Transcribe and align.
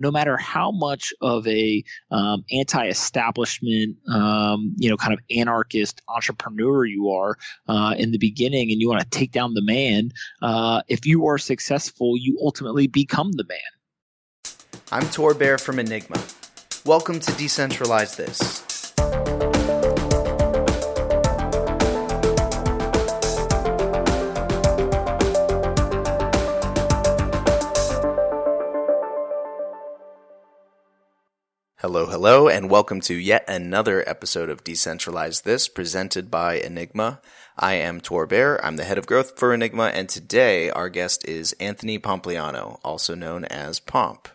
no 0.00 0.10
matter 0.10 0.36
how 0.36 0.70
much 0.70 1.12
of 1.20 1.46
a 1.46 1.82
um, 2.10 2.44
anti-establishment, 2.52 3.96
um, 4.12 4.74
you 4.76 4.88
know, 4.88 4.96
kind 4.96 5.12
of 5.12 5.20
anarchist 5.36 6.02
entrepreneur 6.08 6.84
you 6.84 7.10
are 7.10 7.36
uh, 7.66 7.94
in 7.98 8.12
the 8.12 8.18
beginning, 8.18 8.70
and 8.70 8.80
you 8.80 8.88
want 8.88 9.00
to 9.00 9.10
take 9.10 9.32
down 9.32 9.54
the 9.54 9.62
man, 9.62 10.10
uh, 10.42 10.82
if 10.88 11.06
you 11.06 11.26
are 11.26 11.38
successful, 11.38 12.16
you 12.16 12.38
ultimately 12.42 12.86
become 12.86 13.32
the 13.32 13.44
man. 13.44 13.58
I'm 14.90 15.08
Tor 15.10 15.34
Bair 15.34 15.58
from 15.58 15.78
Enigma. 15.78 16.22
Welcome 16.84 17.20
to 17.20 17.32
Decentralize 17.32 18.16
This. 18.16 18.77
Hello, 31.80 32.06
hello, 32.06 32.48
and 32.48 32.68
welcome 32.68 33.00
to 33.02 33.14
yet 33.14 33.44
another 33.46 34.02
episode 34.08 34.50
of 34.50 34.64
Decentralize 34.64 35.44
This 35.44 35.68
presented 35.68 36.28
by 36.28 36.54
Enigma. 36.54 37.20
I 37.56 37.74
am 37.74 38.00
Tor 38.00 38.26
Bair. 38.26 38.60
I'm 38.66 38.74
the 38.74 38.82
head 38.82 38.98
of 38.98 39.06
growth 39.06 39.38
for 39.38 39.54
Enigma, 39.54 39.92
and 39.94 40.08
today 40.08 40.70
our 40.70 40.88
guest 40.88 41.24
is 41.28 41.52
Anthony 41.60 41.96
Pompliano, 41.96 42.80
also 42.82 43.14
known 43.14 43.44
as 43.44 43.78
Pomp. 43.78 44.26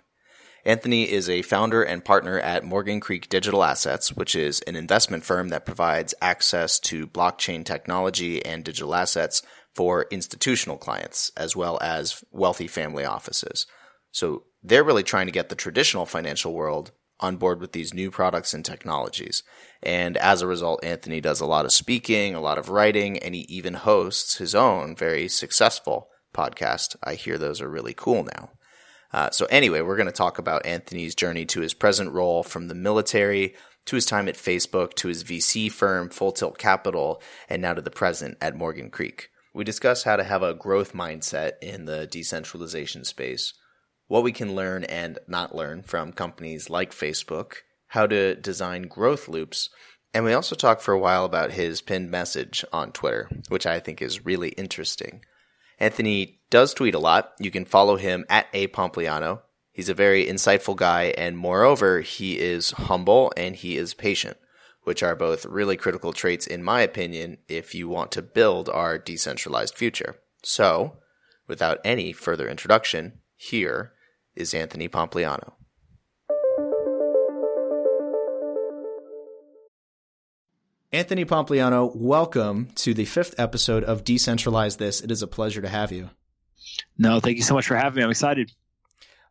Anthony 0.64 1.12
is 1.12 1.30
a 1.30 1.41
founder 1.41 1.84
and 1.84 2.05
partner 2.05 2.40
at 2.40 2.64
Morgan 2.64 3.02
Creek 3.02 3.27
Digital 3.27 3.66
Assets, 3.66 4.14
which 4.14 4.38
is 4.38 4.62
an 4.62 4.78
investment 4.78 5.25
firm 5.25 5.50
that 5.50 5.66
provides 5.66 6.16
access 6.22 6.80
to 6.80 7.08
blockchain 7.08 7.66
technology 7.66 8.41
and 8.45 8.64
digital 8.64 8.95
assets 8.95 9.41
for 9.75 10.05
institutional 10.12 10.78
clients, 10.78 11.30
as 11.36 11.58
well 11.58 11.78
as 11.81 12.23
wealthy 12.31 12.67
family 12.67 13.03
offices. 13.03 13.67
So 14.14 14.45
they're 14.64 14.86
really 14.86 15.03
trying 15.03 15.25
to 15.25 15.34
get 15.34 15.50
the 15.50 15.55
traditional 15.55 16.05
financial 16.05 16.53
world 16.53 16.94
on 17.23 17.38
board 17.38 17.62
with 17.62 17.72
these 17.72 17.94
new 17.94 18.12
products 18.12 18.54
and 18.54 18.66
technologies. 18.66 19.44
And 19.81 20.17
as 20.17 20.42
a 20.42 20.47
result, 20.47 20.84
Anthony 20.84 21.22
does 21.22 21.39
a 21.39 21.45
lot 21.45 21.66
of 21.66 21.72
speaking, 21.72 22.36
a 22.36 22.42
lot 22.42 22.58
of 22.58 22.70
writing, 22.70 23.17
and 23.17 23.34
he 23.34 23.42
even 23.42 23.75
hosts 23.75 24.38
his 24.38 24.53
own 24.53 24.95
very 24.95 25.28
successful 25.28 26.09
podcast. 26.34 26.95
I 27.03 27.16
hear 27.16 27.38
those 27.38 27.62
are 27.62 27.70
really 27.70 27.94
cool 27.94 28.23
now. 28.23 28.52
Uh, 29.14 29.30
so, 29.30 29.45
anyway, 29.45 29.81
we're 29.81 29.95
going 29.95 30.08
to 30.08 30.12
talk 30.12 30.38
about 30.38 30.66
Anthony's 30.66 31.16
journey 31.16 31.45
to 31.45 31.62
his 31.62 31.73
present 31.73 32.12
role 32.12 32.44
from 32.44 32.67
the 32.67 32.75
military 32.75 33.53
to 33.86 33.95
his 33.95 34.06
time 34.06 34.28
at 34.28 34.36
Facebook 34.36 34.94
to 34.95 35.08
his 35.08 35.23
VC 35.23 35.72
firm, 35.72 36.09
Full 36.09 36.31
Tilt 36.31 36.58
Capital, 36.58 37.22
and 37.47 37.62
now 37.62 37.73
to 37.73 37.81
the 37.81 37.92
present 37.92 38.38
at 38.42 38.56
Morgan 38.56 38.90
Creek. 38.90 39.30
We 39.53 39.64
discuss 39.64 40.03
how 40.03 40.16
to 40.16 40.23
have 40.23 40.42
a 40.42 40.56
growth 40.56 40.94
mindset 40.94 41.53
in 41.62 41.86
the 41.86 42.08
decentralization 42.08 43.06
space 43.06 43.53
what 44.14 44.22
we 44.22 44.31
can 44.31 44.53
learn 44.53 44.83
and 44.83 45.17
not 45.28 45.56
learn 45.56 45.81
from 45.81 46.14
companies 46.14 46.69
like 46.69 46.92
Facebook, 46.92 47.56
how 47.88 48.06
to 48.06 48.36
design 48.36 48.83
growth 48.83 49.28
loops, 49.28 49.72
and 50.14 50.23
we 50.23 50.33
also 50.33 50.56
talked 50.56 50.83
for 50.83 50.94
a 50.94 51.00
while 51.00 51.25
about 51.25 51.53
his 51.53 51.81
pinned 51.81 52.11
message 52.11 52.64
on 52.72 52.91
Twitter, 52.91 53.28
which 53.50 53.66
I 53.66 53.80
think 53.80 54.03
is 54.03 54.23
really 54.23 54.50
interesting. 54.50 55.25
Anthony 55.80 56.41
does 56.52 56.75
tweet 56.75 56.94
a 56.94 57.00
lot. 57.00 57.31
You 57.39 57.50
can 57.50 57.66
follow 57.66 57.95
him 57.95 58.23
at 58.30 58.45
a 58.53 58.67
Pompliano. 58.67 59.41
He's 59.72 59.89
a 59.89 59.95
very 59.95 60.28
insightful 60.28 60.75
guy, 60.75 61.06
and 61.17 61.36
moreover, 61.36 62.02
he 62.02 62.38
is 62.38 62.69
humble 62.69 63.34
and 63.36 63.56
he 63.56 63.78
is 63.78 63.95
patient, 63.95 64.38
which 64.84 65.02
are 65.02 65.16
both 65.16 65.44
really 65.44 65.75
critical 65.75 66.14
traits, 66.14 66.45
in 66.45 66.64
my 66.64 66.81
opinion, 66.81 67.39
if 67.47 67.73
you 67.73 67.89
want 67.89 68.11
to 68.11 68.22
build 68.22 68.69
our 68.69 69.00
decentralized 69.00 69.73
future. 69.73 70.17
So, 70.44 70.97
without 71.47 71.80
any 71.84 72.14
further 72.14 72.47
introduction, 72.47 73.22
here 73.36 73.94
is 74.36 74.53
Anthony 74.53 74.88
Pompliano. 74.88 75.53
Anthony 80.92 81.25
Pompliano, 81.25 81.92
welcome 81.95 82.70
to 82.75 82.94
the 82.94 83.06
fifth 83.06 83.34
episode 83.40 83.84
of 83.84 84.03
Decentralize 84.03 84.78
This. 84.78 85.02
It 85.02 85.09
is 85.09 85.24
a 85.24 85.28
pleasure 85.28 85.62
to 85.62 85.68
have 85.68 85.91
you. 85.91 86.12
No, 86.97 87.19
thank 87.19 87.38
you 87.38 87.44
so 87.44 87.56
much 87.56 87.68
for 87.68 87.75
having 87.75 87.97
me. 87.97 88.03
I'm 88.03 88.12
excited. 88.12 88.52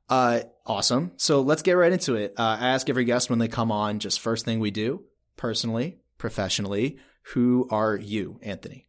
Uh, 0.08 0.40
awesome. 0.66 1.12
So 1.16 1.40
let's 1.40 1.62
get 1.62 1.72
right 1.72 1.92
into 1.92 2.16
it. 2.16 2.34
Uh, 2.36 2.56
I 2.60 2.70
ask 2.70 2.90
every 2.90 3.04
guest 3.04 3.30
when 3.30 3.38
they 3.38 3.48
come 3.48 3.70
on, 3.70 4.00
just 4.00 4.20
first 4.20 4.44
thing 4.44 4.58
we 4.58 4.72
do, 4.72 5.04
personally, 5.36 5.98
professionally, 6.18 6.98
who 7.34 7.68
are 7.70 7.96
you, 7.96 8.40
Anthony? 8.42 8.88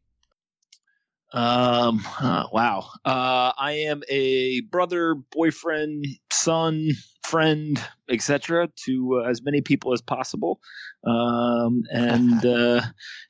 Um, 1.34 2.06
uh, 2.22 2.46
wow. 2.52 2.90
Uh, 3.04 3.52
I 3.58 3.72
am 3.88 4.04
a 4.08 4.62
brother, 4.62 5.16
boyfriend, 5.16 6.06
son, 6.32 6.92
friend, 7.24 7.84
etc. 8.10 8.70
to 8.86 9.22
uh, 9.24 9.30
as 9.30 9.42
many 9.42 9.62
people 9.62 9.94
as 9.94 10.02
possible, 10.02 10.60
um, 11.06 11.84
and, 11.92 12.46
uh, 12.46 12.82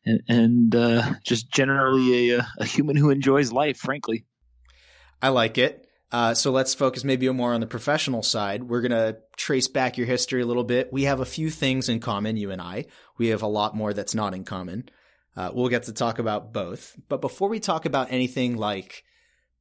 and 0.05 0.21
and 0.27 0.75
uh, 0.75 1.13
just 1.23 1.49
generally 1.49 2.31
a, 2.31 2.47
a 2.57 2.65
human 2.65 2.97
who 2.97 3.09
enjoys 3.09 3.53
life. 3.53 3.77
Frankly, 3.77 4.25
I 5.21 5.29
like 5.29 5.57
it. 5.57 5.87
Uh, 6.11 6.31
so 6.35 6.51
let's 6.51 6.75
focus 6.75 7.03
maybe 7.03 7.27
more 7.29 7.55
on 7.55 7.61
the 7.61 7.65
professional 7.65 8.21
side. 8.21 8.65
We're 8.65 8.81
going 8.81 8.91
to 8.91 9.17
trace 9.35 9.67
back 9.67 9.97
your 9.97 10.05
history 10.05 10.43
a 10.43 10.45
little 10.45 10.63
bit. 10.63 10.93
We 10.93 11.03
have 11.03 11.19
a 11.19 11.25
few 11.25 11.49
things 11.49 11.89
in 11.89 11.99
common, 12.01 12.37
you 12.37 12.51
and 12.51 12.61
I. 12.61 12.85
We 13.17 13.29
have 13.29 13.41
a 13.41 13.47
lot 13.47 13.75
more 13.75 13.93
that's 13.93 14.13
not 14.13 14.35
in 14.35 14.43
common. 14.43 14.89
Uh, 15.35 15.51
we'll 15.53 15.69
get 15.69 15.83
to 15.83 15.93
talk 15.93 16.19
about 16.19 16.53
both. 16.53 16.95
But 17.09 17.21
before 17.21 17.49
we 17.49 17.59
talk 17.59 17.85
about 17.85 18.11
anything 18.11 18.57
like 18.57 19.03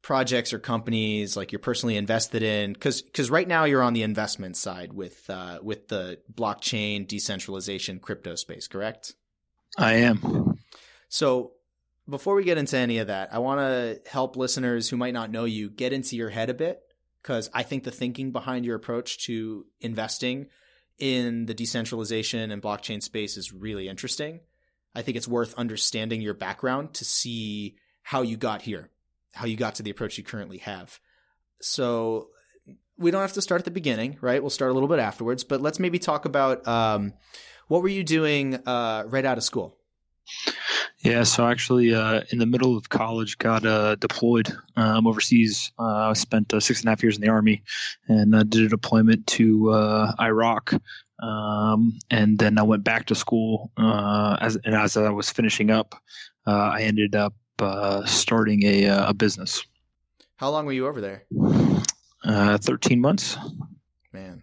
projects 0.02 0.52
or 0.52 0.58
companies 0.58 1.36
like 1.36 1.52
you're 1.52 1.58
personally 1.58 1.96
invested 1.96 2.42
in, 2.42 2.72
because 2.72 3.02
because 3.02 3.30
right 3.30 3.48
now 3.48 3.64
you're 3.64 3.82
on 3.82 3.94
the 3.94 4.02
investment 4.02 4.56
side 4.56 4.92
with 4.92 5.28
uh, 5.30 5.58
with 5.62 5.88
the 5.88 6.18
blockchain 6.32 7.06
decentralization 7.06 8.00
crypto 8.00 8.34
space, 8.34 8.68
correct? 8.68 9.14
I 9.78 9.94
am. 9.94 10.58
So 11.08 11.52
before 12.08 12.34
we 12.34 12.44
get 12.44 12.58
into 12.58 12.76
any 12.76 12.98
of 12.98 13.06
that, 13.06 13.32
I 13.32 13.38
want 13.38 13.60
to 13.60 14.00
help 14.10 14.36
listeners 14.36 14.88
who 14.88 14.96
might 14.96 15.14
not 15.14 15.30
know 15.30 15.44
you 15.44 15.70
get 15.70 15.92
into 15.92 16.16
your 16.16 16.30
head 16.30 16.50
a 16.50 16.54
bit 16.54 16.80
because 17.22 17.48
I 17.54 17.62
think 17.62 17.84
the 17.84 17.90
thinking 17.90 18.32
behind 18.32 18.64
your 18.64 18.76
approach 18.76 19.24
to 19.26 19.64
investing 19.80 20.48
in 20.98 21.46
the 21.46 21.54
decentralization 21.54 22.50
and 22.50 22.60
blockchain 22.60 23.02
space 23.02 23.36
is 23.36 23.52
really 23.52 23.88
interesting. 23.88 24.40
I 24.94 25.02
think 25.02 25.16
it's 25.16 25.28
worth 25.28 25.54
understanding 25.54 26.20
your 26.20 26.34
background 26.34 26.94
to 26.94 27.04
see 27.04 27.76
how 28.02 28.22
you 28.22 28.36
got 28.36 28.62
here, 28.62 28.90
how 29.32 29.46
you 29.46 29.56
got 29.56 29.76
to 29.76 29.82
the 29.82 29.90
approach 29.90 30.18
you 30.18 30.24
currently 30.24 30.58
have. 30.58 31.00
So 31.60 32.28
we 32.98 33.10
don't 33.10 33.22
have 33.22 33.32
to 33.34 33.42
start 33.42 33.60
at 33.60 33.64
the 33.64 33.70
beginning, 33.70 34.18
right? 34.20 34.42
We'll 34.42 34.50
start 34.50 34.70
a 34.70 34.74
little 34.74 34.88
bit 34.88 34.98
afterwards, 34.98 35.44
but 35.44 35.60
let's 35.60 35.78
maybe 35.78 35.98
talk 35.98 36.24
about 36.24 36.66
um, 36.66 37.14
what 37.68 37.82
were 37.82 37.88
you 37.88 38.04
doing 38.04 38.56
uh, 38.66 39.04
right 39.06 39.24
out 39.24 39.38
of 39.38 39.44
school? 39.44 39.78
Yeah, 40.98 41.24
so 41.24 41.46
actually, 41.46 41.94
uh, 41.94 42.22
in 42.30 42.38
the 42.38 42.46
middle 42.46 42.76
of 42.76 42.88
college, 42.88 43.36
got 43.38 43.66
uh, 43.66 43.96
deployed 43.96 44.52
um, 44.76 45.08
overseas. 45.08 45.72
Uh, 45.76 46.10
I 46.10 46.12
spent 46.12 46.54
uh, 46.54 46.60
six 46.60 46.80
and 46.80 46.88
a 46.88 46.90
half 46.90 47.02
years 47.02 47.16
in 47.16 47.22
the 47.22 47.28
army, 47.28 47.64
and 48.06 48.34
uh, 48.34 48.44
did 48.44 48.62
a 48.62 48.68
deployment 48.68 49.26
to 49.28 49.72
Iraq. 50.20 50.74
Um, 51.22 51.98
and 52.10 52.38
then 52.38 52.58
I 52.58 52.62
went 52.62 52.82
back 52.82 53.06
to 53.06 53.14
school. 53.14 53.70
Uh, 53.76 54.36
as 54.40 54.56
and 54.64 54.74
as 54.74 54.96
I 54.96 55.10
was 55.10 55.30
finishing 55.30 55.70
up, 55.70 55.94
uh, 56.46 56.50
I 56.50 56.82
ended 56.82 57.14
up 57.14 57.34
uh, 57.60 58.04
starting 58.04 58.64
a, 58.64 58.86
a 58.86 59.14
business. 59.14 59.64
How 60.36 60.50
long 60.50 60.66
were 60.66 60.72
you 60.72 60.88
over 60.88 61.00
there? 61.00 61.24
Thirteen 62.58 63.00
months. 63.00 63.38
Man, 64.12 64.42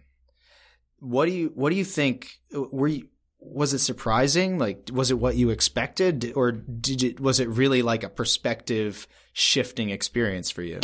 what 0.98 1.26
do 1.26 1.32
you 1.32 1.52
what 1.54 1.70
do 1.70 1.76
you 1.76 1.84
think? 1.84 2.40
Were 2.52 2.88
you 2.88 3.08
was 3.38 3.72
it 3.74 3.78
surprising? 3.78 4.58
Like, 4.58 4.90
was 4.92 5.10
it 5.10 5.18
what 5.18 5.36
you 5.36 5.50
expected, 5.50 6.32
or 6.34 6.52
did 6.52 7.02
it 7.02 7.20
was 7.20 7.40
it 7.40 7.48
really 7.48 7.82
like 7.82 8.02
a 8.02 8.08
perspective 8.08 9.06
shifting 9.32 9.90
experience 9.90 10.50
for 10.50 10.62
you? 10.62 10.80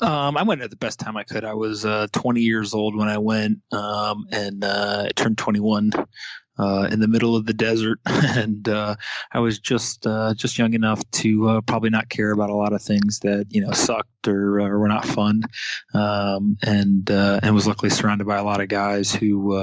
Um, 0.00 0.36
I 0.36 0.42
went 0.42 0.62
at 0.62 0.70
the 0.70 0.76
best 0.76 0.98
time 0.98 1.16
I 1.16 1.24
could. 1.24 1.44
I 1.44 1.54
was 1.54 1.84
uh, 1.84 2.06
20 2.12 2.40
years 2.40 2.74
old 2.74 2.96
when 2.96 3.08
I 3.08 3.18
went, 3.18 3.58
um, 3.72 4.26
and 4.32 4.64
uh, 4.64 5.06
I 5.06 5.10
turned 5.14 5.38
21 5.38 5.92
uh, 6.58 6.88
in 6.90 7.00
the 7.00 7.08
middle 7.08 7.36
of 7.36 7.46
the 7.46 7.52
desert, 7.52 7.98
and 8.06 8.68
uh, 8.68 8.96
I 9.32 9.40
was 9.40 9.58
just 9.58 10.06
uh, 10.06 10.34
just 10.34 10.58
young 10.58 10.74
enough 10.74 11.02
to 11.12 11.48
uh, 11.48 11.60
probably 11.62 11.90
not 11.90 12.08
care 12.08 12.32
about 12.32 12.50
a 12.50 12.54
lot 12.54 12.72
of 12.72 12.82
things 12.82 13.20
that 13.20 13.46
you 13.50 13.60
know 13.60 13.72
sucked 13.72 14.28
or, 14.28 14.60
or 14.60 14.78
were 14.78 14.88
not 14.88 15.04
fun, 15.04 15.42
um, 15.94 16.56
and 16.62 17.08
and 17.10 17.54
was 17.54 17.66
luckily 17.66 17.90
surrounded 17.90 18.26
by 18.26 18.36
a 18.36 18.44
lot 18.44 18.60
of 18.60 18.68
guys 18.68 19.12
who 19.12 19.54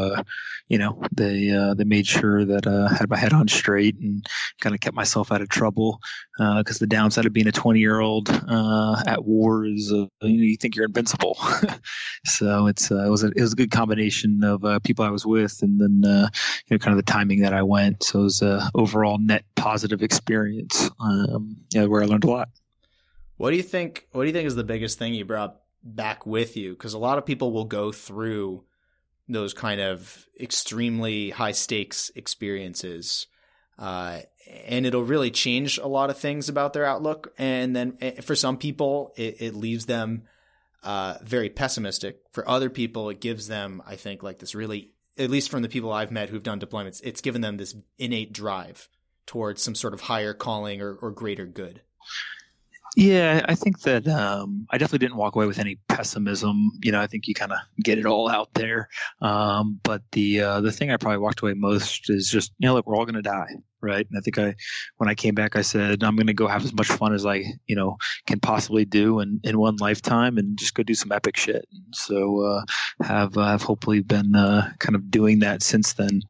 you 0.69 0.77
know, 0.77 1.01
they 1.11 1.49
uh, 1.49 1.73
they 1.73 1.83
made 1.83 2.05
sure 2.05 2.43
that 2.45 2.67
uh, 2.67 2.89
I 2.91 2.95
had 2.95 3.09
my 3.09 3.17
head 3.17 3.33
on 3.33 3.47
straight 3.47 3.95
and 3.99 4.25
kind 4.59 4.75
of 4.75 4.81
kept 4.81 4.95
myself 4.95 5.31
out 5.31 5.41
of 5.41 5.49
trouble. 5.49 5.99
Because 6.37 6.77
uh, 6.77 6.81
the 6.81 6.87
downside 6.87 7.25
of 7.25 7.33
being 7.33 7.47
a 7.47 7.51
20 7.51 7.79
year 7.79 7.99
old 7.99 8.29
uh, 8.29 9.03
at 9.07 9.25
war 9.25 9.65
is 9.65 9.91
uh, 9.91 10.05
you, 10.21 10.37
know, 10.37 10.43
you 10.43 10.57
think 10.57 10.75
you're 10.75 10.85
invincible. 10.85 11.37
so 12.25 12.67
it's 12.67 12.91
it 12.91 13.09
was 13.09 13.23
a 13.23 13.27
it 13.27 13.41
was 13.41 13.53
a 13.53 13.55
good 13.55 13.71
combination 13.71 14.43
of 14.43 14.83
people 14.83 15.03
I 15.03 15.09
was 15.09 15.25
with 15.25 15.59
and 15.61 15.79
then 15.79 16.01
you 16.03 16.71
know 16.71 16.77
kind 16.77 16.97
of 16.97 17.03
the 17.03 17.11
timing 17.11 17.41
that 17.41 17.53
I 17.53 17.63
went. 17.63 18.03
So 18.03 18.19
it 18.19 18.23
was 18.23 18.41
a 18.41 18.69
overall 18.75 19.17
net 19.19 19.43
positive 19.55 20.01
experience. 20.03 20.89
Um, 20.99 21.57
yeah, 21.71 21.85
where 21.85 22.03
I 22.03 22.05
learned 22.05 22.23
a 22.23 22.29
lot. 22.29 22.49
What 23.37 23.51
do 23.51 23.57
you 23.57 23.63
think? 23.63 24.07
What 24.11 24.23
do 24.23 24.27
you 24.27 24.33
think 24.33 24.47
is 24.47 24.55
the 24.55 24.63
biggest 24.63 24.99
thing 24.99 25.13
you 25.13 25.25
brought 25.25 25.57
back 25.83 26.25
with 26.25 26.57
you 26.57 26.73
because 26.73 26.93
a 26.93 26.99
lot 26.99 27.17
of 27.17 27.25
people 27.25 27.51
will 27.51 27.65
go 27.65 27.91
through 27.91 28.63
those 29.29 29.53
kind 29.53 29.81
of 29.81 30.27
extremely 30.39 31.31
high 31.31 31.51
stakes 31.51 32.11
experiences. 32.15 33.27
Uh, 33.77 34.21
and 34.65 34.85
it'll 34.85 35.03
really 35.03 35.31
change 35.31 35.77
a 35.77 35.87
lot 35.87 36.09
of 36.09 36.17
things 36.17 36.49
about 36.49 36.73
their 36.73 36.85
outlook. 36.85 37.33
And 37.37 37.75
then 37.75 37.97
eh, 38.01 38.21
for 38.21 38.35
some 38.35 38.57
people, 38.57 39.13
it, 39.15 39.41
it 39.41 39.55
leaves 39.55 39.85
them 39.85 40.23
uh, 40.83 41.15
very 41.23 41.49
pessimistic. 41.49 42.21
For 42.31 42.47
other 42.47 42.69
people, 42.69 43.09
it 43.09 43.19
gives 43.19 43.47
them, 43.47 43.83
I 43.85 43.95
think, 43.95 44.23
like 44.23 44.39
this 44.39 44.55
really, 44.55 44.91
at 45.17 45.29
least 45.29 45.49
from 45.49 45.61
the 45.61 45.69
people 45.69 45.91
I've 45.91 46.11
met 46.11 46.29
who've 46.29 46.43
done 46.43 46.59
deployments, 46.59 47.01
it's 47.03 47.21
given 47.21 47.41
them 47.41 47.57
this 47.57 47.75
innate 47.97 48.33
drive 48.33 48.89
towards 49.25 49.61
some 49.61 49.75
sort 49.75 49.93
of 49.93 50.01
higher 50.01 50.33
calling 50.33 50.81
or, 50.81 50.95
or 50.95 51.11
greater 51.11 51.45
good. 51.45 51.81
Yeah, 52.97 53.45
I 53.47 53.53
think 53.53 53.81
that 53.81 54.07
um, 54.07 54.65
I 54.71 54.79
definitely 54.79 55.05
didn't 55.05 55.17
walk 55.17 55.35
away 55.35 55.45
with 55.45 55.59
any 55.59 55.75
pessimism. 55.87 56.71
You 56.81 56.91
know, 56.91 56.99
I 56.99 57.05
think 57.05 57.27
you 57.27 57.35
kind 57.35 57.51
of 57.51 57.59
get 57.83 57.99
it 57.99 58.07
all 58.07 58.27
out 58.27 58.51
there. 58.55 58.89
Um, 59.21 59.79
but 59.83 60.01
the 60.13 60.41
uh, 60.41 60.61
the 60.61 60.71
thing 60.71 60.89
I 60.89 60.97
probably 60.97 61.19
walked 61.19 61.43
away 61.43 61.53
most 61.53 62.09
is 62.09 62.27
just 62.27 62.53
you 62.57 62.67
know, 62.67 62.73
look, 62.73 62.87
we're 62.87 62.95
all 62.95 63.05
going 63.05 63.13
to 63.13 63.21
die, 63.21 63.51
right? 63.81 64.03
And 64.09 64.17
I 64.17 64.21
think 64.21 64.39
I, 64.39 64.55
when 64.95 65.09
I 65.09 65.13
came 65.13 65.35
back, 65.35 65.55
I 65.55 65.61
said 65.61 66.03
I'm 66.03 66.15
going 66.15 66.25
to 66.25 66.33
go 66.33 66.47
have 66.47 66.65
as 66.65 66.73
much 66.73 66.87
fun 66.87 67.13
as 67.13 67.23
I 67.23 67.43
you 67.67 67.75
know 67.75 67.97
can 68.25 68.39
possibly 68.39 68.83
do 68.83 69.19
in, 69.19 69.41
in 69.43 69.59
one 69.59 69.75
lifetime, 69.75 70.39
and 70.39 70.57
just 70.57 70.73
go 70.73 70.81
do 70.81 70.95
some 70.95 71.11
epic 71.11 71.37
shit. 71.37 71.67
So 71.93 72.41
uh, 72.41 72.63
have 73.03 73.37
uh, 73.37 73.45
have 73.45 73.61
hopefully 73.61 73.99
been 73.99 74.35
uh, 74.35 74.71
kind 74.79 74.95
of 74.95 75.11
doing 75.11 75.37
that 75.39 75.61
since 75.61 75.93
then. 75.93 76.23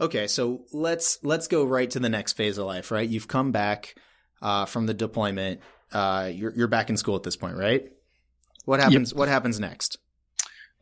Okay, 0.00 0.26
so 0.26 0.64
let's 0.72 1.20
let's 1.22 1.46
go 1.46 1.64
right 1.64 1.88
to 1.90 2.00
the 2.00 2.08
next 2.08 2.32
phase 2.32 2.58
of 2.58 2.66
life, 2.66 2.90
right? 2.90 3.08
You've 3.08 3.28
come 3.28 3.52
back 3.52 3.94
uh, 4.42 4.64
from 4.64 4.86
the 4.86 4.94
deployment 4.94 5.60
uh, 5.92 6.30
you're 6.32 6.52
you're 6.54 6.68
back 6.68 6.90
in 6.90 6.96
school 6.96 7.16
at 7.16 7.22
this 7.22 7.36
point, 7.36 7.56
right? 7.56 7.90
What 8.64 8.80
happens? 8.80 9.12
Yep. 9.12 9.18
What 9.18 9.28
happens 9.28 9.60
next? 9.60 9.98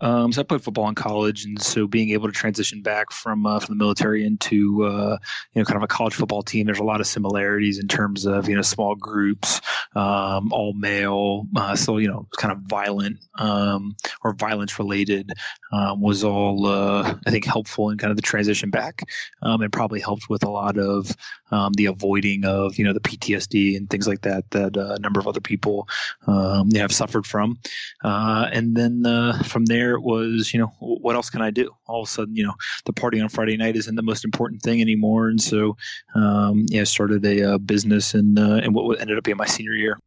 Um, 0.01 0.33
so 0.33 0.41
I 0.41 0.45
played 0.45 0.63
football 0.63 0.89
in 0.89 0.95
college, 0.95 1.45
and 1.45 1.61
so 1.61 1.87
being 1.87 2.11
able 2.11 2.27
to 2.27 2.33
transition 2.33 2.83
back 2.83 3.13
from 3.13 3.47
uh, 3.47 3.61
from 3.61 3.79
the 3.79 3.83
military 3.83 4.27
into 4.27 4.85
uh, 4.85 5.19
you 5.53 5.61
know 5.61 5.65
kind 5.65 5.77
of 5.77 5.83
a 5.83 5.87
college 5.87 6.15
football 6.15 6.43
team, 6.43 6.67
there's 6.67 6.81
a 6.81 6.85
lot 6.85 7.01
of 7.01 7.07
similarities 7.07 7.79
in 7.79 7.87
terms 7.87 8.27
of 8.27 8.49
you 8.49 8.57
know 8.57 8.63
small 8.63 8.97
groups, 8.97 9.61
um, 9.95 10.53
all 10.53 10.73
male, 10.75 11.47
uh, 11.57 11.77
so 11.77 11.99
you 11.99 12.09
know 12.09 12.27
kind 12.37 12.53
of 12.53 12.59
violent 12.63 13.19
um, 13.39 13.95
or 14.25 14.35
violence 14.35 14.79
related 14.79 15.33
um, 15.73 16.01
was 16.01 16.25
all 16.25 16.67
uh, 16.67 17.15
I 17.27 17.31
think 17.31 17.45
helpful 17.45 17.91
in 17.91 17.99
kind 17.99 18.11
of 18.11 18.17
the 18.17 18.23
transition 18.23 18.71
back, 18.71 19.03
um, 19.43 19.63
and 19.63 19.73
probably 19.73 20.01
helped 20.01 20.29
with 20.29 20.43
a 20.43 20.51
lot 20.51 20.77
of 20.77 21.15
um, 21.53 21.73
the 21.75 21.87
avoiding 21.87 22.45
of 22.45 22.77
you 22.79 22.85
know 22.85 22.93
the 22.93 23.01
PTSD 23.01 23.77
and 23.77 23.89
things 23.89 24.09
like 24.09 24.23
that 24.23 24.51
that 24.51 24.77
uh, 24.77 24.95
a 24.95 24.99
number 24.99 25.21
of 25.21 25.29
other 25.29 25.41
people 25.41 25.89
have 26.27 26.93
suffered 26.93 27.27
from, 27.27 27.59
uh, 28.03 28.49
and 28.53 28.77
then 28.77 29.05
from 29.45 29.65
there 29.67 29.84
it 29.93 30.03
was 30.03 30.53
you 30.55 30.61
know 30.61 30.73
what 30.79 31.15
else 31.15 31.29
can 31.29 31.43
I 31.43 31.51
do? 31.51 31.71
All 31.87 32.03
of 32.03 32.09
a 32.09 32.11
sudden 32.11 32.35
you 32.35 32.45
know 32.45 32.55
the 32.87 32.93
party 32.93 33.21
on 33.21 33.29
Friday 33.29 33.57
night 33.57 33.77
isn't 33.77 33.95
the 33.95 34.03
most 34.03 34.25
important 34.25 34.63
thing 34.63 34.81
anymore, 34.81 35.29
and 35.29 35.41
so 35.41 35.77
um, 36.15 36.65
yeah 36.69 36.85
started 36.85 37.25
a, 37.27 37.55
uh, 37.55 37.59
business 37.59 38.15
and 38.15 38.39
uh, 38.39 38.61
and 38.63 38.75
what 38.75 39.01
ended 39.01 39.19
up 39.19 39.25
being 39.25 39.37
my 39.37 39.47
senior 39.47 39.75
year. 39.75 39.99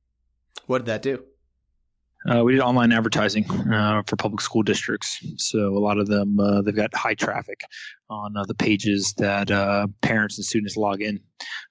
What 0.65 0.79
did 0.79 0.87
that 0.87 1.01
do? 1.01 1.23
Uh, 2.27 2.43
we 2.43 2.51
did 2.51 2.61
online 2.61 2.91
advertising 2.91 3.49
uh, 3.71 4.01
for 4.05 4.17
public 4.17 4.41
school 4.41 4.63
districts. 4.63 5.25
So 5.37 5.77
a 5.77 5.79
lot 5.79 5.97
of 5.97 6.07
them 6.07 6.39
uh, 6.39 6.61
they've 6.61 6.75
got 6.75 6.93
high 6.93 7.13
traffic 7.13 7.61
on 8.09 8.35
uh, 8.35 8.43
the 8.43 8.55
pages 8.55 9.13
that 9.17 9.49
uh, 9.49 9.87
parents 10.01 10.37
and 10.37 10.45
students 10.45 10.75
log 10.75 11.01
in 11.01 11.21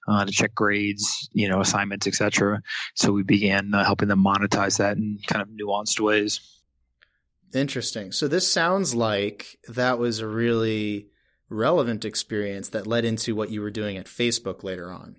uh, 0.07 0.25
to 0.25 0.31
check 0.31 0.55
grades, 0.55 1.29
you 1.33 1.47
know, 1.47 1.61
assignments, 1.61 2.07
etc. 2.07 2.61
So 2.95 3.11
we 3.11 3.23
began 3.23 3.71
helping 3.73 4.07
them 4.07 4.23
monetize 4.23 4.77
that 4.77 4.97
in 4.97 5.19
kind 5.27 5.41
of 5.41 5.49
nuanced 5.49 5.99
ways. 5.99 6.39
Interesting. 7.53 8.11
So 8.11 8.27
this 8.27 8.51
sounds 8.51 8.93
like 8.93 9.57
that 9.67 9.99
was 9.99 10.19
a 10.19 10.27
really 10.27 11.07
relevant 11.49 12.05
experience 12.05 12.69
that 12.69 12.87
led 12.87 13.05
into 13.05 13.35
what 13.35 13.49
you 13.49 13.61
were 13.61 13.71
doing 13.71 13.97
at 13.97 14.05
Facebook 14.05 14.63
later 14.63 14.91
on. 14.91 15.15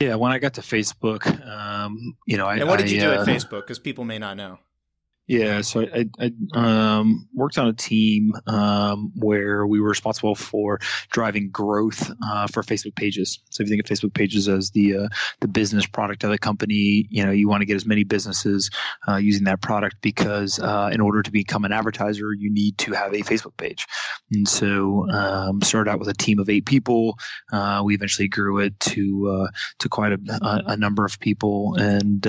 Yeah, 0.00 0.16
when 0.16 0.32
I 0.32 0.38
got 0.38 0.54
to 0.54 0.60
Facebook, 0.60 1.26
um, 1.46 2.16
you 2.26 2.36
know, 2.36 2.46
I. 2.46 2.56
And 2.56 2.68
what 2.68 2.78
did 2.78 2.90
you 2.90 2.98
I, 2.98 3.00
do 3.00 3.10
uh, 3.12 3.22
at 3.22 3.28
Facebook? 3.28 3.60
Because 3.60 3.78
people 3.78 4.04
may 4.04 4.18
not 4.18 4.36
know. 4.36 4.58
Yeah, 5.26 5.62
so 5.62 5.86
I, 5.86 6.04
I, 6.20 6.32
um, 6.52 7.26
worked 7.32 7.56
on 7.56 7.66
a 7.66 7.72
team 7.72 8.34
um, 8.46 9.10
where 9.14 9.66
we 9.66 9.80
were 9.80 9.88
responsible 9.88 10.34
for 10.34 10.80
driving 11.10 11.48
growth 11.48 12.10
uh, 12.22 12.46
for 12.48 12.62
Facebook 12.62 12.94
pages. 12.94 13.40
So 13.48 13.62
if 13.62 13.70
you 13.70 13.74
think 13.74 13.90
of 13.90 13.96
Facebook 13.96 14.12
pages 14.12 14.50
as 14.50 14.72
the 14.72 14.98
uh, 14.98 15.08
the 15.40 15.48
business 15.48 15.86
product 15.86 16.24
of 16.24 16.30
the 16.30 16.36
company, 16.36 17.06
you 17.08 17.24
know 17.24 17.30
you 17.30 17.48
want 17.48 17.62
to 17.62 17.64
get 17.64 17.76
as 17.76 17.86
many 17.86 18.04
businesses 18.04 18.68
uh, 19.08 19.16
using 19.16 19.44
that 19.44 19.62
product 19.62 19.96
because 20.02 20.58
uh, 20.58 20.90
in 20.92 21.00
order 21.00 21.22
to 21.22 21.30
become 21.30 21.64
an 21.64 21.72
advertiser, 21.72 22.34
you 22.34 22.52
need 22.52 22.76
to 22.78 22.92
have 22.92 23.14
a 23.14 23.20
Facebook 23.20 23.56
page. 23.56 23.86
And 24.30 24.46
so 24.46 25.08
um, 25.10 25.62
started 25.62 25.90
out 25.90 26.00
with 26.00 26.08
a 26.08 26.14
team 26.14 26.38
of 26.38 26.50
eight 26.50 26.66
people. 26.66 27.18
Uh, 27.50 27.80
we 27.82 27.94
eventually 27.94 28.28
grew 28.28 28.58
it 28.58 28.78
to 28.80 29.30
uh, 29.30 29.48
to 29.78 29.88
quite 29.88 30.12
a, 30.12 30.18
a, 30.66 30.76
number 30.76 31.06
of 31.06 31.18
people, 31.20 31.76
and 31.76 32.26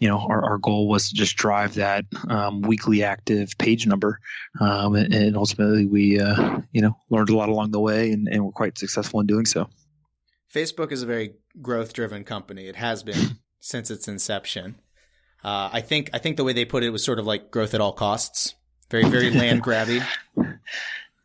you 0.00 0.08
know 0.08 0.18
our, 0.28 0.44
our 0.44 0.58
goal 0.58 0.88
was 0.88 1.10
to 1.10 1.14
just 1.14 1.36
drive 1.36 1.74
that 1.74 2.04
um, 2.28 2.62
weekly 2.62 3.02
active 3.02 3.56
page 3.58 3.86
number, 3.86 4.20
um, 4.60 4.94
and, 4.94 5.12
and, 5.14 5.36
ultimately 5.36 5.86
we 5.86 6.20
uh, 6.20 6.60
you 6.72 6.82
know 6.82 6.96
learned 7.10 7.30
a 7.30 7.36
lot 7.36 7.48
along 7.48 7.70
the 7.70 7.80
way, 7.80 8.12
and, 8.12 8.28
and 8.28 8.44
we're 8.44 8.52
quite 8.52 8.78
successful 8.78 9.20
in 9.20 9.26
doing 9.26 9.46
so. 9.46 9.68
Facebook 10.52 10.92
is 10.92 11.02
a 11.02 11.06
very 11.06 11.34
growth 11.60 11.92
driven 11.92 12.24
company. 12.24 12.66
It 12.66 12.76
has 12.76 13.02
been 13.02 13.38
since 13.60 13.90
its 13.90 14.08
inception. 14.08 14.76
Uh, 15.44 15.70
I 15.72 15.80
think 15.80 16.10
I 16.12 16.18
think 16.18 16.36
the 16.36 16.44
way 16.44 16.52
they 16.52 16.64
put 16.64 16.82
it 16.82 16.90
was 16.90 17.04
sort 17.04 17.18
of 17.18 17.26
like 17.26 17.50
growth 17.50 17.74
at 17.74 17.80
all 17.80 17.92
costs, 17.92 18.54
very 18.90 19.04
very 19.08 19.30
land 19.40 19.62
grabby. 19.62 20.04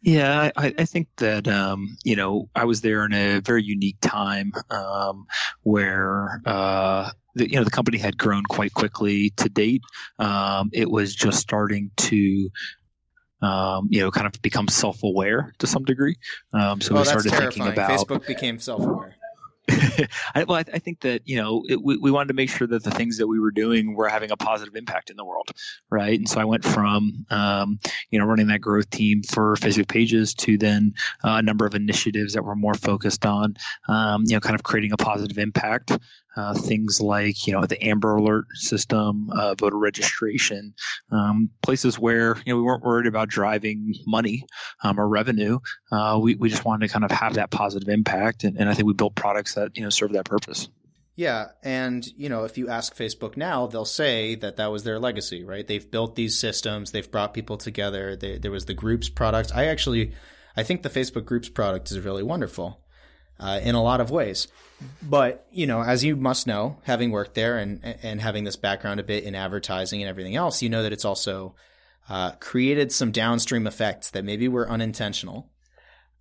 Yeah, 0.01 0.49
I, 0.55 0.73
I 0.79 0.85
think 0.85 1.09
that 1.17 1.47
um, 1.47 1.97
you 2.03 2.15
know 2.15 2.49
I 2.55 2.65
was 2.65 2.81
there 2.81 3.05
in 3.05 3.13
a 3.13 3.39
very 3.39 3.63
unique 3.63 3.97
time 4.01 4.51
um, 4.71 5.27
where 5.61 6.41
uh, 6.45 7.11
the, 7.35 7.49
you 7.49 7.57
know 7.57 7.63
the 7.63 7.71
company 7.71 7.99
had 7.99 8.17
grown 8.17 8.43
quite 8.43 8.73
quickly 8.73 9.29
to 9.37 9.47
date. 9.47 9.83
Um, 10.17 10.71
it 10.73 10.89
was 10.89 11.13
just 11.13 11.39
starting 11.39 11.91
to 11.97 12.49
um, 13.41 13.87
you 13.89 14.01
know, 14.01 14.11
kind 14.11 14.27
of 14.27 14.39
become 14.41 14.67
self-aware 14.67 15.53
to 15.59 15.67
some 15.67 15.83
degree. 15.83 16.15
Um, 16.53 16.79
so 16.79 16.95
oh, 16.95 16.99
we 16.99 17.05
started 17.05 17.29
terrifying. 17.29 17.51
thinking 17.51 17.73
about 17.73 18.07
Facebook 18.07 18.27
became 18.27 18.59
self-aware. 18.59 19.15
I, 20.35 20.43
well, 20.47 20.57
I, 20.57 20.65
I, 20.73 20.79
think 20.79 21.01
that 21.01 21.21
you 21.25 21.37
know 21.37 21.63
it, 21.69 21.81
we, 21.81 21.97
we 21.97 22.11
wanted 22.11 22.29
to 22.29 22.33
make 22.33 22.49
sure 22.49 22.67
that 22.67 22.83
the 22.83 22.91
things 22.91 23.17
that 23.17 23.27
we 23.27 23.39
were 23.39 23.51
doing 23.51 23.95
were 23.95 24.09
having 24.09 24.31
a 24.31 24.37
positive 24.37 24.75
impact 24.75 25.11
in 25.11 25.17
the 25.17 25.25
world, 25.25 25.49
right? 25.91 26.17
And 26.17 26.27
so 26.27 26.41
I 26.41 26.45
went 26.45 26.63
from 26.63 27.25
um, 27.29 27.79
you 28.09 28.17
know 28.17 28.25
running 28.25 28.47
that 28.47 28.61
growth 28.61 28.89
team 28.89 29.21
for 29.23 29.55
Facebook 29.57 29.87
Pages 29.87 30.33
to 30.35 30.57
then 30.57 30.93
uh, 31.23 31.35
a 31.35 31.41
number 31.41 31.65
of 31.65 31.75
initiatives 31.75 32.33
that 32.33 32.43
were 32.43 32.55
more 32.55 32.73
focused 32.73 33.25
on 33.25 33.55
um, 33.87 34.23
you 34.25 34.35
know 34.35 34.39
kind 34.39 34.55
of 34.55 34.63
creating 34.63 34.93
a 34.93 34.97
positive 34.97 35.37
impact 35.37 35.91
uh, 36.35 36.53
things 36.53 37.01
like 37.01 37.47
you 37.47 37.53
know 37.53 37.65
the 37.65 37.81
Amber 37.83 38.15
Alert 38.15 38.45
system, 38.53 39.29
uh, 39.31 39.55
voter 39.55 39.77
registration, 39.77 40.73
um, 41.11 41.49
places 41.61 41.99
where 41.99 42.37
you 42.45 42.53
know 42.53 42.57
we 42.57 42.63
weren't 42.63 42.83
worried 42.83 43.07
about 43.07 43.29
driving 43.29 43.93
money 44.07 44.45
um, 44.83 44.99
or 44.99 45.07
revenue. 45.07 45.59
Uh, 45.91 46.19
we 46.21 46.35
we 46.35 46.49
just 46.49 46.65
wanted 46.65 46.87
to 46.87 46.93
kind 46.93 47.05
of 47.05 47.11
have 47.11 47.35
that 47.35 47.51
positive 47.51 47.89
impact, 47.89 48.43
and, 48.43 48.57
and 48.57 48.69
I 48.69 48.73
think 48.73 48.87
we 48.87 48.93
built 48.93 49.15
products 49.15 49.55
that 49.55 49.75
you 49.75 49.83
know 49.83 49.89
serve 49.89 50.13
that 50.13 50.25
purpose. 50.25 50.69
Yeah, 51.15 51.49
and 51.61 52.07
you 52.15 52.29
know, 52.29 52.45
if 52.45 52.57
you 52.57 52.69
ask 52.69 52.95
Facebook 52.95 53.35
now, 53.35 53.67
they'll 53.67 53.85
say 53.85 54.35
that 54.35 54.55
that 54.55 54.71
was 54.71 54.83
their 54.83 54.97
legacy, 54.97 55.43
right? 55.43 55.67
They've 55.67 55.89
built 55.91 56.15
these 56.15 56.39
systems, 56.39 56.91
they've 56.91 57.11
brought 57.11 57.33
people 57.33 57.57
together. 57.57 58.15
They, 58.15 58.37
there 58.37 58.51
was 58.51 58.65
the 58.65 58.73
groups 58.73 59.09
product. 59.09 59.51
I 59.53 59.65
actually, 59.65 60.13
I 60.55 60.63
think 60.63 60.81
the 60.81 60.89
Facebook 60.89 61.25
groups 61.25 61.49
product 61.49 61.91
is 61.91 61.99
really 61.99 62.23
wonderful 62.23 62.81
uh, 63.41 63.59
in 63.63 63.75
a 63.75 63.83
lot 63.83 63.99
of 63.99 64.11
ways. 64.11 64.47
But 65.01 65.45
you 65.51 65.67
know, 65.67 65.83
as 65.83 66.03
you 66.03 66.15
must 66.15 66.47
know, 66.47 66.77
having 66.83 67.11
worked 67.11 67.35
there 67.35 67.57
and 67.57 67.83
and 67.83 68.21
having 68.21 68.43
this 68.45 68.55
background 68.55 68.99
a 68.99 69.03
bit 69.03 69.23
in 69.23 69.35
advertising 69.35 70.01
and 70.01 70.09
everything 70.09 70.35
else, 70.35 70.61
you 70.61 70.69
know 70.69 70.83
that 70.83 70.93
it's 70.93 71.05
also 71.05 71.55
uh, 72.09 72.31
created 72.33 72.91
some 72.91 73.11
downstream 73.11 73.67
effects 73.67 74.11
that 74.11 74.23
maybe 74.23 74.47
were 74.47 74.69
unintentional. 74.69 75.49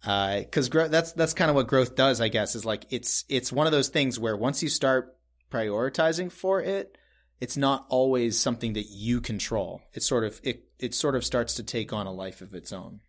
Because 0.03 0.75
uh, 0.75 0.89
that's 0.89 1.13
that's 1.13 1.35
kind 1.35 1.51
of 1.51 1.55
what 1.55 1.69
growth 1.69 1.95
does, 1.95 2.21
I 2.21 2.29
guess. 2.29 2.55
Is 2.55 2.65
like 2.65 2.87
it's 2.91 3.25
it's 3.29 3.53
one 3.53 3.67
of 3.67 3.73
those 3.73 3.89
things 3.89 4.19
where 4.19 4.37
once 4.37 4.63
you 4.63 4.69
start 4.69 5.17
prioritizing 5.51 6.33
for 6.33 6.61
it, 6.61 6.97
it's 7.41 7.57
not 7.57 7.87
always 7.89 8.39
something 8.39 8.75
that 8.75 8.89
you 8.91 9.21
control. 9.21 9.83
It 9.93 10.03
sort 10.03 10.25
of 10.25 10.41
it 10.43 10.65
it 10.79 10.95
sort 10.95 11.17
of 11.17 11.25
starts 11.25 11.55
to 11.55 11.63
take 11.63 11.93
on 11.93 12.07
a 12.07 12.13
life 12.13 12.41
of 12.41 12.55
its 12.55 12.73
own. 12.73 13.01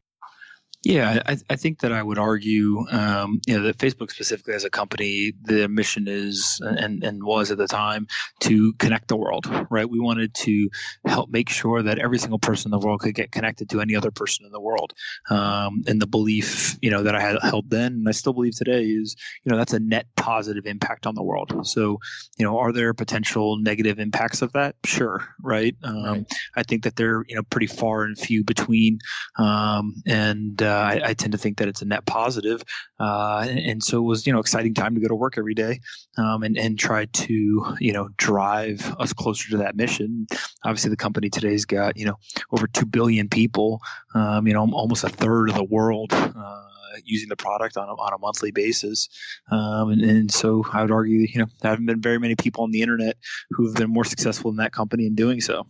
Yeah, 0.83 1.21
I, 1.27 1.37
I, 1.47 1.55
think 1.57 1.81
that 1.81 1.91
I 1.91 2.01
would 2.01 2.17
argue, 2.17 2.83
um, 2.89 3.39
you 3.45 3.55
know, 3.55 3.63
that 3.65 3.77
Facebook 3.77 4.09
specifically 4.09 4.55
as 4.55 4.63
a 4.63 4.69
company, 4.71 5.31
the 5.43 5.67
mission 5.67 6.07
is 6.07 6.59
and, 6.59 7.03
and 7.03 7.23
was 7.23 7.51
at 7.51 7.59
the 7.59 7.67
time 7.67 8.07
to 8.39 8.73
connect 8.73 9.07
the 9.07 9.15
world, 9.15 9.45
right? 9.69 9.87
We 9.87 9.99
wanted 9.99 10.33
to 10.33 10.69
help 11.05 11.29
make 11.29 11.49
sure 11.49 11.83
that 11.83 11.99
every 11.99 12.17
single 12.17 12.39
person 12.39 12.73
in 12.73 12.79
the 12.79 12.83
world 12.83 13.01
could 13.01 13.13
get 13.13 13.31
connected 13.31 13.69
to 13.69 13.81
any 13.81 13.95
other 13.95 14.09
person 14.09 14.43
in 14.43 14.51
the 14.51 14.59
world. 14.59 14.93
Um, 15.29 15.83
and 15.85 16.01
the 16.01 16.07
belief, 16.07 16.79
you 16.81 16.89
know, 16.89 17.03
that 17.03 17.13
I 17.13 17.21
had 17.21 17.37
held 17.43 17.69
then, 17.69 17.93
and 17.93 18.09
I 18.09 18.11
still 18.11 18.33
believe 18.33 18.57
today, 18.57 18.85
is, 18.85 19.15
you 19.43 19.51
know, 19.51 19.59
that's 19.59 19.73
a 19.73 19.79
net 19.79 20.07
positive 20.15 20.65
impact 20.65 21.05
on 21.05 21.13
the 21.13 21.23
world. 21.23 21.67
So, 21.67 21.99
you 22.39 22.45
know, 22.45 22.57
are 22.57 22.71
there 22.71 22.91
potential 22.95 23.57
negative 23.57 23.99
impacts 23.99 24.41
of 24.41 24.53
that? 24.53 24.77
Sure, 24.83 25.27
right? 25.43 25.75
Um, 25.83 26.03
right. 26.05 26.33
I 26.55 26.63
think 26.63 26.85
that 26.85 26.95
they're, 26.95 27.23
you 27.27 27.35
know, 27.35 27.43
pretty 27.43 27.67
far 27.67 28.03
and 28.03 28.17
few 28.17 28.43
between, 28.43 28.97
um, 29.37 30.01
and 30.07 30.59
uh, 30.59 30.70
uh, 30.70 30.70
I, 30.73 31.09
I, 31.09 31.13
tend 31.13 31.31
to 31.31 31.37
think 31.37 31.57
that 31.57 31.67
it's 31.67 31.81
a 31.81 31.85
net 31.85 32.05
positive. 32.05 32.63
Uh, 32.99 33.45
and, 33.47 33.59
and, 33.59 33.83
so 33.83 33.97
it 33.97 34.05
was, 34.05 34.27
you 34.27 34.33
know, 34.33 34.39
exciting 34.39 34.73
time 34.73 34.95
to 34.95 35.01
go 35.01 35.07
to 35.07 35.15
work 35.15 35.37
every 35.37 35.53
day 35.53 35.79
um, 36.17 36.43
and, 36.43 36.57
and 36.57 36.77
try 36.77 37.05
to, 37.05 37.75
you 37.79 37.93
know, 37.93 38.09
drive 38.17 38.93
us 38.99 39.13
closer 39.13 39.49
to 39.49 39.57
that 39.57 39.75
mission. 39.75 40.27
Obviously, 40.63 40.89
the 40.89 40.97
company 40.97 41.29
today's 41.29 41.65
got, 41.65 41.97
you 41.97 42.05
know, 42.05 42.15
over 42.51 42.67
2 42.67 42.85
billion 42.85 43.29
people, 43.29 43.79
um, 44.15 44.47
you 44.47 44.53
know, 44.53 44.69
almost 44.73 45.03
a 45.03 45.09
third 45.09 45.49
of 45.49 45.55
the 45.55 45.63
world. 45.63 46.13
Uh, 46.13 46.63
using 47.05 47.29
the 47.29 47.37
product 47.37 47.77
on 47.77 47.87
a, 47.87 47.93
on 47.93 48.13
a 48.13 48.17
monthly 48.17 48.51
basis. 48.51 49.07
Um, 49.49 49.91
and, 49.91 50.01
and, 50.01 50.31
so 50.31 50.63
I 50.73 50.81
would 50.81 50.91
argue, 50.91 51.19
you 51.19 51.39
know, 51.39 51.47
there 51.61 51.71
haven't 51.71 51.85
been 51.85 52.01
very 52.01 52.19
many 52.19 52.35
people 52.35 52.63
on 52.63 52.71
the 52.71 52.81
internet 52.81 53.17
who 53.51 53.65
have 53.65 53.75
been 53.75 53.89
more 53.89 54.03
successful 54.03 54.51
in 54.51 54.57
that 54.57 54.73
company 54.73 55.05
in 55.05 55.15
doing 55.15 55.41
so. 55.41 55.67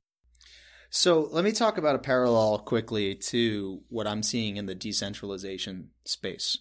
So 0.93 1.29
let 1.31 1.45
me 1.45 1.53
talk 1.53 1.77
about 1.77 1.95
a 1.95 1.99
parallel 1.99 2.59
quickly 2.59 3.15
to 3.15 3.81
what 3.87 4.07
I'm 4.07 4.21
seeing 4.21 4.57
in 4.57 4.65
the 4.65 4.75
decentralization 4.75 5.91
space, 6.03 6.57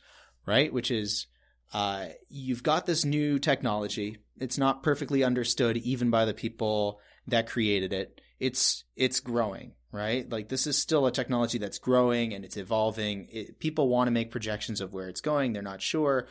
right? 0.46 0.72
Which 0.72 0.92
is 0.92 1.26
uh, 1.74 2.06
you've 2.28 2.62
got 2.62 2.86
this 2.86 3.04
new 3.04 3.40
technology. 3.40 4.18
It's 4.38 4.56
not 4.56 4.84
perfectly 4.84 5.24
understood 5.24 5.78
even 5.78 6.10
by 6.10 6.26
the 6.26 6.32
people 6.32 7.00
that 7.26 7.48
created 7.48 7.92
it. 7.92 8.20
It's 8.38 8.84
it's 8.94 9.18
growing, 9.18 9.72
right? 9.90 10.30
Like 10.30 10.48
this 10.48 10.64
is 10.68 10.78
still 10.78 11.06
a 11.06 11.12
technology 11.12 11.58
that's 11.58 11.78
growing 11.78 12.32
and 12.32 12.44
it's 12.44 12.56
evolving. 12.56 13.26
It, 13.32 13.58
people 13.58 13.88
want 13.88 14.06
to 14.06 14.12
make 14.12 14.30
projections 14.30 14.80
of 14.80 14.92
where 14.92 15.08
it's 15.08 15.20
going. 15.20 15.54
They're 15.54 15.60
not 15.60 15.82
sure. 15.82 16.28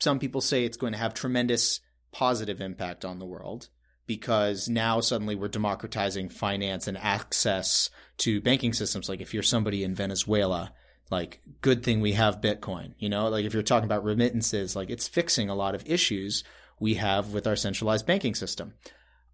Some 0.00 0.18
people 0.18 0.40
say 0.40 0.64
it's 0.64 0.76
going 0.76 0.94
to 0.94 0.98
have 0.98 1.14
tremendous 1.14 1.78
positive 2.10 2.60
impact 2.60 3.04
on 3.04 3.20
the 3.20 3.24
world 3.24 3.68
because 4.06 4.68
now 4.68 5.00
suddenly 5.00 5.34
we're 5.34 5.48
democratizing 5.48 6.28
finance 6.28 6.86
and 6.86 6.96
access 6.98 7.90
to 8.18 8.40
banking 8.40 8.72
systems. 8.72 9.08
Like 9.08 9.20
if 9.20 9.34
you're 9.34 9.42
somebody 9.42 9.82
in 9.82 9.94
Venezuela, 9.94 10.72
like 11.10 11.40
good 11.60 11.82
thing 11.82 12.00
we 12.00 12.12
have 12.12 12.40
Bitcoin, 12.40 12.94
you 12.98 13.08
know, 13.08 13.28
like 13.28 13.44
if 13.44 13.54
you're 13.54 13.62
talking 13.62 13.84
about 13.84 14.04
remittances, 14.04 14.76
like 14.76 14.90
it's 14.90 15.08
fixing 15.08 15.48
a 15.48 15.54
lot 15.54 15.74
of 15.74 15.86
issues 15.86 16.44
we 16.78 16.94
have 16.94 17.32
with 17.32 17.46
our 17.46 17.56
centralized 17.56 18.06
banking 18.06 18.34
system. 18.34 18.74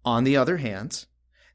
On 0.05 0.23
the 0.23 0.37
other 0.37 0.57
hand, 0.57 1.05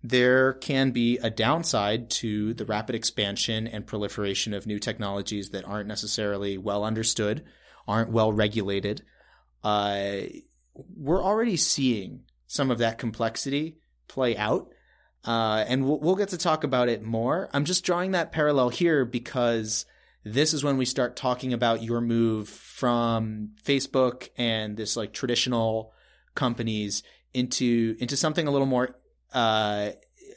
there 0.02 0.52
can 0.52 0.90
be 0.90 1.18
a 1.18 1.30
downside 1.30 2.08
to 2.08 2.54
the 2.54 2.64
rapid 2.64 2.94
expansion 2.94 3.66
and 3.66 3.87
proliferation 3.87 4.54
of 4.54 4.66
new 4.66 4.78
technologies 4.78 5.50
that 5.50 5.64
aren't 5.64 5.88
necessarily 5.88 6.56
well 6.56 6.84
understood, 6.84 7.44
aren't 7.87 8.12
well 8.12 8.32
regulated. 8.32 9.02
Uh, 9.64 10.20
we're 10.96 11.22
already 11.22 11.56
seeing 11.56 12.22
some 12.49 12.73
of 12.73 12.78
that 12.78 12.99
complexity 12.99 13.76
play 14.09 14.37
out. 14.37 14.69
Uh, 15.25 15.64
and 15.69 15.85
we'll, 15.85 16.00
we'll 16.00 16.17
get 16.17 16.31
to 16.31 16.38
talk 16.38 16.64
about 16.64 16.88
it 16.88 17.02
more. 17.02 17.49
I'm 17.52 17.64
just 17.64 17.85
drawing 17.85 18.12
that 18.12 18.33
parallel 18.33 18.71
here 18.71 19.05
because 19.05 19.85
this 20.25 20.52
is 20.52 20.64
when 20.64 20.78
we 20.78 20.85
start 20.85 21.14
talking 21.14 21.52
about 21.52 21.83
your 21.83 22.00
move 22.00 22.49
from 22.49 23.50
Facebook 23.64 24.31
and 24.37 24.76
this 24.76 24.97
like 24.97 25.12
traditional 25.12 25.93
companies 26.35 27.02
into 27.35 27.97
into 28.00 28.17
something 28.17 28.47
a 28.47 28.50
little 28.50 28.67
more 28.67 28.97
uh, 29.33 29.90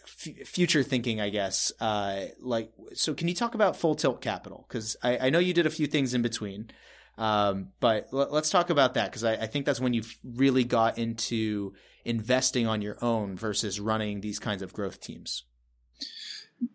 f- 0.03 0.47
future 0.47 0.83
thinking, 0.83 1.21
I 1.21 1.29
guess. 1.29 1.71
Uh, 1.79 2.25
like, 2.41 2.71
so 2.93 3.13
can 3.13 3.27
you 3.27 3.35
talk 3.35 3.55
about 3.55 3.77
Full 3.77 3.95
Tilt 3.95 4.21
Capital? 4.21 4.65
Because 4.67 4.97
I, 5.01 5.27
I 5.27 5.29
know 5.29 5.39
you 5.39 5.53
did 5.53 5.65
a 5.65 5.71
few 5.71 5.87
things 5.87 6.13
in 6.13 6.21
between. 6.21 6.69
Um, 7.17 7.69
but 7.79 8.07
l- 8.13 8.29
let's 8.31 8.49
talk 8.49 8.69
about 8.69 8.95
that 8.95 9.11
because 9.11 9.23
I, 9.23 9.33
I, 9.33 9.47
think 9.47 9.65
that's 9.65 9.81
when 9.81 9.93
you've 9.93 10.17
really 10.23 10.63
got 10.63 10.97
into 10.97 11.73
investing 12.05 12.67
on 12.67 12.81
your 12.81 12.97
own 13.01 13.35
versus 13.35 13.79
running 13.79 14.21
these 14.21 14.39
kinds 14.39 14.61
of 14.61 14.73
growth 14.73 14.99
teams. 14.99 15.43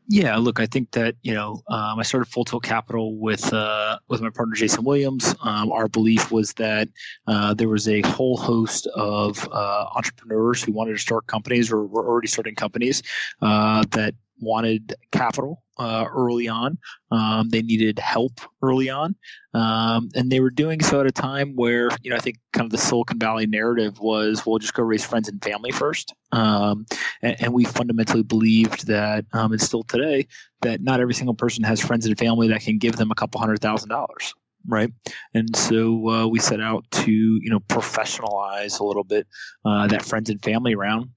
Yeah, 0.09 0.37
look, 0.37 0.59
I 0.59 0.67
think 0.67 0.91
that 0.93 1.15
you 1.23 1.33
know 1.33 1.63
um, 1.69 1.99
I 1.99 2.03
started 2.03 2.27
Full 2.27 2.45
Tilt 2.45 2.65
Capital 2.65 3.17
with 3.17 3.53
uh, 3.53 3.99
with 4.09 4.21
my 4.21 4.31
partner 4.31 4.55
Jason 4.57 4.85
Williams. 4.85 5.35
Um, 5.43 5.71
our 5.71 5.89
belief 5.89 6.33
was 6.33 6.53
that 6.55 6.89
uh, 7.29 7.55
there 7.55 7.69
was 7.69 7.87
a 7.89 8.01
whole 8.03 8.37
host 8.37 8.89
of 8.95 9.49
uh, 9.53 9.87
entrepreneurs 9.95 10.63
who 10.63 10.73
wanted 10.73 10.93
to 10.93 10.99
start 10.99 11.27
companies 11.29 11.71
or 11.71 11.87
were 11.87 12.07
already 12.07 12.27
starting 12.27 12.57
companies 12.57 13.03
uh, 13.43 13.85
that 13.93 14.15
wanted 14.41 14.95
capital 15.13 15.63
uh, 15.79 16.07
early 16.13 16.49
on. 16.49 16.79
Um, 17.11 17.49
they 17.51 17.63
needed 17.63 17.99
help 17.99 18.41
early 18.63 18.89
on, 18.89 19.15
um, 19.55 20.09
and 20.15 20.31
they 20.31 20.41
were 20.41 20.51
doing 20.51 20.81
so 20.81 21.01
at 21.01 21.07
a 21.07 21.13
time 21.13 21.55
where 21.55 21.91
you 22.03 22.11
know 22.11 22.17
I 22.17 22.21
think 22.21 22.39
kind 22.53 22.65
of 22.65 22.71
the 22.71 22.79
Silicon 22.79 23.19
Valley 23.19 23.47
narrative 23.47 23.99
was 24.01 24.45
we'll 24.47 24.59
just 24.59 24.75
go 24.75 24.83
raise 24.83 25.05
friends 25.05 25.29
and 25.29 25.43
family 25.43 25.71
first, 25.71 26.15
um, 26.33 26.87
and, 27.23 27.37
and, 27.41 27.53
we 27.53 27.65
fundamentally 27.65 28.23
believed 28.23 28.87
that, 28.87 29.25
um, 29.33 29.53
and 29.53 29.61
still 29.61 29.83
today, 29.83 30.27
that 30.63 30.81
not 30.83 31.01
every 31.01 31.15
single 31.15 31.35
person 31.35 31.65
has 31.65 31.81
friends 31.81 32.07
and 32.07 32.19
family 32.19 32.49
that 32.49 32.63
can 32.63 32.79
give 32.79 32.97
them 32.97 33.11
a 33.11 33.15
couple 33.15 33.41
hundred 33.41 33.61
thousand 33.61 33.89
dollars 33.89 34.35
right? 34.69 34.91
And 35.33 35.55
so 35.55 36.09
uh, 36.09 36.27
we 36.27 36.41
set 36.41 36.61
out 36.61 36.85
to 36.91 37.13
you 37.13 37.51
know 37.51 37.61
professionalize 37.61 38.81
a 38.81 38.85
little 38.85 39.05
bit 39.05 39.27
uh, 39.65 39.87
that 39.89 40.03
friends 40.03 40.29
and 40.29 40.43
family 40.43 40.75
round 40.75 41.11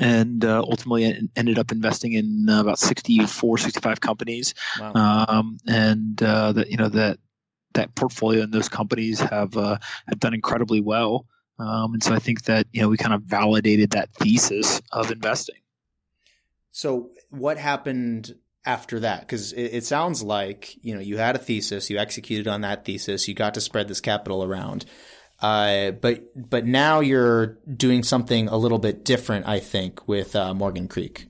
and 0.00 0.44
uh, 0.44 0.60
ultimately 0.60 1.28
ended 1.36 1.58
up 1.58 1.70
investing 1.70 2.12
in 2.12 2.46
uh, 2.48 2.60
about 2.60 2.78
64 2.78 3.58
65 3.58 4.00
companies. 4.00 4.54
Wow. 4.80 5.26
um, 5.28 5.58
and 5.66 6.22
uh, 6.22 6.52
that 6.52 6.70
you 6.70 6.76
know 6.76 6.88
that 6.88 7.18
that 7.74 7.94
portfolio 7.94 8.42
and 8.42 8.52
those 8.52 8.68
companies 8.68 9.20
have 9.20 9.56
uh, 9.56 9.78
have 10.08 10.18
done 10.18 10.34
incredibly 10.34 10.80
well. 10.80 11.26
Um, 11.58 11.94
and 11.94 12.02
so 12.02 12.12
I 12.12 12.18
think 12.18 12.44
that 12.44 12.66
you 12.72 12.82
know 12.82 12.88
we 12.88 12.96
kind 12.96 13.14
of 13.14 13.22
validated 13.22 13.90
that 13.90 14.12
thesis 14.14 14.82
of 14.92 15.10
investing. 15.10 15.56
So 16.72 17.10
what 17.30 17.56
happened 17.56 18.34
after 18.64 19.00
that? 19.00 19.20
Because 19.20 19.52
it, 19.52 19.76
it 19.76 19.84
sounds 19.84 20.22
like 20.22 20.76
you 20.84 20.94
know 20.94 21.00
you 21.00 21.18
had 21.18 21.36
a 21.36 21.38
thesis 21.38 21.88
you 21.88 21.98
executed 21.98 22.48
on 22.48 22.62
that 22.62 22.84
thesis 22.84 23.28
you 23.28 23.34
got 23.34 23.54
to 23.54 23.60
spread 23.60 23.88
this 23.88 24.00
capital 24.00 24.42
around 24.42 24.84
uh, 25.40 25.90
but 25.92 26.50
but 26.50 26.66
now 26.66 27.00
you're 27.00 27.58
doing 27.76 28.02
something 28.02 28.48
a 28.48 28.56
little 28.56 28.78
bit 28.78 29.04
different, 29.04 29.46
I 29.46 29.60
think, 29.60 30.06
with 30.08 30.34
uh, 30.34 30.54
Morgan 30.54 30.88
Creek. 30.88 31.26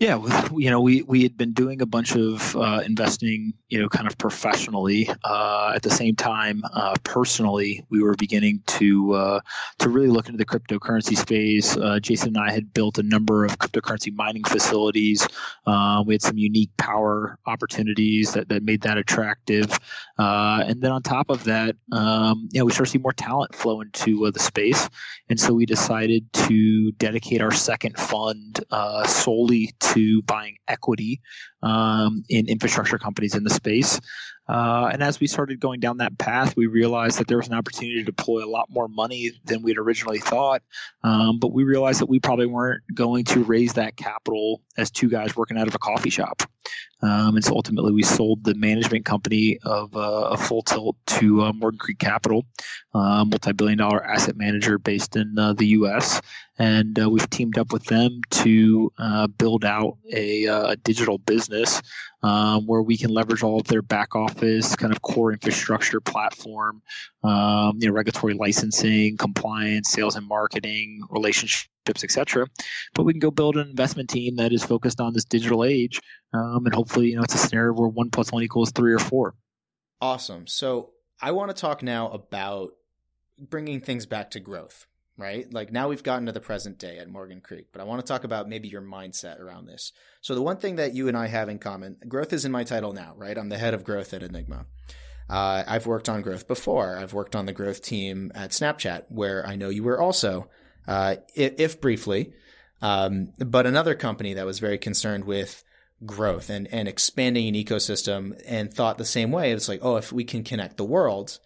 Yeah, 0.00 0.16
you 0.56 0.70
know, 0.70 0.80
we 0.80 1.02
we 1.02 1.22
had 1.22 1.36
been 1.36 1.52
doing 1.52 1.82
a 1.82 1.86
bunch 1.86 2.16
of 2.16 2.56
uh, 2.56 2.80
investing, 2.86 3.52
you 3.68 3.78
know, 3.78 3.86
kind 3.86 4.06
of 4.06 4.16
professionally. 4.16 5.10
Uh, 5.24 5.72
at 5.74 5.82
the 5.82 5.90
same 5.90 6.16
time, 6.16 6.62
uh, 6.72 6.94
personally, 7.04 7.84
we 7.90 8.02
were 8.02 8.14
beginning 8.14 8.62
to 8.66 9.12
uh, 9.12 9.40
to 9.78 9.90
really 9.90 10.08
look 10.08 10.26
into 10.26 10.38
the 10.38 10.46
cryptocurrency 10.46 11.18
space. 11.18 11.76
Uh, 11.76 12.00
Jason 12.00 12.28
and 12.28 12.38
I 12.38 12.50
had 12.50 12.72
built 12.72 12.96
a 12.96 13.02
number 13.02 13.44
of 13.44 13.58
cryptocurrency 13.58 14.10
mining 14.14 14.42
facilities. 14.44 15.28
Uh, 15.66 16.02
we 16.06 16.14
had 16.14 16.22
some 16.22 16.38
unique 16.38 16.74
power 16.78 17.38
opportunities 17.44 18.32
that, 18.32 18.48
that 18.48 18.62
made 18.62 18.80
that 18.80 18.96
attractive. 18.96 19.78
and 20.16 20.80
then 20.80 20.92
on 20.92 21.02
top 21.02 21.28
of 21.28 21.44
that, 21.44 21.76
um, 21.92 22.48
you 22.52 22.58
know, 22.58 22.64
we 22.64 22.72
started 22.72 22.86
to 22.88 22.92
see 22.92 23.02
more 23.02 23.12
talent 23.12 23.54
flow 23.54 23.82
into 23.82 24.30
the 24.30 24.40
space, 24.40 24.88
and 25.28 25.38
so 25.38 25.52
we 25.52 25.66
decided 25.66 26.32
to 26.32 26.90
dedicate 26.92 27.42
our 27.42 27.52
second 27.52 27.98
fund 27.98 28.64
solely 29.04 29.74
to 29.80 29.89
to 29.94 30.22
buying 30.22 30.56
equity 30.68 31.20
um, 31.62 32.24
in 32.28 32.48
infrastructure 32.48 32.98
companies 32.98 33.34
in 33.34 33.44
the 33.44 33.50
space. 33.50 34.00
Uh, 34.48 34.90
and 34.92 35.00
as 35.00 35.20
we 35.20 35.28
started 35.28 35.60
going 35.60 35.78
down 35.78 35.98
that 35.98 36.18
path, 36.18 36.56
we 36.56 36.66
realized 36.66 37.18
that 37.18 37.28
there 37.28 37.36
was 37.36 37.46
an 37.46 37.54
opportunity 37.54 37.98
to 37.98 38.04
deploy 38.04 38.44
a 38.44 38.50
lot 38.50 38.68
more 38.68 38.88
money 38.88 39.30
than 39.44 39.62
we'd 39.62 39.78
originally 39.78 40.18
thought. 40.18 40.62
Um, 41.04 41.38
but 41.38 41.52
we 41.52 41.62
realized 41.62 42.00
that 42.00 42.08
we 42.08 42.18
probably 42.18 42.46
weren't 42.46 42.82
going 42.92 43.24
to 43.26 43.44
raise 43.44 43.74
that 43.74 43.96
capital 43.96 44.60
as 44.76 44.90
two 44.90 45.08
guys 45.08 45.36
working 45.36 45.56
out 45.56 45.68
of 45.68 45.74
a 45.76 45.78
coffee 45.78 46.10
shop. 46.10 46.42
Um, 47.02 47.36
and 47.36 47.44
so 47.44 47.54
ultimately, 47.54 47.92
we 47.92 48.02
sold 48.02 48.44
the 48.44 48.54
management 48.54 49.04
company 49.04 49.58
of 49.64 49.96
uh, 49.96 50.28
a 50.32 50.36
full 50.36 50.62
tilt 50.62 50.96
to 51.06 51.42
uh, 51.42 51.52
Morgan 51.52 51.78
Creek 51.78 51.98
Capital, 51.98 52.44
uh, 52.94 53.24
multi 53.24 53.52
billion 53.52 53.78
dollar 53.78 54.04
asset 54.04 54.36
manager 54.36 54.78
based 54.78 55.16
in 55.16 55.38
uh, 55.38 55.54
the 55.54 55.66
U.S. 55.68 56.20
And 56.58 56.98
uh, 57.00 57.08
we've 57.08 57.28
teamed 57.30 57.56
up 57.56 57.72
with 57.72 57.84
them 57.84 58.20
to 58.30 58.92
uh, 58.98 59.26
build 59.28 59.64
out 59.64 59.96
a, 60.12 60.44
a 60.44 60.76
digital 60.76 61.16
business 61.16 61.80
um, 62.22 62.66
where 62.66 62.82
we 62.82 62.98
can 62.98 63.10
leverage 63.10 63.42
all 63.42 63.60
of 63.60 63.66
their 63.66 63.80
back 63.80 64.14
office 64.14 64.76
kind 64.76 64.92
of 64.92 65.00
core 65.00 65.32
infrastructure 65.32 66.00
platform, 66.00 66.82
um, 67.24 67.78
you 67.78 67.88
know, 67.88 67.94
regulatory 67.94 68.34
licensing, 68.34 69.16
compliance, 69.16 69.90
sales 69.90 70.16
and 70.16 70.26
marketing, 70.28 71.00
relationships, 71.08 71.70
etc. 71.88 72.46
But 72.94 73.04
we 73.04 73.12
can 73.12 73.20
go 73.20 73.30
build 73.30 73.56
an 73.56 73.68
investment 73.68 74.10
team 74.10 74.36
that 74.36 74.52
is 74.52 74.64
focused 74.64 75.00
on 75.00 75.12
this 75.12 75.24
digital 75.24 75.64
age, 75.64 76.00
um, 76.32 76.66
and 76.66 76.74
hopefully, 76.74 77.08
you 77.08 77.16
know, 77.16 77.22
it's 77.22 77.34
a 77.34 77.38
scenario 77.38 77.72
where 77.72 77.88
one 77.88 78.10
plus 78.10 78.32
one 78.32 78.42
equals 78.42 78.72
three 78.72 78.92
or 78.92 78.98
four. 78.98 79.34
Awesome. 80.00 80.46
So 80.46 80.90
I 81.20 81.32
want 81.32 81.54
to 81.54 81.60
talk 81.60 81.82
now 81.82 82.08
about 82.10 82.72
bringing 83.38 83.80
things 83.80 84.06
back 84.06 84.30
to 84.32 84.40
growth 84.40 84.86
right? 85.20 85.52
Like 85.52 85.70
now 85.70 85.88
we've 85.88 86.02
gotten 86.02 86.26
to 86.26 86.32
the 86.32 86.40
present 86.40 86.78
day 86.78 86.98
at 86.98 87.08
Morgan 87.08 87.42
Creek, 87.42 87.66
but 87.72 87.80
I 87.80 87.84
want 87.84 88.04
to 88.04 88.10
talk 88.10 88.24
about 88.24 88.48
maybe 88.48 88.68
your 88.68 88.80
mindset 88.80 89.38
around 89.38 89.66
this. 89.66 89.92
So 90.22 90.34
the 90.34 90.42
one 90.42 90.56
thing 90.56 90.76
that 90.76 90.94
you 90.94 91.08
and 91.08 91.16
I 91.16 91.26
have 91.26 91.50
in 91.50 91.58
common, 91.58 91.98
growth 92.08 92.32
is 92.32 92.46
in 92.46 92.52
my 92.52 92.64
title 92.64 92.94
now, 92.94 93.12
right? 93.16 93.36
I'm 93.36 93.50
the 93.50 93.58
head 93.58 93.74
of 93.74 93.84
growth 93.84 94.14
at 94.14 94.22
Enigma. 94.22 94.64
Uh, 95.28 95.62
I've 95.66 95.86
worked 95.86 96.08
on 96.08 96.22
growth 96.22 96.48
before. 96.48 96.96
I've 96.96 97.12
worked 97.12 97.36
on 97.36 97.46
the 97.46 97.52
growth 97.52 97.82
team 97.82 98.32
at 98.34 98.50
Snapchat, 98.50 99.04
where 99.10 99.46
I 99.46 99.56
know 99.56 99.68
you 99.68 99.84
were 99.84 100.00
also, 100.00 100.48
uh, 100.86 101.16
if, 101.34 101.54
if, 101.58 101.80
briefly, 101.80 102.32
um, 102.82 103.32
but 103.38 103.66
another 103.66 103.94
company 103.94 104.34
that 104.34 104.46
was 104.46 104.58
very 104.58 104.78
concerned 104.78 105.24
with 105.24 105.64
growth 106.04 106.48
and, 106.48 106.66
and 106.72 106.88
expanding 106.88 107.48
an 107.48 107.54
ecosystem 107.54 108.40
and 108.46 108.72
thought 108.72 108.98
the 108.98 109.04
same 109.04 109.30
way. 109.30 109.52
It's 109.52 109.68
like, 109.68 109.80
oh, 109.82 109.96
if 109.96 110.12
we 110.12 110.24
can 110.24 110.42
connect 110.42 110.76
the 110.76 110.84
world 110.84 111.38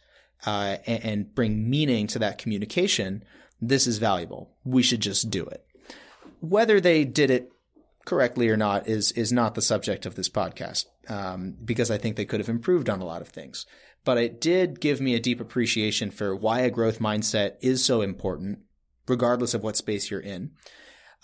uh, 0.47 0.77
and, 0.87 1.05
and 1.05 1.35
bring 1.35 1.69
meaning 1.69 2.07
to 2.09 2.19
that 2.21 2.39
communication, 2.39 3.25
this 3.61 3.87
is 3.87 3.99
valuable. 3.99 4.51
We 4.65 4.83
should 4.83 5.01
just 5.01 5.31
do 5.31 5.45
it. 5.45 5.67
Whether 6.41 6.81
they 6.81 7.05
did 7.05 7.31
it 7.31 7.51
correctly 8.05 8.49
or 8.49 8.57
not 8.57 8.87
is 8.87 9.13
is 9.13 9.33
not 9.33 9.55
the 9.55 9.63
subject 9.63 10.05
of 10.05 10.15
this 10.15 10.29
podcast 10.29 10.85
um, 11.09 11.57
because 11.65 11.91
I 11.91 11.99
think 11.99 12.17
they 12.17 12.27
could 12.27 12.41
have 12.41 12.49
improved 12.49 12.91
on 12.91 13.01
a 13.01 13.07
lot 13.07 13.23
of 13.23 13.29
things. 13.29 13.67
But 14.05 14.19
it 14.19 14.41
did 14.41 14.81
give 14.81 15.01
me 15.01 15.15
a 15.15 15.21
deep 15.21 15.41
appreciation 15.41 16.11
for 16.11 16.37
why 16.37 16.61
a 16.61 16.71
growth 16.71 16.99
mindset 16.99 17.55
is 17.63 17.83
so 17.83 18.03
important, 18.03 18.59
regardless 19.07 19.55
of 19.55 19.63
what 19.63 19.77
space 19.77 20.11
you're 20.11 20.21
in, 20.21 20.51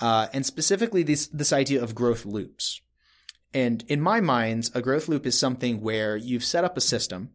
uh, 0.01 0.29
and 0.33 0.47
specifically 0.47 1.03
this 1.03 1.27
this 1.29 1.53
idea 1.53 1.83
of 1.83 1.95
growth 1.95 2.25
loops. 2.25 2.81
And 3.53 3.85
in 3.89 4.01
my 4.01 4.21
mind, 4.21 4.71
a 4.75 4.81
growth 4.81 5.09
loop 5.09 5.27
is 5.27 5.39
something 5.39 5.81
where 5.81 6.17
you've 6.17 6.45
set 6.45 6.65
up 6.65 6.77
a 6.77 6.81
system. 6.81 7.31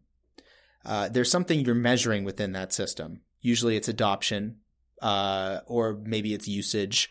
Uh, 0.84 1.08
there's 1.08 1.30
something 1.30 1.60
you're 1.60 1.74
measuring 1.74 2.24
within 2.24 2.52
that 2.52 2.72
system. 2.72 3.20
Usually, 3.40 3.76
it's 3.76 3.88
adoption, 3.88 4.56
uh, 5.02 5.60
or 5.66 6.00
maybe 6.04 6.32
it's 6.32 6.48
usage. 6.48 7.10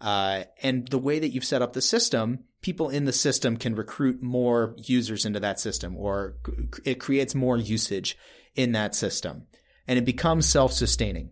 Uh, 0.00 0.44
and 0.62 0.86
the 0.88 0.98
way 0.98 1.18
that 1.18 1.30
you've 1.30 1.44
set 1.44 1.62
up 1.62 1.72
the 1.72 1.82
system, 1.82 2.40
people 2.60 2.90
in 2.90 3.06
the 3.06 3.12
system 3.12 3.56
can 3.56 3.74
recruit 3.74 4.22
more 4.22 4.74
users 4.76 5.24
into 5.24 5.40
that 5.40 5.58
system, 5.58 5.96
or 5.96 6.36
it 6.84 7.00
creates 7.00 7.34
more 7.34 7.56
usage 7.56 8.16
in 8.54 8.72
that 8.72 8.94
system, 8.94 9.46
and 9.88 9.98
it 9.98 10.04
becomes 10.04 10.48
self-sustaining. 10.48 11.30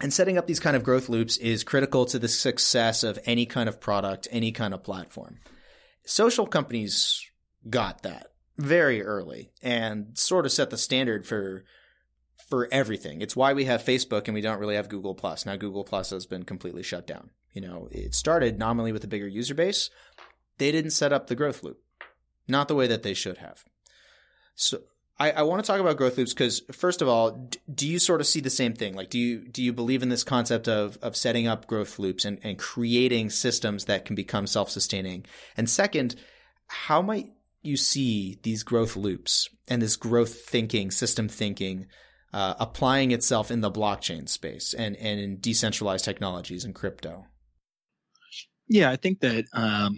And 0.00 0.12
setting 0.12 0.38
up 0.38 0.46
these 0.46 0.60
kind 0.60 0.76
of 0.76 0.84
growth 0.84 1.08
loops 1.08 1.36
is 1.38 1.64
critical 1.64 2.06
to 2.06 2.18
the 2.18 2.28
success 2.28 3.02
of 3.02 3.18
any 3.24 3.46
kind 3.46 3.68
of 3.68 3.80
product, 3.80 4.28
any 4.30 4.52
kind 4.52 4.72
of 4.72 4.84
platform. 4.84 5.38
Social 6.04 6.46
companies 6.46 7.24
got 7.68 8.02
that 8.02 8.28
very 8.56 9.02
early 9.02 9.50
and 9.62 10.16
sort 10.16 10.46
of 10.46 10.52
set 10.52 10.70
the 10.70 10.78
standard 10.78 11.26
for 11.26 11.64
for 12.48 12.68
everything. 12.72 13.20
It's 13.20 13.36
why 13.36 13.52
we 13.52 13.66
have 13.66 13.84
Facebook 13.84 14.26
and 14.26 14.34
we 14.34 14.40
don't 14.40 14.58
really 14.58 14.76
have 14.76 14.88
Google 14.88 15.14
Plus. 15.14 15.44
Now 15.44 15.56
Google 15.56 15.84
Plus 15.84 16.10
has 16.10 16.24
been 16.24 16.44
completely 16.44 16.82
shut 16.82 17.06
down. 17.06 17.30
You 17.52 17.60
know, 17.60 17.88
it 17.90 18.14
started 18.14 18.58
nominally 18.58 18.92
with 18.92 19.04
a 19.04 19.08
bigger 19.08 19.28
user 19.28 19.54
base. 19.54 19.90
They 20.56 20.72
didn't 20.72 20.92
set 20.92 21.12
up 21.12 21.26
the 21.26 21.34
growth 21.34 21.62
loop, 21.62 21.80
not 22.46 22.68
the 22.68 22.74
way 22.74 22.86
that 22.86 23.02
they 23.02 23.14
should 23.14 23.38
have. 23.38 23.64
So 24.54 24.80
I, 25.20 25.32
I 25.32 25.42
want 25.42 25.64
to 25.64 25.66
talk 25.66 25.80
about 25.80 25.96
growth 25.96 26.16
loops 26.16 26.32
because 26.32 26.62
first 26.70 27.02
of 27.02 27.08
all, 27.08 27.50
do 27.72 27.88
you 27.88 27.98
sort 27.98 28.20
of 28.20 28.26
see 28.26 28.40
the 28.40 28.50
same 28.50 28.72
thing? 28.72 28.94
Like, 28.94 29.10
do 29.10 29.18
you 29.18 29.48
do 29.48 29.62
you 29.62 29.72
believe 29.72 30.02
in 30.02 30.08
this 30.08 30.24
concept 30.24 30.68
of 30.68 30.96
of 31.02 31.16
setting 31.16 31.46
up 31.46 31.66
growth 31.66 31.98
loops 31.98 32.24
and, 32.24 32.38
and 32.42 32.58
creating 32.58 33.30
systems 33.30 33.86
that 33.86 34.04
can 34.04 34.14
become 34.14 34.46
self 34.46 34.70
sustaining? 34.70 35.26
And 35.56 35.68
second, 35.68 36.14
how 36.68 37.02
might 37.02 37.32
you 37.62 37.76
see 37.76 38.38
these 38.42 38.62
growth 38.62 38.96
loops 38.96 39.48
and 39.66 39.82
this 39.82 39.96
growth 39.96 40.42
thinking, 40.42 40.90
system 40.90 41.28
thinking 41.28 41.86
uh, 42.32 42.54
applying 42.60 43.10
itself 43.10 43.50
in 43.50 43.60
the 43.60 43.70
blockchain 43.70 44.28
space 44.28 44.74
and, 44.74 44.96
and 44.96 45.18
in 45.18 45.40
decentralized 45.40 46.04
technologies 46.04 46.64
and 46.64 46.74
crypto? 46.74 47.26
Yeah, 48.68 48.90
I 48.90 48.96
think 48.96 49.20
that 49.20 49.46
um, 49.54 49.96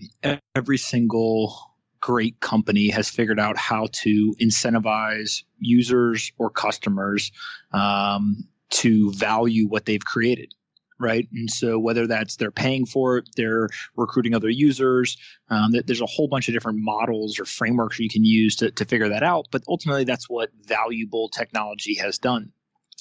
every 0.55 0.79
single 0.79 1.70
great 2.01 2.41
company 2.41 2.89
has 2.89 3.09
figured 3.09 3.41
out 3.41 3.57
how 3.57 3.89
to 3.93 4.35
incentivize 4.41 5.43
users 5.59 6.33
or 6.39 6.51
customers 6.51 7.33
um, 7.73 8.49
to 8.71 9.13
value 9.13 9.69
what 9.69 9.87
they've 9.87 10.05
created 10.05 10.55
right? 11.01 11.27
And 11.33 11.51
so 11.51 11.79
whether 11.79 12.07
that's 12.07 12.37
they're 12.37 12.51
paying 12.51 12.85
for 12.85 13.17
it, 13.17 13.31
they're 13.35 13.69
recruiting 13.97 14.35
other 14.35 14.51
users, 14.51 15.17
um, 15.49 15.73
there's 15.73 16.03
a 16.03 16.07
whole 16.07 16.29
bunch 16.29 16.47
of 16.47 16.55
different 16.55 16.79
models 16.81 17.41
or 17.41 17.47
frameworks 17.47 17.99
you 17.99 18.11
can 18.11 18.25
use 18.25 18.55
to, 18.57 18.71
to 18.73 18.85
figure 18.85 19.09
that 19.09 19.23
out. 19.23 19.47
But 19.51 19.63
ultimately, 19.67 20.05
that's 20.05 20.29
what 20.29 20.51
valuable 20.67 21.31
technology 21.31 21.95
has 21.95 22.19
done. 22.19 22.53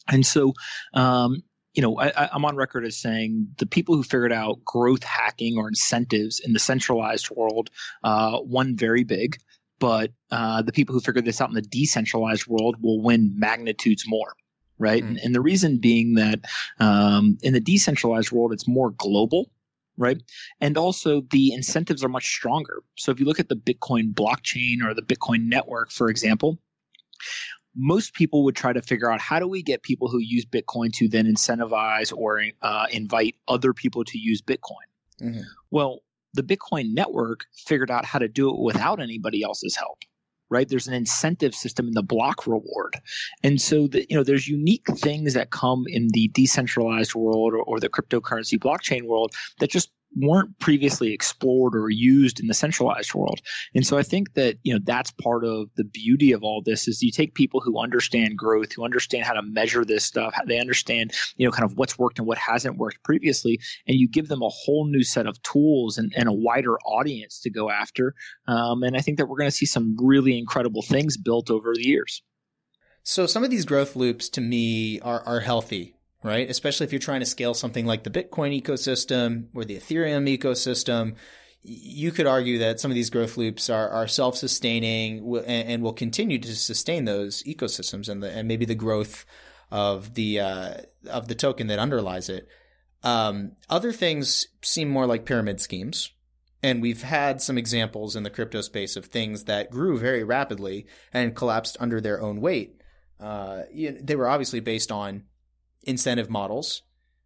And 0.07 0.25
so, 0.25 0.53
um, 0.93 1.43
you 1.73 1.81
know, 1.81 1.99
I, 1.99 2.35
am 2.35 2.45
on 2.45 2.55
record 2.55 2.85
as 2.85 2.97
saying 2.97 3.47
the 3.57 3.65
people 3.65 3.95
who 3.95 4.03
figured 4.03 4.33
out 4.33 4.63
growth 4.65 5.03
hacking 5.03 5.57
or 5.57 5.67
incentives 5.67 6.39
in 6.39 6.53
the 6.53 6.59
centralized 6.59 7.29
world 7.29 7.69
uh, 8.03 8.39
won 8.41 8.75
very 8.75 9.03
big. 9.03 9.37
But 9.79 10.11
uh, 10.29 10.61
the 10.61 10.73
people 10.73 10.93
who 10.93 10.99
figured 10.99 11.25
this 11.25 11.39
out 11.39 11.49
in 11.49 11.55
the 11.55 11.61
decentralized 11.61 12.47
world 12.47 12.75
will 12.81 13.01
win 13.01 13.33
magnitudes 13.37 14.03
more 14.07 14.33
right? 14.79 15.03
Mm-hmm. 15.03 15.09
And, 15.09 15.19
and, 15.25 15.35
the 15.35 15.41
reason 15.41 15.77
being 15.77 16.15
that 16.15 16.39
um, 16.79 17.37
in 17.43 17.53
the 17.53 17.59
decentralized 17.59 18.31
world, 18.31 18.53
it's 18.53 18.67
more 18.67 18.91
global, 18.91 19.51
right? 19.97 20.23
And 20.61 20.77
also 20.77 21.21
the 21.31 21.53
incentives 21.53 22.03
are 22.03 22.09
much 22.09 22.25
stronger. 22.25 22.81
So 22.97 23.11
if 23.11 23.19
you 23.19 23.25
look 23.25 23.39
at 23.39 23.49
the 23.49 23.55
Bitcoin 23.55 24.13
blockchain 24.13 24.81
or 24.81 24.93
the 24.93 25.01
Bitcoin 25.01 25.47
network, 25.47 25.91
for 25.91 26.09
example, 26.09 26.57
most 27.75 28.13
people 28.13 28.43
would 28.43 28.55
try 28.55 28.73
to 28.73 28.81
figure 28.81 29.11
out 29.11 29.19
how 29.19 29.39
do 29.39 29.47
we 29.47 29.61
get 29.61 29.83
people 29.83 30.09
who 30.09 30.19
use 30.19 30.45
Bitcoin 30.45 30.91
to 30.93 31.07
then 31.07 31.25
incentivize 31.25 32.15
or 32.15 32.43
uh, 32.61 32.87
invite 32.91 33.35
other 33.47 33.73
people 33.73 34.03
to 34.03 34.17
use 34.17 34.41
Bitcoin. 34.41 34.87
Mm-hmm. 35.21 35.41
Well, 35.71 35.99
the 36.33 36.43
Bitcoin 36.43 36.93
network 36.93 37.45
figured 37.53 37.91
out 37.91 38.05
how 38.05 38.19
to 38.19 38.27
do 38.27 38.49
it 38.49 38.59
without 38.59 38.99
anybody 39.01 39.43
else's 39.43 39.75
help 39.75 39.99
right? 40.49 40.67
There's 40.67 40.87
an 40.87 40.93
incentive 40.93 41.53
system 41.53 41.87
in 41.87 41.93
the 41.93 42.03
block 42.03 42.47
reward. 42.47 42.95
And 43.43 43.61
so 43.61 43.87
the, 43.87 44.05
you 44.09 44.15
know, 44.15 44.23
there's 44.23 44.47
unique 44.47 44.87
things 44.97 45.33
that 45.35 45.51
come 45.51 45.83
in 45.87 46.07
the 46.13 46.29
decentralized 46.29 47.15
world 47.15 47.53
or, 47.53 47.63
or 47.63 47.79
the 47.79 47.89
cryptocurrency 47.89 48.57
blockchain 48.57 49.03
world 49.03 49.33
that 49.59 49.69
just 49.69 49.91
weren't 50.15 50.57
previously 50.59 51.13
explored 51.13 51.75
or 51.75 51.89
used 51.89 52.39
in 52.39 52.47
the 52.47 52.53
centralized 52.53 53.13
world. 53.13 53.39
And 53.75 53.85
so 53.85 53.97
I 53.97 54.03
think 54.03 54.33
that, 54.33 54.57
you 54.63 54.73
know, 54.73 54.79
that's 54.83 55.11
part 55.11 55.45
of 55.45 55.69
the 55.75 55.83
beauty 55.83 56.31
of 56.31 56.43
all 56.43 56.61
this 56.63 56.87
is 56.87 57.01
you 57.01 57.11
take 57.11 57.35
people 57.35 57.61
who 57.61 57.79
understand 57.79 58.37
growth, 58.37 58.71
who 58.71 58.83
understand 58.83 59.25
how 59.25 59.33
to 59.33 59.41
measure 59.41 59.85
this 59.85 60.03
stuff, 60.03 60.33
how 60.33 60.43
they 60.45 60.59
understand, 60.59 61.13
you 61.37 61.45
know, 61.45 61.51
kind 61.51 61.69
of 61.69 61.77
what's 61.77 61.97
worked 61.97 62.17
and 62.17 62.27
what 62.27 62.37
hasn't 62.37 62.77
worked 62.77 63.03
previously, 63.03 63.59
and 63.87 63.97
you 63.97 64.09
give 64.09 64.27
them 64.27 64.41
a 64.41 64.49
whole 64.49 64.87
new 64.87 65.03
set 65.03 65.27
of 65.27 65.41
tools 65.43 65.97
and, 65.97 66.11
and 66.15 66.27
a 66.27 66.33
wider 66.33 66.77
audience 66.79 67.39
to 67.41 67.49
go 67.49 67.69
after. 67.69 68.15
Um, 68.47 68.83
and 68.83 68.97
I 68.97 69.01
think 69.01 69.17
that 69.17 69.27
we're 69.27 69.37
going 69.37 69.51
to 69.51 69.55
see 69.55 69.65
some 69.65 69.95
really 69.99 70.37
incredible 70.37 70.81
things 70.81 71.17
built 71.17 71.51
over 71.51 71.73
the 71.75 71.87
years. 71.87 72.23
So 73.03 73.25
some 73.25 73.43
of 73.43 73.49
these 73.49 73.65
growth 73.65 73.95
loops 73.95 74.29
to 74.29 74.41
me 74.41 74.99
are, 75.01 75.21
are 75.25 75.39
healthy 75.39 75.95
right? 76.23 76.49
Especially 76.49 76.85
if 76.85 76.91
you're 76.91 76.99
trying 76.99 77.21
to 77.21 77.25
scale 77.25 77.53
something 77.53 77.85
like 77.85 78.03
the 78.03 78.09
Bitcoin 78.09 78.59
ecosystem 78.59 79.47
or 79.53 79.65
the 79.65 79.77
Ethereum 79.77 80.27
ecosystem. 80.37 81.15
You 81.61 82.11
could 82.11 82.27
argue 82.27 82.57
that 82.59 82.79
some 82.79 82.89
of 82.91 82.95
these 82.95 83.09
growth 83.09 83.35
loops 83.35 83.69
are, 83.69 83.89
are 83.89 84.07
self-sustaining 84.07 85.19
and, 85.45 85.69
and 85.69 85.83
will 85.83 85.93
continue 85.93 86.39
to 86.39 86.55
sustain 86.55 87.05
those 87.05 87.43
ecosystems 87.43 88.07
and 88.07 88.23
the, 88.23 88.31
and 88.31 88.47
maybe 88.47 88.65
the 88.65 88.75
growth 88.75 89.25
of 89.71 90.13
the 90.15 90.39
uh, 90.39 90.73
of 91.09 91.27
the 91.27 91.35
token 91.35 91.67
that 91.67 91.79
underlies 91.79 92.29
it. 92.29 92.47
Um, 93.03 93.53
other 93.69 93.91
things 93.91 94.47
seem 94.61 94.89
more 94.89 95.05
like 95.05 95.25
pyramid 95.25 95.61
schemes, 95.61 96.11
and 96.63 96.81
we've 96.81 97.03
had 97.03 97.41
some 97.41 97.57
examples 97.57 98.15
in 98.15 98.23
the 98.23 98.29
crypto 98.29 98.61
space 98.61 98.95
of 98.95 99.05
things 99.05 99.45
that 99.45 99.69
grew 99.69 99.97
very 99.97 100.23
rapidly 100.23 100.85
and 101.13 101.35
collapsed 101.35 101.77
under 101.79 102.01
their 102.01 102.21
own 102.21 102.41
weight. 102.41 102.81
Uh, 103.19 103.63
you 103.71 103.91
know, 103.91 103.97
they 104.01 104.15
were 104.15 104.29
obviously 104.29 104.59
based 104.59 104.91
on 104.91 105.23
incentive 105.83 106.29
models 106.29 106.83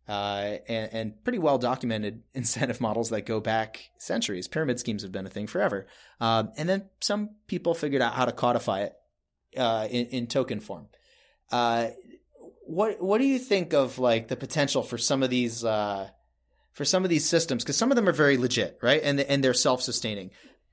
uh, 0.08 0.58
and, 0.68 0.94
and, 0.94 1.24
pretty 1.24 1.40
well 1.40 1.58
documented 1.58 2.24
incentive 2.34 2.82
models 2.82 3.10
that 3.10 3.26
go 3.26 3.40
back 3.40 3.90
centuries. 3.98 4.48
Pyramid 4.48 4.80
schemes 4.80 5.02
have 5.02 5.12
been 5.12 5.26
a 5.26 5.30
thing 5.30 5.48
forever. 5.48 5.88
Um, 6.20 6.52
and 6.58 6.68
then 6.68 6.90
some 7.00 7.32
people 7.48 7.74
figured 7.74 8.02
out 8.02 8.14
how 8.14 8.26
to 8.26 8.32
codify 8.32 8.82
it 8.82 8.94
uh, 9.58 9.88
in, 9.90 10.08
in, 10.08 10.28
token 10.28 10.60
form. 10.60 10.88
Uh, 11.52 11.90
what 12.66 13.02
what 13.02 13.20
do 13.20 13.26
you 13.26 13.40
think 13.40 13.74
of 13.74 14.00
like 14.00 14.28
the 14.28 14.36
potential 14.36 14.84
for 14.84 14.98
some 14.98 15.24
of 15.24 15.30
these 15.30 15.64
uh, 15.64 16.10
for 16.74 16.86
some 16.86 17.04
of 17.04 17.10
these 17.10 17.28
systems? 17.28 17.64
Because 17.64 17.78
some 17.78 17.92
of 17.92 17.96
them 17.96 18.10
are 18.10 18.14
very 18.14 18.38
legit, 18.38 18.80
right? 18.82 19.02
And 19.04 19.20
and 19.20 19.44
they're 19.44 19.54
self 19.54 19.82
sustaining. 19.82 20.32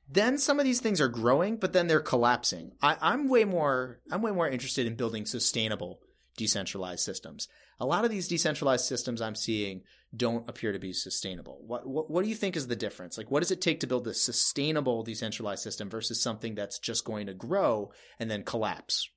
then 0.08 0.38
some 0.38 0.58
of 0.58 0.64
these 0.64 0.80
things 0.80 1.00
are 1.00 1.08
growing, 1.08 1.56
but 1.56 1.72
then 1.72 1.86
they're 1.86 2.00
collapsing. 2.00 2.72
I, 2.82 2.96
I'm 3.00 3.28
way 3.28 3.44
more 3.44 4.00
I'm 4.10 4.22
way 4.22 4.32
more 4.32 4.48
interested 4.48 4.86
in 4.86 4.96
building 4.96 5.26
sustainable 5.26 6.00
decentralized 6.36 7.04
systems. 7.04 7.48
A 7.80 7.86
lot 7.86 8.04
of 8.04 8.10
these 8.10 8.28
decentralized 8.28 8.84
systems 8.84 9.22
I'm 9.22 9.34
seeing 9.34 9.82
don't 10.14 10.48
appear 10.48 10.72
to 10.72 10.78
be 10.78 10.92
sustainable. 10.92 11.62
What, 11.66 11.86
what, 11.86 12.10
what 12.10 12.22
do 12.22 12.28
you 12.28 12.34
think 12.34 12.56
is 12.56 12.66
the 12.66 12.76
difference? 12.76 13.16
Like, 13.16 13.30
what 13.30 13.40
does 13.40 13.50
it 13.50 13.60
take 13.60 13.80
to 13.80 13.86
build 13.86 14.06
a 14.06 14.14
sustainable 14.14 15.02
decentralized 15.02 15.62
system 15.62 15.88
versus 15.88 16.20
something 16.20 16.54
that's 16.54 16.78
just 16.78 17.04
going 17.04 17.26
to 17.26 17.34
grow 17.34 17.92
and 18.18 18.30
then 18.30 18.42
collapse? 18.44 19.08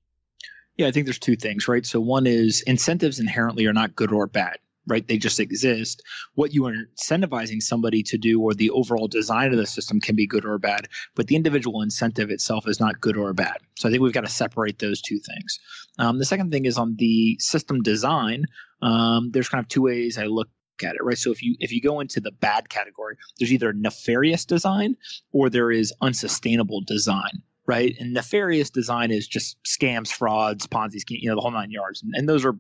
Yeah, 0.78 0.88
I 0.88 0.92
think 0.92 1.06
there's 1.06 1.20
two 1.20 1.36
things, 1.36 1.68
right? 1.68 1.86
So 1.86 2.00
one 2.00 2.26
is 2.26 2.62
incentives 2.62 3.20
inherently 3.20 3.66
are 3.66 3.74
not 3.74 3.96
good 3.96 4.12
or 4.12 4.28
bad 4.28 4.58
right? 4.88 5.08
They 5.08 5.18
just 5.18 5.40
exist. 5.40 6.02
What 6.36 6.54
you 6.54 6.66
are 6.66 6.74
incentivizing 6.74 7.62
somebody 7.62 8.04
to 8.04 8.18
do 8.18 8.42
or 8.42 8.54
the 8.54 8.70
overall 8.72 9.08
design 9.08 9.52
of 9.52 9.58
the 9.58 9.66
system 9.66 10.00
can 10.00 10.16
be 10.16 10.28
good 10.28 10.46
or 10.46 10.58
bad, 10.58 10.88
but 11.16 11.28
the 11.28 11.36
individual 11.36 11.82
incentive 11.82 12.30
itself 12.30 12.68
is 12.68 12.80
not 12.80 13.02
good 13.02 13.18
or 13.18 13.34
bad. 13.34 13.58
So 13.78 13.88
I 13.88 13.92
think 13.92 14.04
we've 14.04 14.14
got 14.14 14.26
to 14.26 14.32
separate 14.32 14.80
those 14.80 15.02
two 15.02 15.20
things. 15.20 15.60
Um, 16.00 16.20
the 16.20 16.26
second 16.26 16.52
thing 16.52 16.66
is 16.66 16.78
on 16.78 16.96
the 16.98 17.38
system 17.40 17.82
design, 17.82 18.46
um, 18.82 19.32
there's 19.32 19.50
kind 19.50 19.64
of 19.64 19.68
two 19.68 19.84
ways 19.84 20.18
I 20.18 20.26
look 20.26 20.50
at 20.84 20.96
it 20.96 21.04
right 21.04 21.18
so 21.18 21.32
if 21.32 21.44
you 21.44 21.56
if 21.60 21.72
you 21.72 21.80
go 21.80 22.00
into 22.00 22.20
the 22.20 22.32
bad 22.32 22.68
category 22.68 23.16
there's 23.38 23.54
either 23.54 23.72
nefarious 23.74 24.44
design 24.44 24.98
or 25.32 25.50
there 25.50 25.72
is 25.72 25.94
unsustainable 26.02 26.82
design 26.82 27.42
right 27.68 27.96
and 28.00 28.12
nefarious 28.12 28.72
design 28.72 29.12
is 29.12 29.28
just 29.28 29.56
scams 29.64 30.12
frauds 30.12 30.66
ponzi 30.68 31.00
scheme 31.00 31.20
you 31.22 31.30
know 31.30 31.36
the 31.36 31.42
whole 31.42 31.52
nine 31.52 31.70
yards 31.70 32.02
and, 32.02 32.14
and 32.16 32.28
those 32.28 32.44
are 32.44 32.58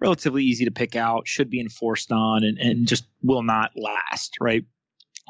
relatively 0.00 0.44
easy 0.44 0.64
to 0.64 0.70
pick 0.70 0.96
out, 0.96 1.26
should 1.26 1.50
be 1.50 1.60
enforced 1.60 2.12
on, 2.12 2.44
and, 2.44 2.58
and 2.58 2.86
just 2.86 3.06
will 3.22 3.42
not 3.42 3.70
last, 3.76 4.36
right? 4.40 4.64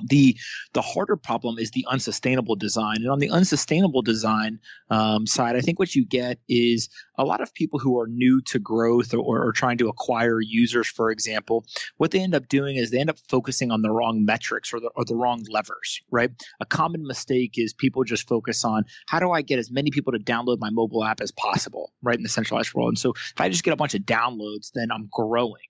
The 0.05 0.37
the 0.73 0.83
harder 0.83 1.17
problem 1.17 1.59
is 1.59 1.71
the 1.71 1.87
unsustainable 1.89 2.57
design. 2.57 2.97
And 2.97 3.11
on 3.11 3.19
the 3.19 3.31
unsustainable 3.31 4.03
design 4.03 4.59
um, 4.91 5.27
side 5.27 5.57
i 5.57 5.61
think 5.61 5.79
what 5.79 5.95
you 5.95 6.05
get 6.05 6.39
is 6.49 6.89
a 7.19 7.25
lot 7.25 7.41
of 7.41 7.53
people 7.55 7.79
who 7.79 7.99
are 7.99 8.07
new 8.07 8.41
to 8.43 8.59
growth 8.59 9.15
or, 9.15 9.45
or, 9.45 9.53
trying 9.53 9.79
to 9.79 9.89
acquire 9.89 10.41
users 10.41 10.87
for 10.87 11.11
example 11.11 11.65
what 11.97 12.11
they 12.11 12.21
end 12.21 12.35
up 12.35 12.49
doing 12.49 12.77
is 12.77 12.91
they 12.91 12.99
end 12.99 13.11
up 13.11 13.19
focusing 13.29 13.71
on 13.71 13.83
the 13.83 13.91
wrong 13.91 14.25
metrics 14.25 14.73
or 14.73 14.81
the, 14.81 14.91
or 14.97 15.05
the 15.05 15.17
wrong 15.17 15.45
levers 15.51 16.01
right? 16.11 16.31
A 16.61 16.67
common 16.67 17.07
mistake 17.07 17.55
is 17.57 17.73
people 17.73 18.05
just 18.05 18.29
focus 18.29 18.65
on 18.65 18.85
how 19.09 19.19
do 19.19 19.31
i 19.33 19.43
get 19.43 19.59
as 19.59 19.71
many 19.71 19.91
people 19.91 20.13
to 20.13 20.19
download 20.19 20.59
my 20.61 20.71
mobile 20.71 21.05
app 21.05 21.21
as 21.21 21.33
possible 21.33 21.93
right 22.03 22.17
in 22.17 22.23
the 22.23 22.29
centralized 22.29 22.75
world. 22.75 22.89
And 22.89 22.99
so 22.99 23.11
if 23.11 23.41
i 23.41 23.49
just 23.49 23.65
get 23.65 23.73
a 23.73 23.77
bunch 23.77 23.95
of 23.95 24.03
downloads 24.03 24.71
then 24.75 24.91
i'm 24.93 25.09
growing 25.13 25.63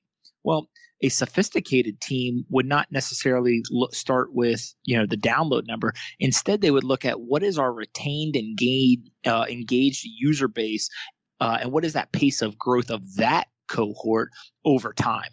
well 0.47 0.71
a 1.03 1.09
sophisticated 1.09 2.01
team 2.01 2.45
would 2.49 2.67
not 2.67 2.91
necessarily 2.91 3.63
look, 3.71 3.95
start 3.95 4.33
with 4.33 4.75
you 4.85 4.97
know 4.97 5.07
the 5.07 5.17
download 5.17 5.67
number. 5.67 5.93
Instead, 6.19 6.61
they 6.61 6.71
would 6.71 6.85
look 6.85 7.05
at 7.05 7.21
what 7.21 7.43
is 7.43 7.59
our 7.59 7.73
retained 7.73 8.37
engaged 8.37 9.11
uh, 9.27 9.45
engaged 9.49 10.05
user 10.05 10.49
base, 10.49 10.89
uh, 11.41 11.59
and 11.61 11.73
what 11.73 11.85
is 11.85 11.93
that 11.93 12.13
pace 12.13 12.43
of 12.43 12.59
growth 12.59 12.91
of 12.91 13.17
that 13.17 13.49
cohort 13.69 14.31
over 14.65 14.93
time. 14.93 15.31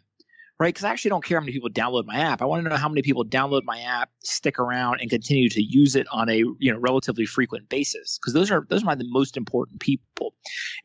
Right, 0.59 0.73
because 0.73 0.85
I 0.85 0.91
actually 0.91 1.09
don't 1.09 1.23
care 1.25 1.39
how 1.39 1.41
many 1.41 1.51
people 1.51 1.69
download 1.69 2.05
my 2.05 2.19
app. 2.19 2.41
I 2.41 2.45
want 2.45 2.63
to 2.63 2.69
know 2.69 2.77
how 2.77 2.87
many 2.87 3.01
people 3.01 3.25
download 3.25 3.63
my 3.65 3.79
app, 3.79 4.11
stick 4.23 4.59
around, 4.59 5.01
and 5.01 5.09
continue 5.09 5.49
to 5.49 5.61
use 5.61 5.95
it 5.95 6.07
on 6.11 6.29
a 6.29 6.37
you 6.37 6.71
know 6.71 6.77
relatively 6.77 7.25
frequent 7.25 7.69
basis. 7.69 8.19
Because 8.19 8.33
those 8.33 8.51
are 8.51 8.65
those 8.69 8.83
are 8.83 8.85
my 8.85 8.95
the 8.95 9.07
most 9.09 9.35
important 9.37 9.79
people. 9.79 10.35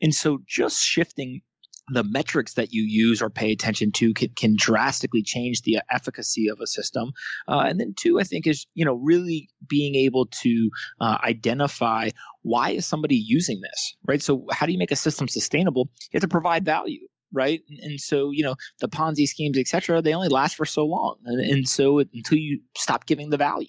And 0.01 0.13
so, 0.13 0.39
just 0.47 0.83
shifting 0.83 1.41
the 1.91 2.03
metrics 2.03 2.53
that 2.55 2.73
you 2.73 2.83
use 2.83 3.21
or 3.21 3.29
pay 3.29 3.51
attention 3.51 3.91
to 3.93 4.13
can, 4.13 4.29
can 4.35 4.55
drastically 4.57 5.23
change 5.23 5.61
the 5.61 5.79
efficacy 5.91 6.47
of 6.49 6.59
a 6.59 6.67
system. 6.67 7.11
Uh, 7.47 7.65
and 7.67 7.79
then 7.79 7.93
two, 7.97 8.19
I 8.19 8.23
think 8.23 8.47
is, 8.47 8.65
you 8.73 8.85
know, 8.85 8.95
really 8.95 9.49
being 9.67 9.95
able 9.95 10.27
to 10.41 10.69
uh, 11.01 11.17
identify 11.23 12.09
why 12.41 12.71
is 12.71 12.85
somebody 12.85 13.15
using 13.15 13.61
this, 13.61 13.95
right? 14.07 14.21
So 14.21 14.45
how 14.51 14.65
do 14.65 14.71
you 14.71 14.77
make 14.77 14.91
a 14.91 14.95
system 14.95 15.27
sustainable? 15.27 15.89
You 16.11 16.17
have 16.17 16.21
to 16.21 16.27
provide 16.27 16.65
value 16.65 17.07
right? 17.31 17.61
And, 17.81 17.99
so 17.99 18.31
you 18.31 18.43
know 18.43 18.55
the 18.79 18.87
Ponzi 18.87 19.27
schemes, 19.27 19.57
et 19.57 19.67
cetera, 19.67 20.01
They 20.01 20.13
only 20.13 20.29
last 20.29 20.55
for 20.55 20.65
so 20.65 20.85
long, 20.85 21.17
and, 21.25 21.39
and 21.41 21.67
so 21.67 21.99
until 21.99 22.37
you 22.37 22.59
stop 22.77 23.05
giving 23.05 23.29
the 23.29 23.37
value. 23.37 23.67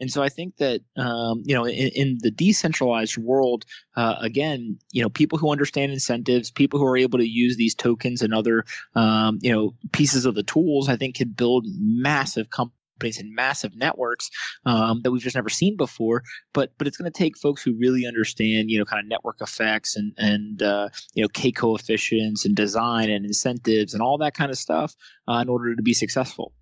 And 0.00 0.10
so 0.10 0.22
I 0.22 0.28
think 0.28 0.56
that 0.56 0.82
um, 0.96 1.42
you 1.44 1.54
know 1.54 1.64
in, 1.64 1.88
in, 1.94 2.18
the 2.20 2.30
decentralized 2.30 3.16
world, 3.16 3.64
uh, 3.96 4.16
again, 4.20 4.78
you 4.92 5.02
know 5.02 5.08
people 5.08 5.38
who 5.38 5.50
understand 5.50 5.92
incentives, 5.92 6.50
people 6.50 6.78
who 6.78 6.86
are 6.86 6.96
able 6.96 7.18
to 7.18 7.28
use 7.28 7.56
these 7.56 7.74
tokens 7.74 8.22
and 8.22 8.34
other 8.34 8.64
um, 8.94 9.38
you 9.40 9.52
know 9.52 9.74
pieces 9.92 10.26
of 10.26 10.34
the 10.34 10.42
tools, 10.42 10.88
I 10.88 10.96
think 10.96 11.16
can 11.16 11.30
build 11.30 11.66
massive 11.78 12.50
companies 12.50 12.79
companies 13.00 13.18
and 13.18 13.34
massive 13.34 13.74
networks 13.74 14.30
um, 14.66 15.00
that 15.02 15.10
we've 15.10 15.22
just 15.22 15.36
never 15.36 15.48
seen 15.48 15.76
before. 15.76 16.22
But 16.52 16.72
but 16.78 16.86
it's 16.86 16.96
going 16.96 17.10
to 17.10 17.18
take 17.18 17.38
folks 17.38 17.62
who 17.62 17.74
really 17.78 18.06
understand 18.06 18.70
you 18.70 18.78
know 18.78 18.84
kind 18.84 19.00
of 19.00 19.08
network 19.08 19.40
effects 19.40 19.96
and 19.96 20.12
and 20.18 20.62
uh, 20.62 20.88
you 21.14 21.22
know 21.22 21.28
k 21.28 21.50
coefficients 21.50 22.44
and 22.44 22.54
design 22.54 23.10
and 23.10 23.24
incentives 23.24 23.94
and 23.94 24.02
all 24.02 24.18
that 24.18 24.34
kind 24.34 24.50
of 24.50 24.58
stuff 24.58 24.94
uh, 25.28 25.40
in 25.42 25.48
order 25.48 25.74
to 25.74 25.82
be 25.82 25.94
successful. 25.94 26.52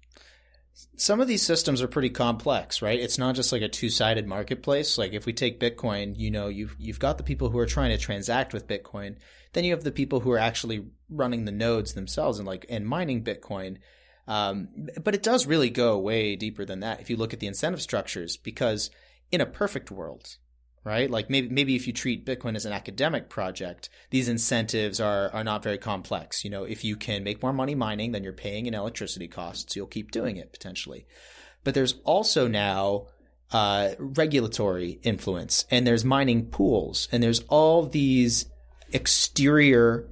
Some 0.97 1.21
of 1.21 1.27
these 1.27 1.43
systems 1.43 1.83
are 1.83 1.89
pretty 1.89 2.11
complex, 2.11 2.81
right? 2.83 3.01
It's 3.01 3.19
not 3.19 3.35
just 3.35 3.51
like 3.51 3.63
a 3.63 3.69
two-sided 3.69 4.29
marketplace. 4.29 4.97
Like 4.97 5.13
if 5.13 5.27
we 5.27 5.33
take 5.33 5.59
Bitcoin, 5.59 6.17
you 6.17 6.31
know, 6.31 6.47
you've 6.47 6.77
you've 6.79 7.01
got 7.01 7.19
the 7.19 7.25
people 7.25 7.51
who 7.51 7.59
are 7.59 7.67
trying 7.67 7.91
to 7.91 7.99
transact 7.99 8.53
with 8.53 8.69
Bitcoin, 8.69 9.17
then 9.55 9.65
you 9.65 9.73
have 9.73 9.83
the 9.83 9.91
people 9.91 10.21
who 10.21 10.31
are 10.31 10.39
actually 10.39 10.87
running 11.11 11.47
the 11.47 11.53
nodes 11.53 11.95
themselves 11.95 12.39
and 12.39 12.47
like 12.47 12.65
and 12.69 12.87
mining 12.87 13.25
Bitcoin. 13.25 13.79
Um, 14.29 14.69
but 15.03 15.15
it 15.15 15.23
does 15.23 15.47
really 15.47 15.71
go 15.71 15.99
way 15.99 16.37
deeper 16.37 16.67
than 16.67 16.81
that 16.81 17.01
if 17.01 17.09
you 17.09 17.17
look 17.17 17.33
at 17.33 17.41
the 17.41 17.47
incentive 17.47 17.81
structures, 17.81 18.37
because 18.37 18.91
in 19.33 19.41
a 19.41 19.47
perfect 19.47 19.91
world, 19.91 20.37
right? 20.85 21.11
Like 21.11 21.31
maybe 21.31 21.49
maybe 21.49 21.75
if 21.75 21.87
you 21.87 21.95
treat 21.95 22.27
Bitcoin 22.27 22.55
as 22.55 22.67
an 22.67 22.75
academic 22.75 23.31
project, 23.31 23.89
these 24.11 24.29
incentives 24.29 25.01
are 25.01 25.31
are 25.33 25.45
not 25.45 25.63
very 25.63 25.79
complex. 25.79 26.45
You 26.45 26.51
know, 26.51 26.65
if 26.65 26.85
you 26.85 26.95
can 26.95 27.25
make 27.25 27.43
more 27.43 27.55
money 27.55 27.75
mining 27.75 28.13
than 28.13 28.23
you're 28.23 28.35
paying 28.35 28.67
in 28.67 28.75
electricity 28.75 29.29
costs, 29.29 29.75
you'll 29.75 29.87
keep 29.87 30.11
doing 30.11 30.37
it 30.37 30.53
potentially. 30.53 31.07
But 31.65 31.73
there's 31.75 31.95
also 32.05 32.49
now 32.49 33.07
uh, 33.51 33.91
regulatory 33.99 35.01
influence, 35.03 35.65
and 35.71 35.87
there's 35.87 36.05
mining 36.05 36.47
pools, 36.47 37.09
and 37.11 37.23
there's 37.23 37.41
all 37.49 37.87
these 37.87 38.45
exterior 38.93 40.09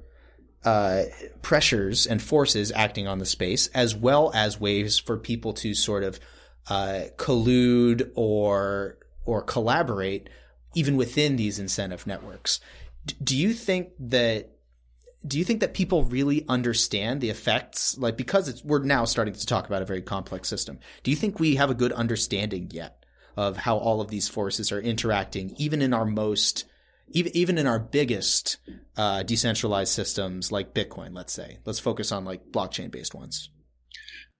uh, 0.67 1.05
pressures 1.41 2.05
and 2.05 2.21
forces 2.21 2.73
acting 2.75 3.07
on 3.07 3.19
the 3.19 3.25
space, 3.25 3.67
as 3.67 3.95
well 3.95 4.33
as 4.35 4.59
ways 4.59 4.99
for 4.99 5.15
people 5.15 5.53
to 5.53 5.73
sort 5.73 6.03
of 6.03 6.19
uh, 6.69 7.03
collude 7.15 8.11
or 8.15 8.97
or 9.23 9.41
collaborate 9.43 10.27
even 10.75 10.97
within 10.97 11.37
these 11.37 11.57
incentive 11.57 12.05
networks. 12.05 12.59
D- 13.05 13.15
do 13.23 13.37
you 13.37 13.53
think 13.53 13.91
that 13.97 14.57
do 15.25 15.39
you 15.39 15.45
think 15.45 15.61
that 15.61 15.73
people 15.73 16.03
really 16.03 16.43
understand 16.49 17.21
the 17.21 17.29
effects 17.29 17.97
like 17.97 18.17
because 18.17 18.61
we're 18.65 18.83
now 18.83 19.05
starting 19.05 19.33
to 19.33 19.45
talk 19.45 19.67
about 19.67 19.81
a 19.81 19.85
very 19.85 20.01
complex 20.01 20.47
system 20.47 20.79
do 21.03 21.11
you 21.11 21.17
think 21.17 21.39
we 21.39 21.55
have 21.55 21.71
a 21.71 21.73
good 21.73 21.91
understanding 21.93 22.69
yet 22.71 23.03
of 23.35 23.57
how 23.57 23.77
all 23.77 23.99
of 23.99 24.09
these 24.09 24.29
forces 24.29 24.71
are 24.71 24.79
interacting 24.79 25.55
even 25.57 25.81
in 25.81 25.93
our 25.93 26.05
most 26.05 26.65
even 27.09 27.35
even 27.35 27.57
in 27.57 27.67
our 27.67 27.79
biggest 27.79 28.57
uh, 28.95 29.23
decentralized 29.23 29.93
systems 29.93 30.51
like 30.51 30.73
Bitcoin, 30.73 31.15
let's 31.15 31.33
say, 31.33 31.59
let's 31.65 31.79
focus 31.79 32.11
on 32.11 32.25
like 32.25 32.51
blockchain 32.51 32.91
based 32.91 33.13
ones. 33.13 33.49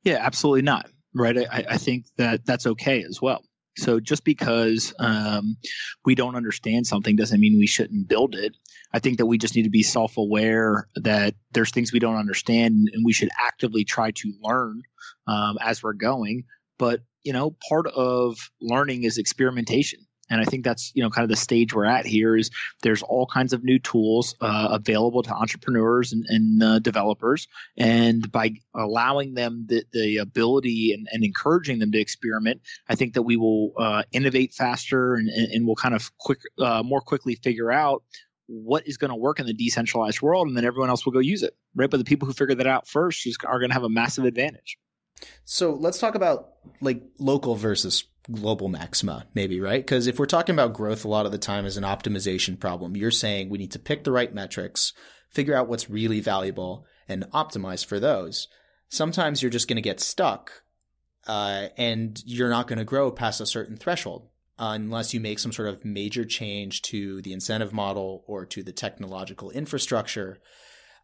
Yeah, 0.04 0.18
absolutely 0.22 0.64
not. 0.64 0.90
Right. 1.14 1.38
I, 1.38 1.66
I 1.70 1.78
think 1.78 2.06
that 2.18 2.46
that's 2.46 2.68
okay 2.68 3.04
as 3.04 3.22
well. 3.22 3.44
So 3.78 4.00
just 4.00 4.24
because 4.24 4.94
um, 5.00 5.58
we 6.04 6.16
don't 6.16 6.36
understand 6.36 6.88
something 6.88 7.16
doesn't 7.16 7.40
mean 7.40 7.60
we 7.60 7.68
shouldn't 7.68 8.08
build 8.08 8.34
it. 8.36 8.56
I 8.94 9.00
think 9.00 9.18
that 9.18 9.28
we 9.28 9.38
just 9.38 9.56
need 9.56 9.64
to 9.64 9.70
be 9.70 9.84
self 9.84 10.18
aware 10.18 10.88
that 10.96 11.36
there's 11.52 11.72
things 11.72 11.94
we 11.94 12.00
don't 12.00 12.16
understand 12.16 12.90
and 12.94 13.06
we 13.06 13.14
should 13.14 13.30
actively 13.40 13.84
try 13.84 14.12
to 14.12 14.34
learn 14.42 14.82
um, 15.28 15.58
as 15.62 15.84
we're 15.84 15.94
going. 15.94 16.46
But, 16.80 17.02
you 17.24 17.34
know, 17.34 17.56
part 17.70 17.88
of 17.88 18.38
learning 18.62 19.04
is 19.04 19.18
experimentation 19.18 20.07
and 20.30 20.42
I 20.42 20.46
think 20.46 20.64
that's 20.64 20.92
you 20.96 21.04
know 21.04 21.10
kind 21.10 21.24
of 21.24 21.30
the 21.30 21.36
stage 21.36 21.74
we're 21.74 21.86
at 21.86 22.06
here 22.06 22.36
is 22.36 22.50
there's 22.82 23.04
all 23.04 23.26
kinds 23.26 23.54
of 23.54 23.64
new 23.64 23.80
tools 23.80 24.36
uh, 24.42 24.70
available 24.72 25.24
to 25.24 25.34
entrepreneurs 25.34 26.14
and, 26.14 26.26
and 26.28 26.64
uh, 26.64 26.80
developers, 26.80 27.48
and 27.78 28.32
by 28.32 28.52
allowing 28.74 29.34
them 29.34 29.66
the, 29.68 29.84
the 29.94 30.18
ability 30.18 30.94
and, 30.94 31.08
and, 31.12 31.24
encouraging 31.24 31.80
them 31.80 31.92
to 31.92 32.00
experiment, 32.00 32.62
I 32.90 32.96
think 32.96 33.14
that 33.14 33.24
we 33.24 33.38
will 33.38 33.74
uh, 33.78 34.04
innovate 34.12 34.54
faster 34.54 35.16
and, 35.16 35.28
and 35.30 35.66
we'll 35.66 35.76
kind 35.76 35.96
of 35.96 36.16
quick 36.18 36.40
uh, 36.60 36.84
more 36.84 37.02
quickly 37.02 37.36
figure 37.36 37.72
out 37.72 38.04
what 38.48 38.88
is 38.88 38.98
going 38.98 39.10
to 39.10 39.16
work 39.16 39.40
in 39.40 39.46
the 39.46 39.54
decentralized 39.54 40.22
world, 40.22 40.48
and 40.48 40.56
then 40.56 40.66
everyone 40.66 40.90
else 40.90 41.06
will 41.06 41.14
go 41.14 41.20
use 41.20 41.44
it, 41.44 41.56
right? 41.76 41.90
But 41.90 41.98
the 41.98 42.06
people 42.06 42.26
who 42.26 42.34
figure 42.34 42.56
that 42.56 42.68
out 42.68 42.88
first 42.88 43.28
are 43.46 43.60
going 43.60 43.70
to 43.70 43.74
have 43.74 43.84
a 43.84 43.90
massive 43.90 44.26
advantage. 44.26 44.78
So 45.46 45.74
let's 45.74 46.00
talk 46.00 46.16
about 46.16 46.54
like 46.82 47.02
local 47.20 47.56
versus 47.56 48.06
global 48.32 48.68
maxima, 48.68 49.26
maybe, 49.34 49.60
right? 49.60 49.86
Because 49.86 50.08
if 50.08 50.20
we're 50.20 50.26
talking 50.26 50.54
about 50.54 50.74
growth 50.74 51.06
a 51.06 51.08
lot 51.08 51.26
of 51.26 51.32
the 51.32 51.38
time 51.38 51.66
as 51.66 51.78
an 51.78 51.84
optimization 51.84 52.60
problem, 52.60 52.96
you're 52.96 53.12
saying 53.12 53.50
we 53.50 53.58
need 53.58 53.72
to 53.72 53.80
pick 53.80 54.04
the 54.04 54.12
right 54.12 54.34
metrics, 54.34 54.94
figure 55.30 55.56
out 55.56 55.68
what's 55.68 55.90
really 55.90 56.20
valuable, 56.20 56.86
and 57.08 57.30
optimize 57.32 57.86
for 57.86 58.00
those. 58.00 58.48
Sometimes 58.90 59.42
you're 59.42 59.52
just 59.52 59.68
going 59.68 59.78
to 59.78 59.82
get 59.82 60.00
stuck 60.00 60.64
uh, 61.28 61.68
and 61.78 62.22
you're 62.26 62.50
not 62.50 62.68
going 62.68 62.80
to 62.80 62.86
grow 62.86 63.12
past 63.12 63.42
a 63.42 63.46
certain 63.46 63.78
threshold. 63.78 64.30
unless 64.60 65.14
you 65.14 65.20
make 65.20 65.40
some 65.40 65.52
sort 65.52 65.70
of 65.70 65.86
major 65.86 66.26
change 66.26 66.82
to 66.82 67.22
the 67.22 67.34
incentive 67.34 67.74
model 67.74 68.24
or 68.28 68.46
to 68.46 68.64
the 68.64 68.72
technological 68.72 69.52
infrastructure. 69.52 70.40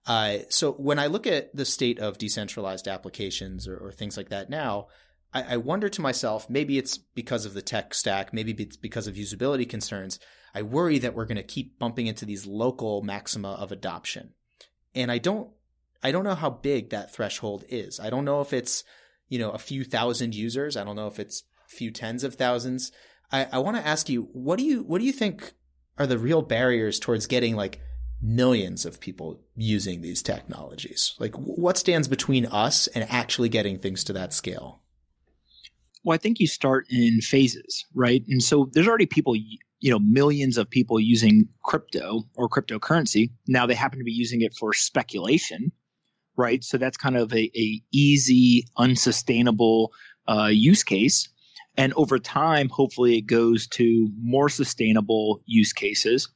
Uh, 0.05 0.39
so 0.49 0.73
when 0.73 0.99
I 0.99 1.07
look 1.07 1.27
at 1.27 1.55
the 1.55 1.65
state 1.65 1.99
of 1.99 2.17
decentralized 2.17 2.87
applications 2.87 3.67
or, 3.67 3.77
or 3.77 3.91
things 3.91 4.17
like 4.17 4.29
that 4.29 4.49
now, 4.49 4.87
I, 5.33 5.53
I, 5.53 5.57
wonder 5.57 5.89
to 5.89 6.01
myself, 6.01 6.49
maybe 6.49 6.77
it's 6.77 6.97
because 6.97 7.45
of 7.45 7.53
the 7.53 7.61
tech 7.61 7.93
stack, 7.93 8.33
maybe 8.33 8.53
it's 8.53 8.77
because 8.77 9.07
of 9.07 9.15
usability 9.15 9.67
concerns. 9.67 10.19
I 10.53 10.61
worry 10.61 10.99
that 10.99 11.15
we're 11.15 11.25
going 11.25 11.37
to 11.37 11.43
keep 11.43 11.79
bumping 11.79 12.07
into 12.07 12.25
these 12.25 12.45
local 12.45 13.01
maxima 13.01 13.53
of 13.53 13.71
adoption. 13.71 14.33
And 14.93 15.11
I 15.11 15.17
don't, 15.17 15.49
I 16.03 16.11
don't 16.11 16.23
know 16.23 16.35
how 16.35 16.49
big 16.49 16.89
that 16.89 17.13
threshold 17.13 17.65
is. 17.69 17.99
I 17.99 18.09
don't 18.09 18.25
know 18.25 18.41
if 18.41 18.53
it's, 18.53 18.83
you 19.29 19.39
know, 19.39 19.51
a 19.51 19.57
few 19.57 19.83
thousand 19.83 20.35
users. 20.35 20.77
I 20.77 20.83
don't 20.83 20.95
know 20.95 21.07
if 21.07 21.19
it's 21.19 21.43
a 21.65 21.69
few 21.69 21.89
tens 21.89 22.23
of 22.23 22.35
thousands. 22.35 22.91
I, 23.31 23.47
I 23.53 23.59
want 23.59 23.77
to 23.77 23.87
ask 23.87 24.09
you, 24.09 24.29
what 24.33 24.59
do 24.59 24.65
you, 24.65 24.83
what 24.83 24.99
do 24.99 25.05
you 25.05 25.13
think 25.13 25.53
are 25.97 26.05
the 26.05 26.19
real 26.19 26.41
barriers 26.41 26.99
towards 26.99 27.25
getting 27.25 27.55
like 27.55 27.81
millions 28.21 28.85
of 28.85 28.99
people 28.99 29.41
using 29.55 30.01
these 30.01 30.21
technologies? 30.21 31.15
Like 31.17 31.33
what 31.35 31.77
stands 31.77 32.07
between 32.07 32.45
us 32.45 32.85
and 32.87 33.07
actually 33.09 33.49
getting 33.49 33.79
things 33.79 34.03
to 34.03 34.13
that 34.13 34.33
scale? 34.33 34.82
Well, 36.03 36.15
I 36.15 36.17
think 36.17 36.39
you 36.39 36.47
start 36.47 36.85
in 36.89 37.21
phases, 37.21 37.85
right? 37.93 38.23
And 38.27 38.43
so 38.43 38.69
there's 38.73 38.87
already 38.87 39.05
people, 39.05 39.35
you 39.35 39.91
know, 39.91 39.99
millions 39.99 40.57
of 40.57 40.69
people 40.69 40.99
using 40.99 41.47
crypto 41.63 42.23
or 42.35 42.49
cryptocurrency. 42.49 43.31
Now 43.47 43.65
they 43.65 43.73
happen 43.73 43.99
to 43.99 44.05
be 44.05 44.11
using 44.11 44.41
it 44.41 44.53
for 44.53 44.73
speculation, 44.73 45.71
right? 46.35 46.63
So 46.63 46.77
that's 46.77 46.97
kind 46.97 47.15
of 47.15 47.33
a, 47.33 47.49
a 47.57 47.81
easy, 47.93 48.65
unsustainable 48.77 49.93
uh, 50.27 50.49
use 50.51 50.83
case. 50.83 51.29
And 51.77 51.93
over 51.95 52.19
time, 52.19 52.69
hopefully, 52.69 53.17
it 53.17 53.25
goes 53.25 53.65
to 53.67 54.09
more 54.21 54.49
sustainable 54.49 55.41
use 55.45 55.73
cases. 55.73 56.29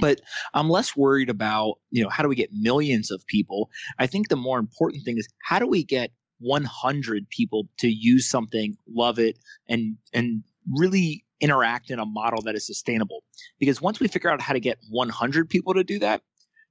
But 0.00 0.20
I'm 0.54 0.70
less 0.70 0.96
worried 0.96 1.28
about, 1.28 1.74
you 1.90 2.02
know, 2.02 2.08
how 2.08 2.22
do 2.22 2.28
we 2.28 2.34
get 2.34 2.50
millions 2.52 3.10
of 3.10 3.26
people? 3.26 3.70
I 3.98 4.06
think 4.06 4.28
the 4.28 4.36
more 4.36 4.58
important 4.58 5.04
thing 5.04 5.18
is 5.18 5.28
how 5.42 5.58
do 5.58 5.66
we 5.66 5.84
get 5.84 6.10
100 6.38 7.28
people 7.30 7.68
to 7.78 7.88
use 7.88 8.28
something, 8.28 8.76
love 8.88 9.18
it, 9.18 9.38
and 9.68 9.96
and 10.12 10.42
really 10.70 11.24
interact 11.40 11.90
in 11.90 11.98
a 11.98 12.06
model 12.06 12.42
that 12.42 12.54
is 12.54 12.66
sustainable. 12.66 13.22
Because 13.58 13.80
once 13.80 14.00
we 14.00 14.08
figure 14.08 14.30
out 14.30 14.40
how 14.40 14.54
to 14.54 14.60
get 14.60 14.78
100 14.88 15.50
people 15.50 15.74
to 15.74 15.84
do 15.84 15.98
that, 15.98 16.22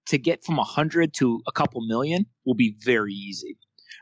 to 0.08 0.18
get 0.18 0.44
from 0.44 0.58
100 0.58 1.14
to 1.16 1.42
a 1.48 1.52
couple 1.52 1.82
million 1.86 2.26
will 2.46 2.56
be 2.56 2.76
very 2.84 3.14
easy 3.14 3.58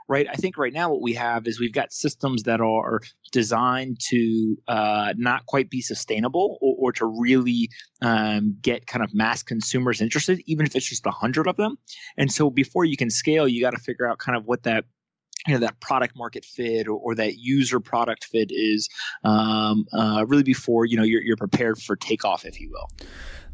right? 0.08 0.28
I 0.30 0.36
think 0.36 0.58
right 0.58 0.74
now 0.74 0.91
what 0.91 1.02
we 1.02 1.13
have 1.13 1.47
is 1.47 1.60
we've 1.60 1.74
got 1.74 1.93
systems 1.93 2.43
that 2.43 2.60
are 2.60 3.00
designed 3.32 3.97
to 4.10 4.58
uh, 4.67 5.13
not 5.17 5.45
quite 5.45 5.69
be 5.69 5.82
sustainable 5.82 6.58
or, 6.62 6.76
or 6.78 6.91
to 6.93 7.06
really 7.06 7.69
um, 8.02 8.58
get 8.62 8.88
kind 8.88 9.04
of 9.04 9.13
mass 9.13 9.43
consumers 9.43 10.02
interested, 10.02 10.41
even 10.45 10.65
if 10.65 10.76
it's 10.76 10.89
just 10.89 11.06
a 11.06 11.12
hundred 11.12 11.47
of 11.47 11.56
them. 11.58 11.78
And 12.17 12.32
so 12.32 12.50
before 12.50 12.86
you 12.86 12.97
can 12.97 13.10
scale, 13.10 13.47
you 13.47 13.62
got 13.62 13.71
to 13.71 13.82
figure 13.82 14.06
out 14.06 14.17
kind 14.19 14.38
of 14.38 14.45
what 14.45 14.63
that 14.63 14.86
you 15.47 15.54
know 15.54 15.60
that 15.60 15.80
product 15.80 16.15
market 16.15 16.45
fit 16.45 16.88
or, 16.88 16.93
or 16.93 17.15
that 17.15 17.38
user 17.38 17.80
product 17.80 18.25
fit 18.25 18.51
is 18.51 18.89
um, 19.23 19.86
uh, 19.93 20.25
really 20.27 20.43
before 20.43 20.86
you 20.86 20.97
know 20.97 21.04
you're, 21.04 21.21
you're 21.21 21.38
prepared 21.38 21.77
for 21.77 21.95
takeoff 21.95 22.45
if 22.45 22.60
you 22.60 22.69
will 22.69 22.89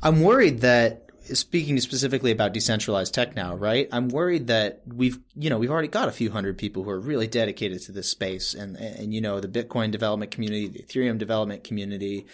i'm 0.04 0.22
worried 0.22 0.62
that 0.62 1.08
speaking 1.36 1.80
specifically 1.80 2.32
about 2.32 2.54
decentralized 2.54 3.14
tech 3.14 3.36
now, 3.36 3.56
right? 3.56 3.88
I'm 3.92 4.10
worried 4.10 4.48
that 4.48 4.82
we've, 4.86 5.20
you 5.36 5.50
know, 5.50 5.58
we've 5.58 5.72
already 5.72 5.88
got 5.88 6.08
a 6.08 6.12
few 6.12 6.32
hundred 6.32 6.58
people 6.58 6.84
who 6.84 6.90
are 6.90 7.00
really 7.00 7.28
dedicated 7.28 7.82
to 7.84 7.92
this 7.92 8.10
space, 8.10 8.54
and 8.54 8.76
and 8.78 9.14
you 9.14 9.22
know, 9.22 9.40
the 9.40 9.48
Bitcoin 9.48 9.92
development 9.92 10.32
community, 10.32 10.68
the 10.68 10.84
Ethereum 10.84 11.18
development 11.18 11.64
community, 11.64 12.26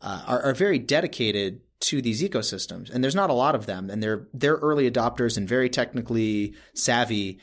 uh, 0.00 0.22
are, 0.26 0.42
are 0.42 0.54
very 0.54 0.78
dedicated 0.78 1.60
to 1.80 2.00
these 2.02 2.22
ecosystems, 2.22 2.90
and 2.90 3.02
there's 3.02 3.14
not 3.14 3.30
a 3.30 3.34
lot 3.34 3.54
of 3.54 3.66
them, 3.66 3.90
and 3.90 4.02
they're 4.02 4.26
they're 4.32 4.56
early 4.56 4.90
adopters 4.90 5.36
and 5.36 5.48
very 5.48 5.68
technically 5.68 6.54
savvy. 6.74 7.38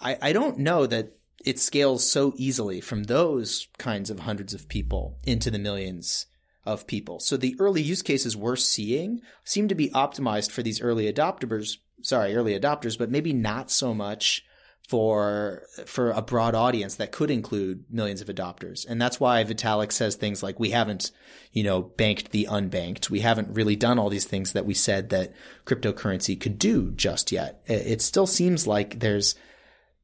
I, 0.00 0.18
I 0.20 0.32
don't 0.32 0.58
know 0.58 0.86
that 0.86 1.16
it 1.44 1.58
scales 1.58 2.08
so 2.08 2.34
easily 2.36 2.80
from 2.80 3.04
those 3.04 3.68
kinds 3.78 4.10
of 4.10 4.20
hundreds 4.20 4.54
of 4.54 4.68
people 4.68 5.18
into 5.24 5.50
the 5.50 5.58
millions 5.58 6.26
of 6.66 6.86
people. 6.86 7.20
So 7.20 7.36
the 7.36 7.56
early 7.58 7.82
use 7.82 8.02
cases 8.02 8.36
we're 8.36 8.56
seeing 8.56 9.22
seem 9.44 9.68
to 9.68 9.74
be 9.74 9.90
optimized 9.90 10.50
for 10.50 10.62
these 10.62 10.80
early 10.80 11.10
adopters, 11.10 11.78
sorry, 12.02 12.34
early 12.34 12.58
adopters, 12.58 12.98
but 12.98 13.10
maybe 13.10 13.32
not 13.32 13.70
so 13.70 13.94
much 13.94 14.44
for 14.90 15.62
for 15.86 16.10
a 16.10 16.20
broad 16.20 16.54
audience 16.54 16.96
that 16.96 17.12
could 17.12 17.30
include 17.30 17.84
millions 17.88 18.20
of 18.20 18.26
adopters. 18.26 18.84
And 18.88 19.00
that's 19.00 19.20
why 19.20 19.44
Vitalik 19.44 19.92
says 19.92 20.16
things 20.16 20.42
like 20.42 20.58
we 20.58 20.70
haven't, 20.70 21.12
you 21.52 21.62
know, 21.62 21.82
banked 21.82 22.32
the 22.32 22.48
unbanked. 22.50 23.08
We 23.08 23.20
haven't 23.20 23.54
really 23.54 23.76
done 23.76 24.00
all 24.00 24.10
these 24.10 24.24
things 24.24 24.52
that 24.52 24.66
we 24.66 24.74
said 24.74 25.10
that 25.10 25.32
cryptocurrency 25.64 26.38
could 26.40 26.58
do 26.58 26.90
just 26.90 27.30
yet. 27.30 27.62
It 27.66 28.02
still 28.02 28.26
seems 28.26 28.66
like 28.66 28.98
there's 28.98 29.36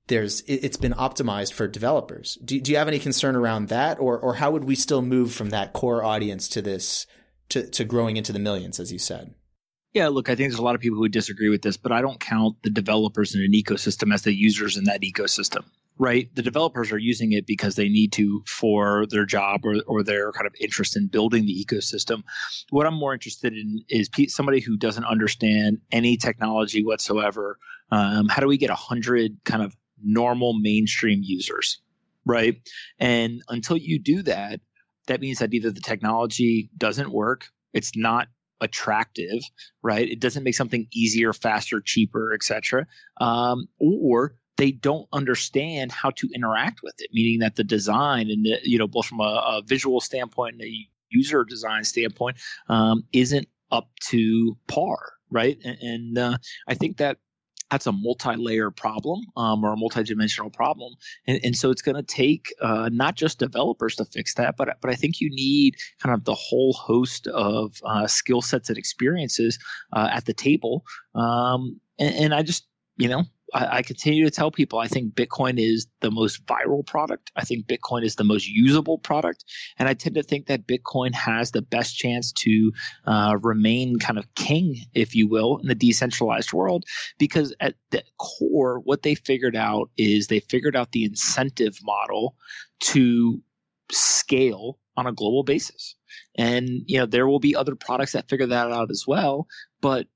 there's 0.09 0.43
it's 0.47 0.77
been 0.77 0.93
optimized 0.93 1.53
for 1.53 1.67
developers. 1.67 2.39
Do, 2.45 2.61
do 2.61 2.71
you 2.71 2.79
have 2.79 2.89
any 2.89 2.99
concern 2.99 3.35
around 3.35 3.69
that, 3.69 3.99
or 3.99 4.19
or 4.19 4.35
how 4.35 4.51
would 4.51 4.65
we 4.65 4.75
still 4.75 5.03
move 5.03 5.33
from 5.33 5.51
that 5.51 5.73
core 5.73 6.05
audience 6.05 6.49
to 6.49 6.63
this 6.63 7.07
to 7.49 7.69
to 7.71 7.85
growing 7.85 8.17
into 8.17 8.33
the 8.33 8.39
millions, 8.39 8.79
as 8.79 8.93
you 8.93 8.99
said? 8.99 9.35
Yeah, 9.93 10.09
look, 10.09 10.29
I 10.29 10.35
think 10.35 10.51
there's 10.51 10.59
a 10.59 10.65
lot 10.65 10.75
of 10.75 10.83
people 10.83 10.99
who 10.99 11.09
disagree 11.09 11.49
with 11.49 11.63
this, 11.63 11.79
but 11.79 11.91
I 11.91 12.03
don't 12.03 12.21
count 12.21 12.57
the 12.63 12.69
developers 12.69 13.35
in 13.35 13.41
an 13.41 13.53
ecosystem 13.53 14.13
as 14.13 14.23
the 14.23 14.35
users 14.35 14.77
in 14.77 14.85
that 14.85 15.01
ecosystem, 15.01 15.65
right? 15.97 16.29
The 16.35 16.43
developers 16.43 16.93
are 16.93 16.99
using 16.99 17.33
it 17.33 17.47
because 17.47 17.77
they 17.77 17.89
need 17.89 18.13
to 18.13 18.43
for 18.47 19.07
their 19.09 19.25
job 19.25 19.63
or, 19.65 19.77
or 19.87 20.03
their 20.03 20.33
kind 20.33 20.47
of 20.47 20.55
interest 20.61 20.99
in 20.99 21.07
building 21.07 21.47
the 21.47 21.65
ecosystem. 21.65 22.25
What 22.69 22.87
I'm 22.87 22.93
more 22.93 23.15
interested 23.15 23.55
in 23.55 23.85
is 23.89 24.11
somebody 24.29 24.61
who 24.61 24.77
doesn't 24.77 25.05
understand 25.05 25.79
any 25.91 26.19
technology 26.19 26.85
whatsoever. 26.85 27.59
Um, 27.91 28.29
how 28.29 28.43
do 28.43 28.49
we 28.49 28.59
get 28.59 28.69
a 28.69 28.75
hundred 28.75 29.39
kind 29.45 29.63
of 29.63 29.75
normal 30.03 30.59
mainstream 30.59 31.21
users, 31.23 31.81
right? 32.25 32.57
And 32.99 33.43
until 33.49 33.77
you 33.77 33.99
do 33.99 34.23
that, 34.23 34.61
that 35.07 35.21
means 35.21 35.39
that 35.39 35.55
either 35.55 35.71
the 35.71 35.81
technology 35.81 36.71
doesn't 36.77 37.13
work, 37.13 37.49
it's 37.73 37.97
not 37.97 38.29
attractive, 38.61 39.43
right? 39.83 40.09
It 40.09 40.21
doesn't 40.21 40.43
make 40.43 40.55
something 40.55 40.87
easier, 40.93 41.33
faster, 41.33 41.81
cheaper, 41.81 42.33
etc. 42.33 42.87
Um, 43.21 43.69
or 43.79 44.35
they 44.57 44.73
don't 44.73 45.07
understand 45.13 45.93
how 45.93 46.11
to 46.11 46.29
interact 46.35 46.81
with 46.83 46.95
it, 46.99 47.11
meaning 47.13 47.41
that 47.41 47.57
the 47.57 47.65
design 47.65 48.31
and 48.31 48.45
the, 48.45 48.59
you 48.63 48.79
know 48.79 48.87
both 48.87 49.07
from 49.07 49.21
a, 49.21 49.25
a 49.25 49.63
visual 49.67 50.01
standpoint 50.01 50.55
and 50.55 50.63
a 50.63 50.89
user 51.11 51.45
design 51.45 51.85
standpoint 51.85 52.39
um, 52.69 53.05
isn't 53.13 53.47
up 53.71 53.91
to 54.09 54.57
par, 54.67 54.99
right? 55.31 55.59
And, 55.65 55.79
and 55.81 56.19
uh, 56.19 56.39
I 56.69 56.75
think 56.75 56.97
that 56.99 57.19
that's 57.71 57.87
a 57.87 57.93
multi-layer 57.93 58.71
problem 58.71 59.23
um, 59.37 59.65
or 59.65 59.73
a 59.73 59.77
multi-dimensional 59.77 60.51
problem. 60.51 60.95
And, 61.27 61.41
and 61.43 61.57
so 61.57 61.71
it's 61.71 61.83
going 61.83 61.97
to 61.97 62.03
take 62.03 62.55
uh, 62.61 62.89
not 62.93 63.17
just 63.17 63.39
developers 63.39 63.97
to 63.97 64.05
fix 64.05 64.35
that 64.35 64.57
but 64.57 64.77
but 64.81 64.91
i 64.91 64.95
think 64.95 65.21
you 65.21 65.31
need 65.31 65.77
kind 66.01 66.15
of 66.15 66.25
the 66.25 66.35
whole 66.35 66.73
host 66.73 67.27
of 67.29 67.77
uh, 67.85 68.07
skill 68.07 68.43
sets 68.43 68.69
and 68.69 68.79
experiences 68.79 69.59
uh, 69.93 70.09
at 70.13 70.27
the 70.27 70.35
table. 70.35 70.85
Um, 71.15 71.81
and, 71.99 72.15
and, 72.15 72.35
i 72.35 72.43
just 72.43 72.67
you 72.97 73.09
know 73.09 73.25
I, 73.55 73.79
I, 73.79 73.83
continue 73.83 74.25
to 74.25 74.31
tell 74.31 74.51
people 74.51 74.79
I 74.79 74.89
think 74.89 75.15
Bitcoin 75.15 75.59
is 75.59 75.87
the 76.01 76.11
most 76.11 76.45
viral 76.47 76.85
product. 76.85 77.31
I 77.37 77.45
think 77.45 77.67
Bitcoin 77.67 78.05
is 78.05 78.17
the 78.17 78.25
most 78.25 78.49
usable 78.49 78.99
product. 78.99 79.45
And 79.79 79.89
I 79.89 79.95
tend 79.95 80.17
to 80.17 80.23
think 80.23 80.47
that 80.47 80.67
Bitcoin 80.67 81.15
has 81.15 81.53
the 81.53 81.63
best 81.63 81.97
chance 81.97 82.33
to 82.33 82.73
uh, 83.07 83.39
remain 83.43 83.99
kind 83.99 84.19
of 84.19 84.33
king, 84.35 84.77
if 84.95 85.15
you 85.15 85.29
will, 85.29 85.59
in 85.59 85.69
the 85.69 85.75
decentralized 85.75 86.53
world. 86.53 86.85
Because 87.19 87.55
at 87.61 87.75
the 87.91 88.03
core, 88.19 88.81
what 88.81 89.03
they 89.03 89.15
figured 89.15 89.57
out 89.57 89.91
is 89.97 90.27
they 90.27 90.41
figured 90.41 90.77
out 90.77 90.93
the 90.93 91.05
incentive 91.05 91.79
model 91.85 92.35
to 92.81 93.41
scale 93.93 94.79
on 94.97 95.07
a 95.07 95.13
global 95.13 95.45
basis. 95.45 95.95
And 96.37 96.83
you 96.87 96.99
know 96.99 97.07
there 97.07 97.27
will 97.27 97.41
be 97.41 97.55
other 97.55 97.75
products 97.75 98.13
that 98.13 98.29
figure 98.29 98.47
that 98.47 98.73
out 98.73 98.91
as 98.91 99.05
well, 99.07 99.47
but 99.81 100.07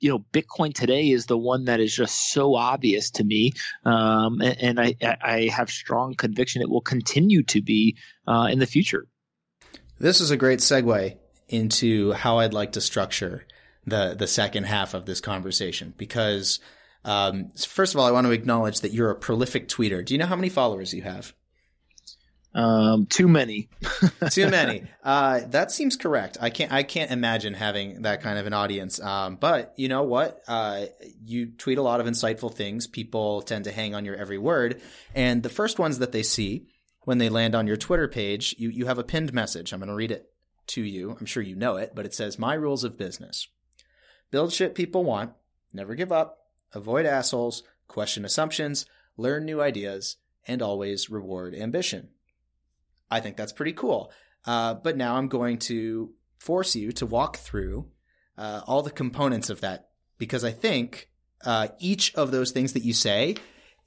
you 0.00 0.10
know, 0.10 0.24
Bitcoin 0.32 0.74
today 0.74 1.10
is 1.10 1.26
the 1.26 1.38
one 1.38 1.64
that 1.64 1.80
is 1.80 1.94
just 1.94 2.32
so 2.32 2.54
obvious 2.54 3.10
to 3.12 3.24
me, 3.24 3.52
um, 3.84 4.40
and, 4.40 4.56
and 4.60 4.80
I, 4.80 4.94
I, 5.02 5.50
have 5.52 5.70
strong 5.70 6.14
conviction 6.14 6.62
it 6.62 6.70
will 6.70 6.80
continue 6.80 7.42
to 7.44 7.60
be 7.60 7.96
uh, 8.26 8.48
in 8.50 8.58
the 8.58 8.66
future. 8.66 9.06
This 9.98 10.20
is 10.20 10.30
a 10.30 10.36
great 10.36 10.60
segue 10.60 11.16
into 11.48 12.12
how 12.12 12.38
I'd 12.38 12.54
like 12.54 12.72
to 12.72 12.80
structure 12.80 13.44
the 13.86 14.14
the 14.16 14.26
second 14.26 14.64
half 14.64 14.94
of 14.94 15.06
this 15.06 15.20
conversation 15.20 15.94
because. 15.96 16.60
Um, 17.04 17.50
first 17.56 17.94
of 17.94 18.00
all, 18.00 18.06
I 18.06 18.10
want 18.10 18.26
to 18.26 18.32
acknowledge 18.32 18.80
that 18.80 18.92
you're 18.92 19.10
a 19.10 19.14
prolific 19.14 19.68
tweeter. 19.68 20.04
Do 20.04 20.12
you 20.12 20.18
know 20.18 20.26
how 20.26 20.36
many 20.36 20.50
followers 20.50 20.92
you 20.92 21.02
have? 21.02 21.32
Um, 22.54 23.06
too 23.06 23.28
many. 23.28 23.68
too 24.30 24.48
many. 24.48 24.84
Uh, 25.04 25.40
that 25.48 25.70
seems 25.70 25.96
correct. 25.96 26.38
I 26.40 26.50
can't. 26.50 26.72
I 26.72 26.82
can't 26.82 27.10
imagine 27.10 27.54
having 27.54 28.02
that 28.02 28.22
kind 28.22 28.38
of 28.38 28.46
an 28.46 28.52
audience. 28.52 29.00
Um, 29.00 29.36
but 29.36 29.74
you 29.76 29.88
know 29.88 30.02
what? 30.02 30.40
Uh, 30.48 30.86
you 31.24 31.46
tweet 31.46 31.78
a 31.78 31.82
lot 31.82 32.00
of 32.00 32.06
insightful 32.06 32.52
things. 32.52 32.86
People 32.86 33.42
tend 33.42 33.64
to 33.64 33.72
hang 33.72 33.94
on 33.94 34.04
your 34.04 34.16
every 34.16 34.38
word, 34.38 34.80
and 35.14 35.42
the 35.42 35.50
first 35.50 35.78
ones 35.78 35.98
that 35.98 36.12
they 36.12 36.22
see 36.22 36.66
when 37.04 37.18
they 37.18 37.28
land 37.28 37.54
on 37.54 37.66
your 37.66 37.76
Twitter 37.76 38.08
page, 38.08 38.54
you 38.58 38.70
you 38.70 38.86
have 38.86 38.98
a 38.98 39.04
pinned 39.04 39.32
message. 39.32 39.72
I'm 39.72 39.80
going 39.80 39.88
to 39.88 39.94
read 39.94 40.10
it 40.10 40.30
to 40.68 40.82
you. 40.82 41.16
I'm 41.18 41.26
sure 41.26 41.42
you 41.42 41.56
know 41.56 41.76
it, 41.76 41.92
but 41.94 42.06
it 42.06 42.14
says 42.14 42.38
my 42.38 42.54
rules 42.54 42.84
of 42.84 42.98
business. 42.98 43.48
Build 44.30 44.52
shit 44.52 44.74
people 44.74 45.04
want, 45.04 45.32
never 45.72 45.94
give 45.94 46.12
up, 46.12 46.38
avoid 46.74 47.06
assholes, 47.06 47.62
question 47.86 48.24
assumptions, 48.24 48.84
learn 49.16 49.44
new 49.44 49.60
ideas, 49.60 50.16
and 50.46 50.60
always 50.60 51.08
reward 51.08 51.54
ambition. 51.54 52.10
I 53.10 53.20
think 53.20 53.36
that's 53.36 53.52
pretty 53.52 53.72
cool. 53.72 54.12
Uh, 54.44 54.74
but 54.74 54.96
now 54.96 55.16
I'm 55.16 55.28
going 55.28 55.58
to 55.58 56.12
force 56.38 56.76
you 56.76 56.92
to 56.92 57.06
walk 57.06 57.36
through 57.36 57.88
uh, 58.36 58.62
all 58.66 58.82
the 58.82 58.90
components 58.90 59.50
of 59.50 59.60
that 59.60 59.88
because 60.18 60.44
I 60.44 60.52
think 60.52 61.10
uh, 61.44 61.68
each 61.78 62.14
of 62.14 62.30
those 62.30 62.50
things 62.50 62.72
that 62.72 62.84
you 62.84 62.92
say 62.92 63.36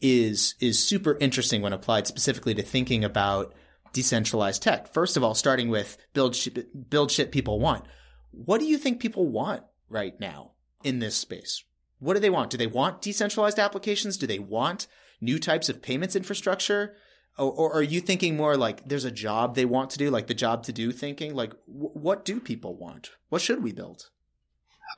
is 0.02 0.56
is 0.60 0.84
super 0.84 1.18
interesting 1.20 1.62
when 1.62 1.74
applied 1.74 2.08
specifically 2.08 2.56
to 2.56 2.64
thinking 2.64 3.04
about 3.04 3.54
decentralized 3.94 4.62
tech. 4.62 4.94
First 4.94 5.18
of 5.18 5.24
all, 5.24 5.36
starting 5.36 5.70
with 5.70 5.98
build 6.14 6.36
shit, 6.36 6.90
build 6.90 7.12
shit 7.12 7.32
people 7.32 7.60
want. 7.60 7.86
What 8.32 8.60
do 8.60 8.66
you 8.66 8.78
think 8.78 9.00
people 9.00 9.28
want 9.28 9.64
right 9.90 10.20
now 10.20 10.52
in 10.84 11.00
this 11.00 11.16
space? 11.16 11.64
What 12.00 12.16
do 12.16 12.20
they 12.20 12.30
want? 12.30 12.50
Do 12.50 12.58
they 12.58 12.68
want 12.68 13.02
decentralized 13.02 13.60
applications? 13.60 14.18
Do 14.18 14.26
they 14.26 14.40
want 14.40 14.88
new 15.20 15.38
types 15.38 15.70
of 15.70 15.82
payments 15.82 16.16
infrastructure? 16.16 16.96
Or, 17.38 17.52
or 17.52 17.74
are 17.74 17.82
you 17.82 18.02
thinking 18.02 18.36
more 18.36 18.58
like 18.58 18.88
there's 18.88 19.06
a 19.06 19.12
job 19.12 19.56
they 19.56 19.66
want 19.66 19.90
to 19.92 19.98
do, 19.98 20.10
like 20.10 20.28
the 20.28 20.34
job 20.34 20.64
to 20.64 20.74
do 20.74 20.92
thinking? 20.92 21.34
Like, 21.34 21.52
w- 21.68 21.92
what 21.94 22.26
do 22.26 22.40
people 22.40 22.76
want? 22.76 23.12
What 23.30 23.42
should 23.42 23.64
we 23.64 23.72
build? 23.72 24.10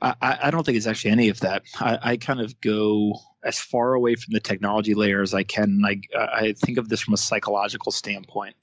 I, 0.02 0.38
I 0.42 0.50
don't 0.50 0.64
think 0.64 0.76
it's 0.76 0.86
actually 0.86 1.12
any 1.12 1.28
of 1.28 1.40
that. 1.40 1.62
I, 1.80 1.98
I, 2.02 2.16
kind 2.16 2.40
of 2.40 2.60
go 2.60 3.14
as 3.44 3.60
far 3.60 3.94
away 3.94 4.16
from 4.16 4.32
the 4.32 4.40
technology 4.40 4.94
layer 4.94 5.22
as 5.22 5.34
I 5.34 5.44
can. 5.44 5.80
Like 5.80 6.08
I 6.16 6.52
think 6.52 6.78
of 6.78 6.88
this 6.88 7.00
from 7.00 7.14
a 7.14 7.18
psychological 7.18 7.92
standpoint, 7.92 8.56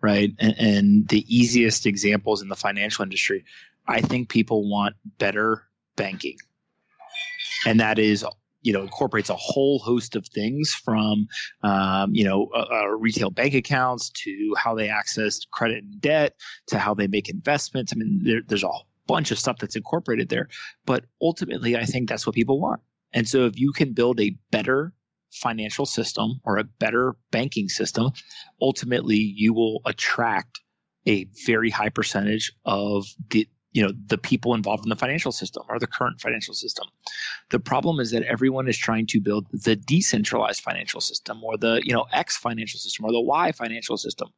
right? 0.00 0.32
And, 0.38 0.54
and 0.58 1.08
the 1.08 1.24
easiest 1.28 1.86
examples 1.86 2.42
in 2.42 2.48
the 2.48 2.56
financial 2.56 3.02
industry, 3.02 3.44
I 3.86 4.00
think 4.00 4.28
people 4.28 4.68
want 4.68 4.96
better 5.18 5.64
banking, 5.96 6.38
and 7.66 7.80
that 7.80 7.98
is 7.98 8.24
you 8.62 8.72
know 8.72 8.82
incorporates 8.82 9.30
a 9.30 9.36
whole 9.36 9.78
host 9.78 10.16
of 10.16 10.26
things 10.28 10.72
from 10.72 11.26
um, 11.62 12.14
you 12.14 12.24
know 12.24 12.48
uh, 12.54 12.66
uh, 12.70 12.86
retail 12.88 13.30
bank 13.30 13.54
accounts 13.54 14.10
to 14.10 14.54
how 14.56 14.74
they 14.74 14.88
access 14.88 15.40
credit 15.52 15.84
and 15.84 16.00
debt 16.00 16.34
to 16.66 16.78
how 16.78 16.94
they 16.94 17.06
make 17.06 17.28
investments. 17.28 17.92
I 17.92 17.96
mean, 17.96 18.20
there, 18.22 18.40
there's 18.46 18.64
a 18.64 18.70
bunch 19.06 19.30
of 19.30 19.38
stuff 19.38 19.58
that's 19.58 19.76
incorporated 19.76 20.28
there, 20.28 20.48
but 20.86 21.04
ultimately, 21.22 21.76
I 21.76 21.84
think 21.84 22.08
that's 22.08 22.26
what 22.26 22.34
people 22.34 22.60
want. 22.60 22.80
And 23.12 23.28
so, 23.28 23.46
if 23.46 23.58
you 23.58 23.72
can 23.72 23.92
build 23.92 24.20
a 24.20 24.36
better 24.50 24.92
financial 25.32 25.86
system 25.86 26.40
or 26.44 26.58
a 26.58 26.64
better 26.64 27.16
banking 27.30 27.68
system, 27.68 28.12
ultimately 28.60 29.16
you 29.16 29.52
will 29.52 29.80
attract 29.84 30.60
a 31.06 31.26
very 31.46 31.70
high 31.70 31.88
percentage 31.88 32.52
of 32.64 33.06
the 33.30 33.48
you 33.72 33.82
know 33.82 33.92
the 34.06 34.18
people 34.18 34.54
involved 34.54 34.84
in 34.84 34.88
the 34.88 34.96
financial 34.96 35.32
system 35.32 35.62
or 35.68 35.78
the 35.78 35.86
current 35.86 36.20
financial 36.20 36.54
system. 36.54 36.86
The 37.50 37.60
problem 37.60 38.00
is 38.00 38.10
that 38.12 38.22
everyone 38.24 38.68
is 38.68 38.78
trying 38.78 39.06
to 39.08 39.20
build 39.20 39.46
the 39.52 39.76
decentralized 39.76 40.62
financial 40.62 41.00
system 41.00 41.42
or 41.44 41.56
the 41.56 41.80
you 41.84 41.92
know 41.92 42.06
x 42.12 42.36
financial 42.36 42.78
system 42.78 43.04
or 43.04 43.12
the 43.12 43.20
y 43.20 43.52
financial 43.52 43.96
system. 43.96 44.28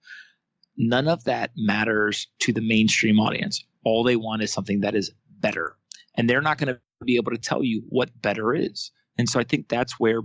None 0.76 1.08
of 1.08 1.24
that 1.24 1.50
matters 1.56 2.26
to 2.40 2.52
the 2.52 2.60
mainstream 2.60 3.20
audience. 3.20 3.64
All 3.84 4.02
they 4.02 4.16
want 4.16 4.42
is 4.42 4.52
something 4.52 4.80
that 4.80 4.94
is 4.94 5.10
better. 5.40 5.76
And 6.16 6.28
they're 6.28 6.40
not 6.40 6.58
going 6.58 6.74
to 6.74 6.80
be 7.04 7.16
able 7.16 7.32
to 7.32 7.38
tell 7.38 7.62
you 7.62 7.82
what 7.88 8.10
better 8.20 8.54
is. 8.54 8.90
And 9.18 9.28
so 9.28 9.38
i 9.38 9.44
think 9.44 9.68
that's 9.68 10.00
where 10.00 10.22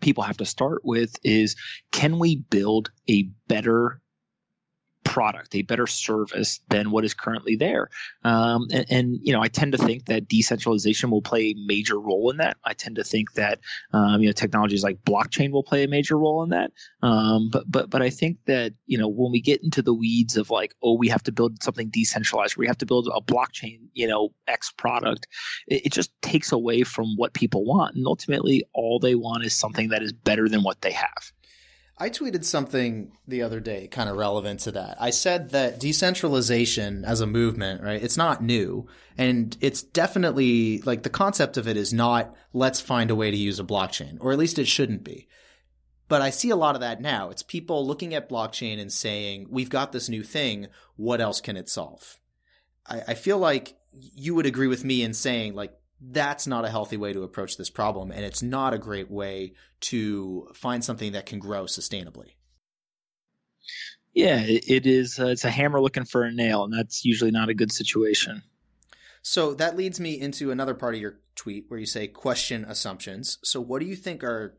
people 0.00 0.24
have 0.24 0.36
to 0.38 0.46
start 0.46 0.82
with 0.84 1.14
is 1.22 1.56
can 1.92 2.18
we 2.18 2.36
build 2.36 2.90
a 3.08 3.24
better 3.48 4.00
product, 5.10 5.56
a 5.56 5.62
better 5.62 5.88
service 5.88 6.60
than 6.68 6.92
what 6.92 7.04
is 7.04 7.14
currently 7.14 7.56
there. 7.56 7.88
Um, 8.22 8.68
and, 8.72 8.86
and, 8.88 9.18
you 9.22 9.32
know, 9.32 9.42
I 9.42 9.48
tend 9.48 9.72
to 9.72 9.78
think 9.78 10.06
that 10.06 10.28
decentralization 10.28 11.10
will 11.10 11.20
play 11.20 11.50
a 11.50 11.54
major 11.66 11.98
role 11.98 12.30
in 12.30 12.36
that. 12.36 12.58
I 12.64 12.74
tend 12.74 12.94
to 12.94 13.02
think 13.02 13.32
that 13.32 13.58
um, 13.92 14.20
you 14.20 14.28
know 14.28 14.32
technologies 14.32 14.84
like 14.84 15.02
blockchain 15.02 15.50
will 15.50 15.64
play 15.64 15.82
a 15.82 15.88
major 15.88 16.16
role 16.16 16.44
in 16.44 16.50
that. 16.50 16.70
Um, 17.02 17.50
but 17.50 17.64
but 17.68 17.90
but 17.90 18.02
I 18.02 18.10
think 18.10 18.38
that 18.46 18.72
you 18.86 18.96
know 18.96 19.08
when 19.08 19.32
we 19.32 19.40
get 19.40 19.64
into 19.64 19.82
the 19.82 19.92
weeds 19.92 20.36
of 20.36 20.48
like 20.48 20.74
oh 20.82 20.96
we 20.96 21.08
have 21.08 21.24
to 21.24 21.32
build 21.32 21.60
something 21.60 21.90
decentralized, 21.90 22.56
we 22.56 22.68
have 22.68 22.78
to 22.78 22.86
build 22.86 23.08
a 23.12 23.20
blockchain 23.20 23.80
you 23.92 24.06
know 24.06 24.30
X 24.46 24.72
product, 24.76 25.26
it, 25.66 25.86
it 25.86 25.92
just 25.92 26.12
takes 26.22 26.52
away 26.52 26.84
from 26.84 27.16
what 27.16 27.34
people 27.34 27.64
want, 27.64 27.96
and 27.96 28.06
ultimately 28.06 28.64
all 28.74 29.00
they 29.00 29.16
want 29.16 29.44
is 29.44 29.54
something 29.54 29.88
that 29.88 30.02
is 30.02 30.12
better 30.12 30.48
than 30.48 30.62
what 30.62 30.80
they 30.82 30.92
have. 30.92 31.32
I 32.00 32.08
tweeted 32.08 32.44
something 32.44 33.12
the 33.28 33.42
other 33.42 33.60
day 33.60 33.86
kind 33.86 34.08
of 34.08 34.16
relevant 34.16 34.60
to 34.60 34.72
that. 34.72 34.96
I 34.98 35.10
said 35.10 35.50
that 35.50 35.78
decentralization 35.78 37.04
as 37.04 37.20
a 37.20 37.26
movement, 37.26 37.82
right? 37.82 38.02
It's 38.02 38.16
not 38.16 38.42
new. 38.42 38.88
And 39.18 39.54
it's 39.60 39.82
definitely 39.82 40.80
like 40.80 41.02
the 41.02 41.10
concept 41.10 41.58
of 41.58 41.68
it 41.68 41.76
is 41.76 41.92
not 41.92 42.34
let's 42.54 42.80
find 42.80 43.10
a 43.10 43.14
way 43.14 43.30
to 43.30 43.36
use 43.36 43.60
a 43.60 43.64
blockchain, 43.64 44.16
or 44.20 44.32
at 44.32 44.38
least 44.38 44.58
it 44.58 44.66
shouldn't 44.66 45.04
be. 45.04 45.28
But 46.08 46.22
I 46.22 46.30
see 46.30 46.48
a 46.48 46.56
lot 46.56 46.74
of 46.74 46.80
that 46.80 47.02
now. 47.02 47.28
It's 47.28 47.42
people 47.42 47.86
looking 47.86 48.14
at 48.14 48.30
blockchain 48.30 48.80
and 48.80 48.90
saying, 48.90 49.48
we've 49.50 49.70
got 49.70 49.92
this 49.92 50.08
new 50.08 50.24
thing. 50.24 50.68
What 50.96 51.20
else 51.20 51.42
can 51.42 51.58
it 51.58 51.68
solve? 51.68 52.18
I, 52.88 53.02
I 53.08 53.14
feel 53.14 53.38
like 53.38 53.76
you 53.92 54.34
would 54.34 54.46
agree 54.46 54.68
with 54.68 54.84
me 54.84 55.02
in 55.02 55.12
saying 55.12 55.54
like 55.54 55.74
that's 56.00 56.46
not 56.46 56.64
a 56.64 56.70
healthy 56.70 56.96
way 56.96 57.12
to 57.12 57.22
approach 57.22 57.56
this 57.56 57.70
problem. 57.70 58.10
And 58.10 58.24
it's 58.24 58.42
not 58.42 58.72
a 58.72 58.78
great 58.78 59.10
way 59.10 59.54
to 59.80 60.48
find 60.54 60.84
something 60.84 61.12
that 61.12 61.26
can 61.26 61.38
grow 61.38 61.64
sustainably. 61.64 62.34
Yeah, 64.12 64.42
it 64.44 64.86
is. 64.86 65.20
Uh, 65.20 65.26
it's 65.26 65.44
a 65.44 65.50
hammer 65.50 65.80
looking 65.80 66.04
for 66.04 66.24
a 66.24 66.32
nail, 66.32 66.64
and 66.64 66.72
that's 66.72 67.04
usually 67.04 67.30
not 67.30 67.48
a 67.48 67.54
good 67.54 67.70
situation. 67.70 68.42
So 69.22 69.54
that 69.54 69.76
leads 69.76 70.00
me 70.00 70.18
into 70.18 70.50
another 70.50 70.74
part 70.74 70.94
of 70.94 71.00
your 71.00 71.20
tweet 71.36 71.66
where 71.68 71.78
you 71.78 71.86
say 71.86 72.08
question 72.08 72.64
assumptions. 72.64 73.38
So, 73.44 73.60
what 73.60 73.80
do 73.80 73.86
you 73.86 73.94
think 73.94 74.24
are 74.24 74.56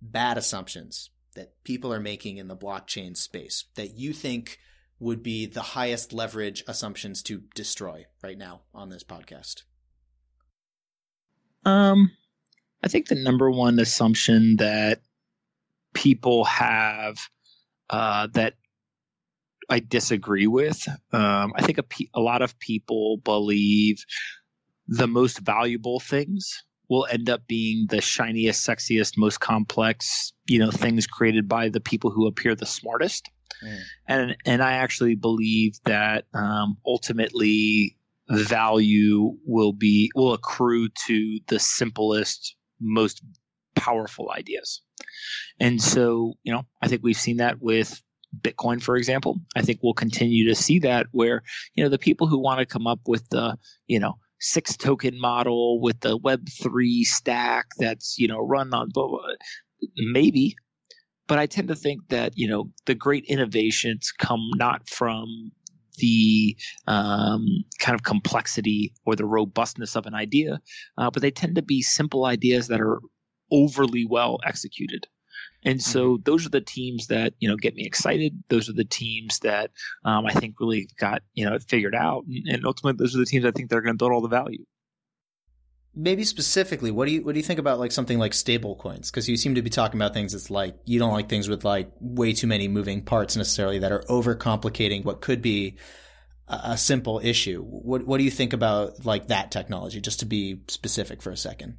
bad 0.00 0.38
assumptions 0.38 1.10
that 1.34 1.62
people 1.64 1.92
are 1.92 2.00
making 2.00 2.38
in 2.38 2.48
the 2.48 2.56
blockchain 2.56 3.16
space 3.16 3.64
that 3.74 3.94
you 3.98 4.12
think 4.12 4.58
would 5.00 5.22
be 5.22 5.46
the 5.46 5.62
highest 5.62 6.12
leverage 6.12 6.64
assumptions 6.66 7.22
to 7.24 7.42
destroy 7.54 8.06
right 8.22 8.38
now 8.38 8.62
on 8.72 8.88
this 8.88 9.04
podcast? 9.04 9.64
Um, 11.64 12.10
I 12.82 12.88
think 12.88 13.08
the 13.08 13.14
number 13.14 13.50
one 13.50 13.78
assumption 13.78 14.56
that 14.56 15.00
people 15.94 16.44
have 16.44 17.18
uh, 17.90 18.28
that 18.34 18.54
I 19.68 19.80
disagree 19.80 20.46
with. 20.46 20.86
Um, 21.12 21.52
I 21.56 21.62
think 21.62 21.78
a, 21.78 21.84
a 22.14 22.20
lot 22.20 22.42
of 22.42 22.58
people 22.58 23.18
believe 23.18 24.04
the 24.86 25.06
most 25.06 25.38
valuable 25.38 26.00
things 26.00 26.62
will 26.88 27.06
end 27.10 27.30
up 27.30 27.46
being 27.46 27.86
the 27.88 28.00
shiniest, 28.00 28.66
sexiest, 28.66 29.16
most 29.16 29.40
complex, 29.40 30.32
you 30.46 30.58
know, 30.58 30.70
things 30.70 31.06
created 31.06 31.48
by 31.48 31.68
the 31.68 31.80
people 31.80 32.10
who 32.10 32.26
appear 32.26 32.54
the 32.54 32.66
smartest. 32.66 33.30
Mm. 33.64 33.80
And 34.06 34.36
and 34.44 34.62
I 34.62 34.72
actually 34.72 35.14
believe 35.14 35.78
that 35.84 36.26
um, 36.34 36.76
ultimately 36.84 37.96
value 38.28 39.36
will 39.44 39.72
be 39.72 40.10
will 40.14 40.32
accrue 40.32 40.88
to 41.06 41.38
the 41.48 41.58
simplest 41.58 42.56
most 42.80 43.22
powerful 43.74 44.30
ideas. 44.30 44.82
And 45.60 45.80
so 45.80 46.34
you 46.42 46.52
know 46.52 46.62
i 46.82 46.88
think 46.88 47.02
we've 47.02 47.16
seen 47.16 47.38
that 47.38 47.60
with 47.60 48.02
bitcoin 48.40 48.82
for 48.82 48.96
example. 48.96 49.40
I 49.54 49.62
think 49.62 49.80
we'll 49.82 49.94
continue 49.94 50.48
to 50.48 50.54
see 50.54 50.78
that 50.80 51.06
where 51.12 51.42
you 51.74 51.84
know 51.84 51.90
the 51.90 51.98
people 51.98 52.26
who 52.26 52.38
want 52.38 52.60
to 52.60 52.66
come 52.66 52.86
up 52.86 53.00
with 53.06 53.28
the 53.30 53.56
you 53.86 54.00
know 54.00 54.14
six 54.40 54.76
token 54.76 55.18
model 55.20 55.80
with 55.80 56.00
the 56.00 56.16
web 56.16 56.48
3 56.62 57.04
stack 57.04 57.66
that's 57.78 58.16
you 58.18 58.28
know 58.28 58.38
run 58.38 58.72
on 58.74 58.90
blah, 58.92 59.08
blah, 59.08 59.20
maybe. 59.96 60.56
But 61.26 61.38
i 61.38 61.46
tend 61.46 61.68
to 61.68 61.76
think 61.76 62.08
that 62.08 62.32
you 62.36 62.48
know 62.48 62.70
the 62.86 62.94
great 62.94 63.24
innovations 63.26 64.12
come 64.18 64.50
not 64.56 64.88
from 64.88 65.52
the 65.98 66.56
um, 66.86 67.46
kind 67.78 67.94
of 67.94 68.02
complexity 68.02 68.92
or 69.04 69.16
the 69.16 69.24
robustness 69.24 69.96
of 69.96 70.06
an 70.06 70.14
idea, 70.14 70.60
uh, 70.98 71.10
but 71.10 71.22
they 71.22 71.30
tend 71.30 71.56
to 71.56 71.62
be 71.62 71.82
simple 71.82 72.24
ideas 72.24 72.68
that 72.68 72.80
are 72.80 73.00
overly 73.50 74.04
well 74.04 74.38
executed. 74.44 75.06
And 75.64 75.82
so 75.82 76.14
mm-hmm. 76.14 76.22
those 76.24 76.46
are 76.46 76.50
the 76.50 76.60
teams 76.60 77.06
that 77.06 77.34
you 77.38 77.48
know 77.48 77.56
get 77.56 77.74
me 77.74 77.86
excited. 77.86 78.42
Those 78.48 78.68
are 78.68 78.74
the 78.74 78.84
teams 78.84 79.38
that 79.40 79.70
um, 80.04 80.26
I 80.26 80.32
think 80.32 80.60
really 80.60 80.88
got 80.98 81.22
you 81.32 81.48
know 81.48 81.58
figured 81.58 81.94
out, 81.94 82.24
and, 82.26 82.46
and 82.48 82.66
ultimately 82.66 83.02
those 83.02 83.14
are 83.14 83.20
the 83.20 83.26
teams 83.26 83.44
I 83.44 83.50
think 83.50 83.70
they're 83.70 83.80
going 83.80 83.94
to 83.94 83.98
build 83.98 84.12
all 84.12 84.20
the 84.20 84.28
value 84.28 84.64
maybe 85.94 86.24
specifically, 86.24 86.90
what 86.90 87.06
do 87.06 87.12
you 87.12 87.22
what 87.24 87.32
do 87.32 87.38
you 87.38 87.44
think 87.44 87.58
about 87.60 87.78
like 87.78 87.92
something 87.92 88.18
like 88.18 88.34
stable 88.34 88.76
coins? 88.76 89.10
Because 89.10 89.28
you 89.28 89.36
seem 89.36 89.54
to 89.54 89.62
be 89.62 89.70
talking 89.70 90.00
about 90.00 90.14
things 90.14 90.32
that's 90.32 90.50
like 90.50 90.76
you 90.84 90.98
don't 90.98 91.12
like 91.12 91.28
things 91.28 91.48
with 91.48 91.64
like 91.64 91.90
way 92.00 92.32
too 92.32 92.46
many 92.46 92.68
moving 92.68 93.02
parts 93.02 93.36
necessarily 93.36 93.78
that 93.80 93.92
are 93.92 94.02
overcomplicating 94.08 95.04
what 95.04 95.20
could 95.20 95.42
be 95.42 95.76
a, 96.48 96.60
a 96.64 96.76
simple 96.76 97.20
issue. 97.22 97.62
What 97.62 98.06
what 98.06 98.18
do 98.18 98.24
you 98.24 98.30
think 98.30 98.52
about 98.52 99.04
like 99.04 99.28
that 99.28 99.50
technology? 99.50 100.00
Just 100.00 100.20
to 100.20 100.26
be 100.26 100.60
specific 100.68 101.22
for 101.22 101.30
a 101.30 101.36
second. 101.36 101.78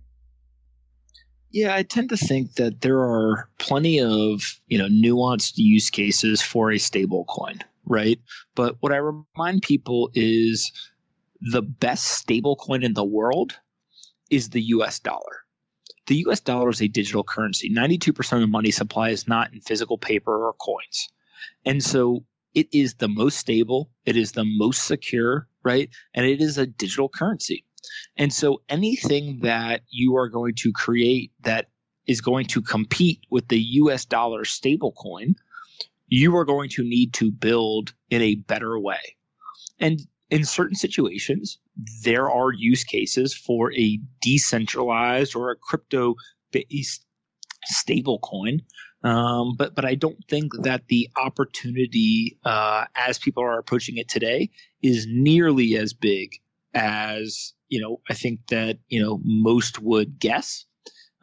Yeah, 1.51 1.73
I 1.73 1.83
tend 1.83 2.09
to 2.09 2.17
think 2.17 2.55
that 2.55 2.81
there 2.81 2.99
are 2.99 3.49
plenty 3.59 4.01
of 4.01 4.41
you 4.67 4.77
know 4.77 4.87
nuanced 4.87 5.53
use 5.55 5.89
cases 5.89 6.41
for 6.41 6.71
a 6.71 6.77
stable 6.77 7.25
coin, 7.25 7.59
right? 7.85 8.19
But 8.55 8.77
what 8.79 8.91
I 8.91 8.97
remind 8.97 9.61
people 9.61 10.09
is 10.13 10.71
the 11.41 11.61
best 11.61 12.05
stable 12.05 12.55
coin 12.55 12.83
in 12.83 12.93
the 12.93 13.03
world 13.03 13.57
is 14.29 14.49
the 14.49 14.61
US 14.61 14.99
dollar. 14.99 15.43
The 16.07 16.17
US 16.27 16.39
dollar 16.39 16.69
is 16.69 16.81
a 16.81 16.87
digital 16.87 17.23
currency. 17.23 17.69
92% 17.69 18.33
of 18.33 18.41
the 18.41 18.47
money 18.47 18.71
supply 18.71 19.09
is 19.09 19.27
not 19.27 19.53
in 19.53 19.61
physical 19.61 19.97
paper 19.97 20.47
or 20.47 20.53
coins. 20.53 21.09
And 21.65 21.83
so 21.83 22.25
it 22.53 22.67
is 22.71 22.95
the 22.95 23.07
most 23.07 23.37
stable, 23.37 23.89
it 24.05 24.15
is 24.15 24.31
the 24.31 24.45
most 24.45 24.85
secure, 24.85 25.47
right? 25.63 25.89
And 26.13 26.25
it 26.25 26.41
is 26.41 26.57
a 26.57 26.65
digital 26.65 27.09
currency. 27.09 27.65
And 28.17 28.33
so 28.33 28.61
anything 28.69 29.39
that 29.41 29.81
you 29.89 30.15
are 30.15 30.29
going 30.29 30.55
to 30.55 30.71
create 30.71 31.31
that 31.41 31.69
is 32.07 32.21
going 32.21 32.45
to 32.47 32.61
compete 32.61 33.25
with 33.29 33.47
the 33.47 33.59
US 33.59 34.05
dollar 34.05 34.43
stablecoin, 34.43 35.35
you 36.07 36.35
are 36.37 36.45
going 36.45 36.69
to 36.69 36.83
need 36.83 37.13
to 37.13 37.31
build 37.31 37.93
in 38.09 38.21
a 38.21 38.35
better 38.35 38.79
way. 38.79 39.17
And 39.79 39.99
in 40.35 40.43
certain 40.43 40.75
situations, 40.75 41.59
there 42.03 42.29
are 42.29 42.51
use 42.51 42.83
cases 42.83 43.33
for 43.33 43.73
a 43.73 43.97
decentralized 44.21 45.33
or 45.33 45.49
a 45.49 45.55
crypto 45.55 46.15
based 46.51 47.05
stablecoin. 47.73 48.59
Um, 49.03 49.55
but 49.57 49.75
but 49.75 49.85
I 49.85 49.95
don't 49.95 50.21
think 50.29 50.51
that 50.63 50.87
the 50.89 51.09
opportunity, 51.15 52.37
uh, 52.43 52.83
as 52.95 53.17
people 53.17 53.43
are 53.43 53.57
approaching 53.57 53.97
it 53.97 54.09
today, 54.09 54.49
is 54.81 55.07
nearly 55.09 55.77
as 55.77 55.93
big 55.93 56.35
as 56.73 57.53
you 57.69 57.79
know, 57.79 58.01
I 58.09 58.13
think 58.13 58.41
that 58.49 58.77
you 58.89 59.01
know 59.01 59.21
most 59.23 59.81
would 59.81 60.19
guess. 60.19 60.65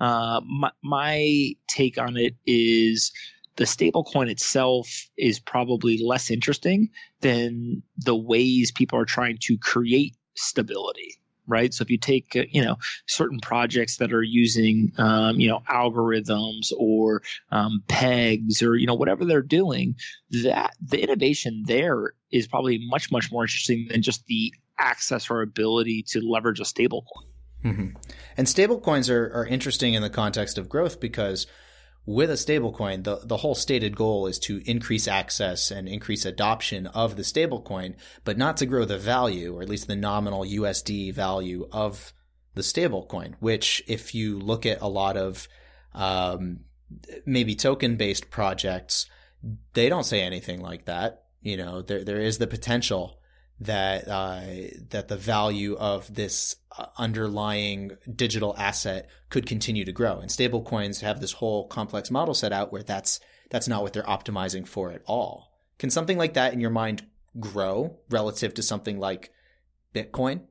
Uh, 0.01 0.41
my, 0.47 0.71
my 0.83 1.53
take 1.69 1.99
on 1.99 2.17
it 2.17 2.35
is 2.47 3.13
the 3.57 3.65
stablecoin 3.65 4.31
itself 4.31 4.89
is 5.17 5.39
probably 5.39 6.03
less 6.03 6.31
interesting 6.31 6.89
than 7.21 7.83
the 7.99 8.17
ways 8.17 8.73
people 8.73 8.99
are 8.99 9.05
trying 9.05 9.39
to 9.41 9.59
create 9.59 10.17
stability 10.35 11.19
right 11.47 11.75
so 11.75 11.83
if 11.83 11.91
you 11.91 11.99
take 11.99 12.35
uh, 12.37 12.45
you 12.51 12.63
know 12.63 12.77
certain 13.07 13.39
projects 13.41 13.97
that 13.97 14.13
are 14.13 14.23
using 14.23 14.93
um, 14.99 15.39
you 15.39 15.49
know 15.49 15.61
algorithms 15.69 16.73
or 16.79 17.21
um, 17.51 17.83
pegs 17.89 18.63
or 18.63 18.77
you 18.77 18.87
know 18.87 18.95
whatever 18.95 19.25
they're 19.25 19.43
doing 19.43 19.95
that 20.43 20.73
the 20.81 21.03
innovation 21.03 21.63
there 21.67 22.15
is 22.31 22.47
probably 22.47 22.81
much 22.89 23.11
much 23.11 23.31
more 23.31 23.43
interesting 23.43 23.87
than 23.91 24.01
just 24.03 24.25
the 24.27 24.53
access 24.83 25.31
or 25.31 25.43
ability 25.43 26.05
to 26.09 26.21
leverage 26.21 26.61
a 26.61 26.65
stablecoin. 26.65 27.27
Mm-hmm. 27.65 27.97
And 28.37 28.47
stablecoins 28.47 29.09
are, 29.09 29.33
are 29.33 29.47
interesting 29.47 29.95
in 29.95 30.03
the 30.03 30.11
context 30.11 30.59
of 30.59 30.69
growth 30.69 30.99
because 30.99 31.47
with 32.05 32.31
a 32.31 32.35
stablecoin, 32.35 33.05
the, 33.05 33.21
the 33.23 33.39
whole 33.39 33.55
stated 33.55 33.97
goal 33.97 34.27
is 34.27 34.39
to 34.41 34.61
increase 34.69 35.07
access 35.07 35.71
and 35.71 35.89
increase 35.89 36.25
adoption 36.25 36.89
of 36.89 37.17
the 37.17 37.23
stablecoin, 37.23 37.95
but 38.25 38.37
not 38.37 38.57
to 38.57 38.67
grow 38.67 38.85
the 38.85 38.99
value, 38.99 39.55
or 39.57 39.63
at 39.63 39.69
least 39.69 39.87
the 39.87 39.97
nominal 39.97 40.45
USD 40.45 41.15
value 41.15 41.69
of 41.71 42.13
the 42.55 42.63
stablecoin, 42.63 43.35
which 43.39 43.83
if 43.87 44.15
you 44.15 44.39
look 44.39 44.67
at 44.67 44.81
a 44.81 44.89
lot 44.89 45.17
of 45.17 45.47
um, 45.95 46.61
maybe 47.25 47.55
token 47.55 47.97
based 47.97 48.31
projects, 48.31 49.09
they 49.75 49.89
don't 49.89 50.05
say 50.05 50.23
anything 50.23 50.61
like 50.61 50.87
that. 50.87 51.25
You 51.41 51.57
know, 51.57 51.83
there 51.83 52.05
there 52.05 52.21
is 52.21 52.39
the 52.39 52.47
potential 52.47 53.19
that 53.61 54.09
uh, 54.09 54.41
that 54.91 55.09
the 55.09 55.17
value 55.17 55.77
of 55.77 56.13
this 56.13 56.57
uh, 56.77 56.87
underlying 56.99 57.93
digital 58.15 58.55
asset 58.59 59.09
could 59.31 59.47
continue 59.47 59.85
to 59.85 59.93
grow. 59.93 60.19
And 60.19 60.31
stablecoins 60.31 61.01
have 61.01 61.21
this 61.21 61.33
whole 61.33 61.69
complex 61.69 62.11
model 62.11 62.35
set 62.35 62.53
out 62.53 62.73
where 62.73 62.83
that's 62.83 63.21
that's 63.51 63.69
not 63.69 63.83
what 63.83 63.93
they're 63.93 64.03
optimizing 64.03 64.67
for 64.67 64.91
at 64.91 65.03
all. 65.07 65.53
Can 65.79 65.91
something 65.91 66.19
like 66.19 66.35
that 66.35 66.53
in 66.53 66.61
your 66.61 66.71
mind 66.71 67.07
grow 67.39 67.99
relative 68.11 68.55
to 68.55 68.63
something 68.63 68.99
like 68.99 69.31
Bitcoin? 69.95 70.43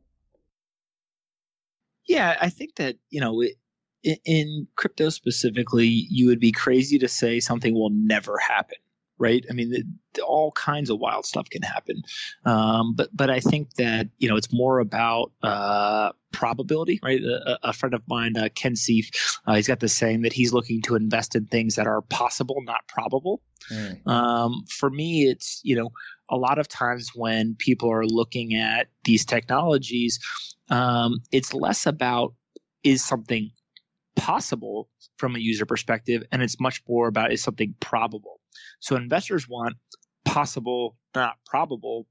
Yeah, 2.08 2.38
I 2.40 2.50
think 2.50 2.76
that 2.76 2.96
you 3.10 3.22
know 3.22 3.42
it, 3.42 4.20
in 4.26 4.68
crypto 4.76 5.10
specifically, 5.10 5.88
you 5.88 6.28
would 6.28 6.40
be 6.40 6.52
crazy 6.52 6.98
to 7.00 7.08
say 7.08 7.40
something 7.40 7.74
will 7.74 7.92
never 7.92 8.38
happen 8.38 8.78
right? 9.22 9.46
I 9.50 9.54
mean, 9.54 9.70
the, 9.70 10.22
all 10.24 10.52
kinds 10.54 10.90
of 10.90 11.00
wild 11.00 11.26
stuff 11.26 11.50
can 11.50 11.62
happen. 11.62 12.02
Um, 12.44 12.96
but 12.96 13.10
but 13.14 13.30
I 13.30 13.40
think 13.40 13.76
that 13.76 14.10
you 14.18 14.28
know 14.28 14.36
it's 14.36 14.52
more 14.52 14.80
about 14.80 15.32
uh, 15.44 16.12
probability, 16.32 17.00
right? 17.04 17.22
A, 17.22 17.70
a, 17.70 17.74
friend 17.74 17.94
of 17.94 18.02
mine, 18.08 18.36
uh, 18.36 18.50
Ken 18.56 18.76
Seiff, 18.76 19.10
uh, 19.46 19.56
he's 19.56 19.68
got 19.68 19.80
this 19.80 19.96
saying 19.96 20.24
that 20.24 20.34
he's 20.34 20.52
looking 20.52 20.82
to 20.84 20.96
invest 20.96 21.36
in 21.36 21.46
things 21.46 21.76
that 21.76 21.88
are 21.88 22.02
possible, 22.02 22.62
not 22.64 22.88
probable. 22.88 23.42
Mm. 23.72 24.08
Um, 24.08 24.64
for 24.68 24.90
me, 24.90 25.30
it's 25.30 25.62
you 25.64 25.76
know 25.76 25.92
a 26.30 26.36
lot 26.36 26.58
of 26.60 26.68
times 26.68 27.12
when 27.16 27.56
people 27.56 27.92
are 27.92 28.06
looking 28.06 28.56
at 28.56 28.88
these 29.06 29.24
technologies, 29.24 30.20
um, 30.70 31.20
it's 31.32 31.54
less 31.54 31.86
about 31.86 32.34
is 32.84 33.04
something 33.04 33.52
possible 34.16 34.90
from 35.22 35.38
a 35.38 35.40
user 35.40 35.66
perspective, 35.66 36.24
and 36.32 36.42
it's 36.42 36.60
much 36.60 36.82
more 36.90 37.08
about 37.08 37.32
is 37.32 37.42
something 37.42 37.76
probable. 37.80 38.42
So 38.80 38.98
investors 38.98 39.48
want 39.48 39.76
possible, 40.26 40.98
not 41.16 41.36
probable. 41.46 42.08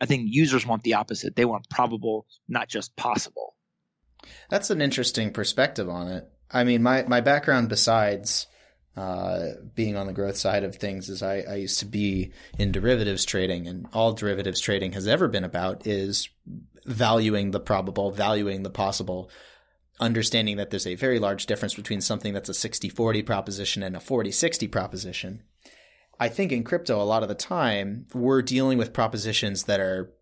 I 0.00 0.06
think 0.06 0.26
users 0.26 0.66
want 0.66 0.82
the 0.82 0.94
opposite. 0.94 1.36
They 1.36 1.44
want 1.44 1.70
probable, 1.70 2.26
not 2.48 2.68
just 2.68 2.94
possible. 2.96 3.54
That's 4.50 4.70
an 4.70 4.82
interesting 4.82 5.32
perspective 5.32 5.88
on 5.88 6.08
it. 6.08 6.28
I 6.50 6.64
mean, 6.64 6.82
my, 6.82 7.04
my 7.04 7.20
background 7.20 7.68
besides 7.68 8.46
uh, 8.96 9.50
being 9.74 9.96
on 9.96 10.06
the 10.06 10.12
growth 10.12 10.36
side 10.36 10.64
of 10.64 10.76
things 10.76 11.08
is 11.08 11.22
I, 11.22 11.40
I 11.40 11.54
used 11.56 11.78
to 11.80 11.86
be 11.86 12.32
in 12.58 12.72
derivatives 12.72 13.24
trading, 13.24 13.68
and 13.68 13.86
all 13.92 14.14
derivatives 14.14 14.60
trading 14.60 14.92
has 14.92 15.06
ever 15.06 15.28
been 15.28 15.44
about 15.44 15.86
is 15.86 16.28
valuing 16.86 17.50
the 17.50 17.60
probable, 17.60 18.10
valuing 18.10 18.62
the 18.62 18.70
possible, 18.70 19.30
understanding 20.00 20.56
that 20.56 20.70
there's 20.70 20.86
a 20.86 20.94
very 20.94 21.18
large 21.18 21.46
difference 21.46 21.74
between 21.74 22.00
something 22.00 22.32
that's 22.32 22.48
a 22.48 22.54
60 22.54 22.88
40 22.88 23.22
proposition 23.22 23.82
and 23.82 23.96
a 23.96 24.00
40 24.00 24.30
60 24.30 24.68
proposition. 24.68 25.42
I 26.18 26.28
think 26.28 26.52
in 26.52 26.64
crypto, 26.64 27.00
a 27.00 27.04
lot 27.04 27.22
of 27.22 27.28
the 27.28 27.34
time, 27.34 28.06
we're 28.14 28.42
dealing 28.42 28.78
with 28.78 28.92
propositions 28.92 29.64
that 29.64 29.80
are 29.80 30.12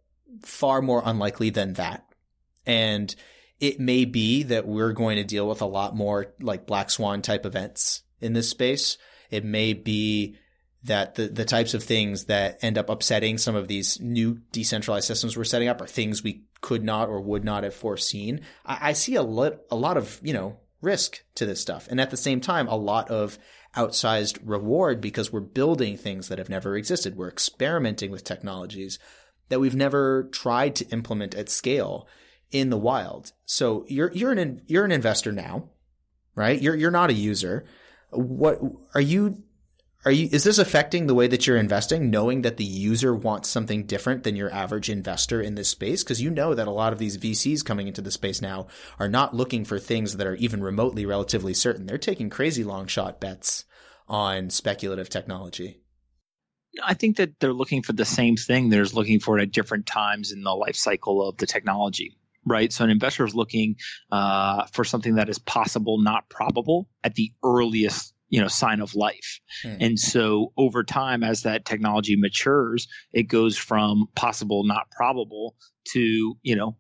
far 0.43 0.83
more 0.83 1.03
unlikely 1.05 1.51
than 1.51 1.75
that. 1.75 2.05
And 2.67 3.15
it 3.61 3.79
may 3.79 4.05
be 4.05 4.43
that 4.45 4.67
we're 4.67 4.93
going 4.93 5.17
to 5.17 5.25
deal 5.25 5.49
with 5.49 5.63
a 5.63 5.67
lot 5.67 5.95
more 5.95 6.35
like 6.41 6.67
black 6.67 6.91
swan 6.91 7.23
type 7.23 7.47
events 7.47 8.03
in 8.21 8.33
this 8.33 8.51
space. 8.51 8.99
It 9.31 9.45
may 9.45 9.73
be 9.73 10.37
that 10.85 11.15
the, 11.15 11.29
the 11.29 11.45
types 11.45 11.75
of 11.75 11.83
things 11.83 12.27
that 12.27 12.59
end 12.63 12.77
up 12.77 12.91
upsetting 12.91 13.39
some 13.39 13.55
of 13.55 13.69
these 13.69 14.01
new 14.01 14.39
decentralized 14.53 15.07
systems 15.07 15.37
we're 15.37 15.45
setting 15.45 15.69
up 15.69 15.81
are 15.81 15.87
things 15.87 16.23
we 16.23 16.45
could 16.65 16.83
not 16.83 17.11
or 17.11 17.21
would 17.21 17.45
not 17.45 17.63
have 17.63 17.75
foreseen. 17.75 18.41
I, 18.65 18.79
I 18.89 18.93
see 18.95 19.17
a 19.17 19.23
lot, 19.23 19.59
a 19.71 19.77
lot 19.77 19.99
of, 19.99 20.19
you 20.23 20.33
know, 20.33 20.57
risk 20.81 21.23
to 21.35 21.45
this 21.45 21.61
stuff. 21.61 21.87
And 21.91 22.01
at 22.01 22.11
the 22.11 22.17
same 22.17 22.41
time, 22.41 22.67
a 22.69 22.75
lot 22.75 23.11
of 23.11 23.39
outsized 23.77 24.39
reward 24.43 24.99
because 24.99 25.31
we're 25.31 25.41
building 25.41 25.99
things 25.99 26.29
that 26.29 26.39
have 26.39 26.49
never 26.49 26.75
existed. 26.75 27.17
We're 27.17 27.29
experimenting 27.29 28.11
with 28.11 28.25
technologies 28.25 28.99
that 29.51 29.61
we've 29.61 29.77
never 29.77 30.25
tried 30.33 30.75
to 30.77 30.89
implement 30.89 31.35
at 31.35 31.51
scale 31.51 32.09
in 32.51 32.71
the 32.71 32.79
wild. 32.79 33.33
So 33.45 33.85
you're, 33.87 34.11
you're 34.13 34.33
an, 34.33 34.63
you're 34.67 34.87
an 34.87 34.93
investor 34.93 35.33
now, 35.33 35.69
right? 36.35 36.59
You're, 36.63 36.77
you're 36.77 36.91
not 36.91 37.11
a 37.11 37.15
user. 37.15 37.67
What 38.11 38.59
are 38.95 39.03
you 39.03 39.44
are 40.05 40.13
you, 40.13 40.29
is 40.31 40.45
this 40.45 40.59
affecting 40.59 41.07
the 41.07 41.15
way 41.15 41.27
that 41.27 41.47
you're 41.47 41.57
investing, 41.57 42.11
knowing 42.11 42.43
that 42.43 42.59
the 42.59 42.65
user 42.65 43.15
wants 43.15 43.49
something 43.49 43.87
different 43.87 44.23
than 44.23 44.37
your 44.37 44.53
average 44.53 44.91
investor 44.91 45.41
in 45.41 45.55
this 45.55 45.71
space? 45.71 46.05
Because 46.05 46.21
you 46.21 46.31
know 46.31 46.55
that 46.55 46.69
a 46.69 46.73
lot 46.73 46.93
of 46.93 46.99
these 46.99 47.17
VCs 47.17 47.65
coming 47.65 47.89
into 47.89 48.03
the 48.03 48.11
space 48.11 48.43
now 48.43 48.67
are 48.99 49.09
not 49.09 49.35
looking 49.35 49.65
for 49.65 49.79
things 49.79 50.17
that 50.17 50.27
are 50.27 50.37
even 50.37 50.63
remotely 50.63 51.07
relatively 51.07 51.55
certain. 51.55 51.87
They're 51.87 51.97
taking 51.97 52.29
crazy 52.29 52.65
long 52.65 52.87
shot 52.87 53.19
bets 53.19 53.65
on 54.07 54.51
speculative 54.51 55.09
technology. 55.09 55.81
I 56.83 56.95
think 56.95 57.17
that 57.17 57.41
they're 57.41 57.55
looking 57.55 57.83
for 57.83 57.93
the 57.93 58.05
same 58.05 58.37
thing. 58.37 58.69
They're 58.69 58.85
looking 58.85 59.21
for 59.21 59.39
it 59.39 59.43
at 59.43 59.53
different 59.53 59.87
times 59.87 60.33
in 60.33 60.43
the 60.43 60.55
life 60.55 60.77
cycle 60.77 61.27
of 61.27 61.39
the 61.39 61.47
technology 61.47 62.17
right? 62.47 62.73
So 62.73 62.85
an 62.85 62.91
investor 62.91 63.25
is 63.25 63.35
looking 63.35 63.77
uh, 64.13 64.67
for 64.73 64.85
something 64.85 65.15
that 65.15 65.29
is 65.29 65.39
possible, 65.39 65.99
not 65.99 66.29
probable, 66.29 66.89
at 67.03 67.15
the 67.15 67.33
earliest 67.43 68.14
you 68.35 68.41
know 68.41 68.49
sign 68.49 68.81
of 68.81 68.97
life 68.97 69.39
mm. 69.65 69.77
and 69.79 69.97
so 69.97 70.53
over 70.57 70.83
time 70.83 71.23
as 71.23 71.43
that 71.43 71.65
technology 71.65 72.17
matures 72.17 72.89
it 73.13 73.29
goes 73.29 73.57
from 73.57 74.09
possible 74.17 74.65
not 74.65 74.91
probable 74.91 75.55
to 75.85 76.35
you 76.43 76.57
know 76.57 76.77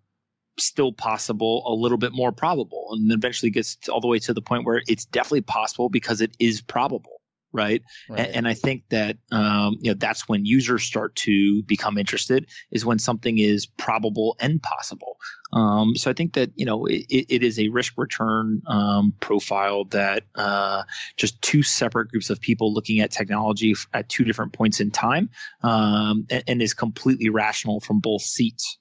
still 0.58 0.92
possible 0.92 1.62
a 1.66 1.72
little 1.72 1.98
bit 1.98 2.12
more 2.12 2.32
probable 2.32 2.88
and 2.90 3.12
eventually 3.12 3.50
gets 3.50 3.76
all 3.88 4.00
the 4.00 4.08
way 4.08 4.18
to 4.18 4.34
the 4.34 4.42
point 4.42 4.64
where 4.64 4.82
it's 4.88 5.04
definitely 5.04 5.42
possible 5.42 5.88
because 5.88 6.20
it 6.20 6.36
is 6.40 6.60
probable 6.60 7.20
right? 7.54 7.82
right. 8.10 8.20
And, 8.20 8.36
and, 8.36 8.48
I 8.48 8.52
think 8.52 8.82
that 8.90 9.16
um, 9.32 9.76
you 9.80 9.90
know 9.90 9.96
that's 9.98 10.28
when 10.28 10.44
users 10.44 10.82
start 10.82 11.14
to 11.16 11.62
become 11.62 11.96
interested 11.96 12.50
is 12.70 12.84
when 12.84 12.98
something 12.98 13.38
is 13.38 13.64
probable 13.64 14.36
and 14.40 14.62
possible. 14.62 15.16
Um, 15.52 15.94
so 15.96 16.10
I 16.10 16.14
think 16.14 16.34
that 16.34 16.50
you 16.56 16.66
know 16.66 16.84
it, 16.86 17.06
it 17.08 17.42
is 17.42 17.58
a 17.58 17.68
risk 17.68 17.94
return 17.96 18.60
um, 18.66 19.14
profile 19.20 19.84
that 19.86 20.24
uh, 20.34 20.82
just 21.16 21.40
two 21.40 21.62
separate 21.62 22.10
groups 22.10 22.28
of 22.28 22.40
people 22.40 22.74
looking 22.74 23.00
at 23.00 23.10
technology 23.10 23.74
at 23.94 24.08
two 24.08 24.24
different 24.24 24.52
points 24.52 24.80
in 24.80 24.90
time 24.90 25.30
um, 25.62 26.26
and, 26.30 26.44
and 26.48 26.62
is 26.62 26.74
completely 26.74 27.30
rational 27.30 27.80
from 27.80 28.00
both 28.00 28.22
seats 28.22 28.78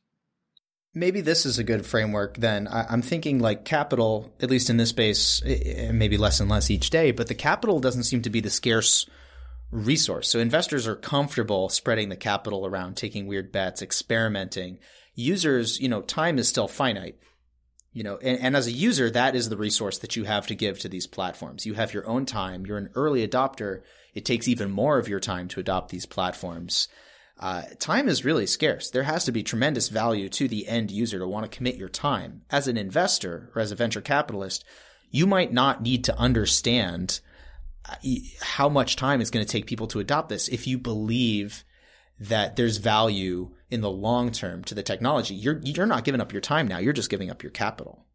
maybe 0.94 1.22
this 1.22 1.46
is 1.46 1.60
a 1.60 1.64
good 1.64 1.86
framework 1.86 2.38
then. 2.38 2.68
I, 2.68 2.91
am 2.94 3.02
thinking 3.02 3.39
like 3.39 3.66
capital 3.66 4.34
at 4.39 4.50
least 4.50 4.70
in 4.70 4.78
this 4.78 4.89
space 4.89 5.41
eh, 5.46 5.60
eh, 5.66 5.91
maybe 5.91 6.18
less 6.18 6.39
and 6.39 6.50
less 6.50 6.70
each 6.70 6.89
day 6.89 7.12
but 7.12 7.28
the 7.28 7.36
capital 7.36 7.80
doesn't 7.80 8.04
seem 8.04 8.22
to 8.22 8.30
be 8.30 8.39
the 8.39 8.50
scarce 8.50 9.08
resource. 9.72 10.30
So 10.30 10.39
investors 10.39 10.88
are 10.88 10.96
comfortable 10.96 11.70
spreading 11.70 12.10
the 12.10 12.16
capital 12.16 12.66
around 12.66 12.96
taking 12.96 13.26
weird 13.26 13.52
bets 13.52 13.82
experimenting. 13.82 14.80
Users 15.16 15.80
you 15.80 15.89
know 15.89 16.02
time 16.02 16.38
is 16.38 16.48
still 16.48 16.68
finite 16.68 17.18
you 17.91 18.04
know 18.04 18.18
and, 18.18 18.39
and 18.39 18.56
as 18.56 18.68
a 18.68 18.72
user 18.72 19.10
that 19.10 19.36
is 19.36 19.50
the 19.50 19.58
resource 19.58 20.00
that 20.00 20.16
you 20.16 20.24
have 20.26 20.48
to 20.48 20.56
give 20.56 20.80
to 20.80 20.89
these 20.89 21.08
platforms. 21.08 21.66
You 21.66 21.74
have 21.74 21.94
your 21.94 22.08
own 22.08 22.26
time. 22.26 22.66
You're 22.66 22.78
an 22.78 22.89
early 22.96 23.28
adopter. 23.28 23.82
It 24.14 24.26
takes 24.26 24.48
even 24.48 24.70
more 24.70 25.00
of 25.00 25.08
your 25.08 25.20
time 25.20 25.48
to 25.50 25.60
adopt 25.60 25.89
these 25.89 26.06
platforms 26.06 26.88
uh, 27.44 27.64
time 27.78 28.08
is 28.08 28.24
really 28.24 28.48
scarce. 28.48 28.89
There 28.89 29.04
has 29.04 29.26
to 29.26 29.32
be 29.34 29.44
tremendous 29.44 29.89
value 29.89 30.30
to 30.30 30.48
the 30.48 30.66
end 30.66 30.89
user 30.89 31.20
to 31.20 31.28
want 31.28 31.44
to 31.44 31.54
commit 31.54 31.76
your 31.76 31.89
time. 31.89 32.44
As 32.50 32.70
an 32.70 32.78
investor 32.78 33.52
or 33.54 33.62
as 33.62 33.70
a 33.70 33.76
venture 33.76 34.00
capitalist, 34.00 34.64
you 35.12 35.28
might 35.28 35.52
not 35.52 35.82
need 35.82 36.06
to 36.06 36.18
understand 36.18 37.20
uh, 37.84 37.96
how 38.39 38.70
much 38.70 38.96
time 38.96 39.20
it's 39.20 39.30
going 39.30 39.46
to 39.46 39.52
take 39.52 39.68
people 39.68 39.88
to 39.88 40.00
adopt 40.00 40.30
this 40.30 40.48
if 40.48 40.68
you 40.68 40.78
believe 40.78 41.66
that 42.18 42.56
there's 42.56 42.78
value 42.78 43.54
in 43.70 43.82
the 43.82 43.91
long 43.91 44.32
term 44.32 44.64
to 44.64 44.74
the 44.74 44.82
technology. 44.82 45.36
You're 45.36 45.60
you're 45.66 45.86
not 45.86 46.06
giving 46.06 46.22
up 46.22 46.32
your 46.32 46.41
time 46.41 46.70
now. 46.70 46.78
You're 46.78 46.94
just 46.94 47.10
giving 47.10 47.30
up 47.30 47.44
your 47.44 47.52
capital. 47.52 48.06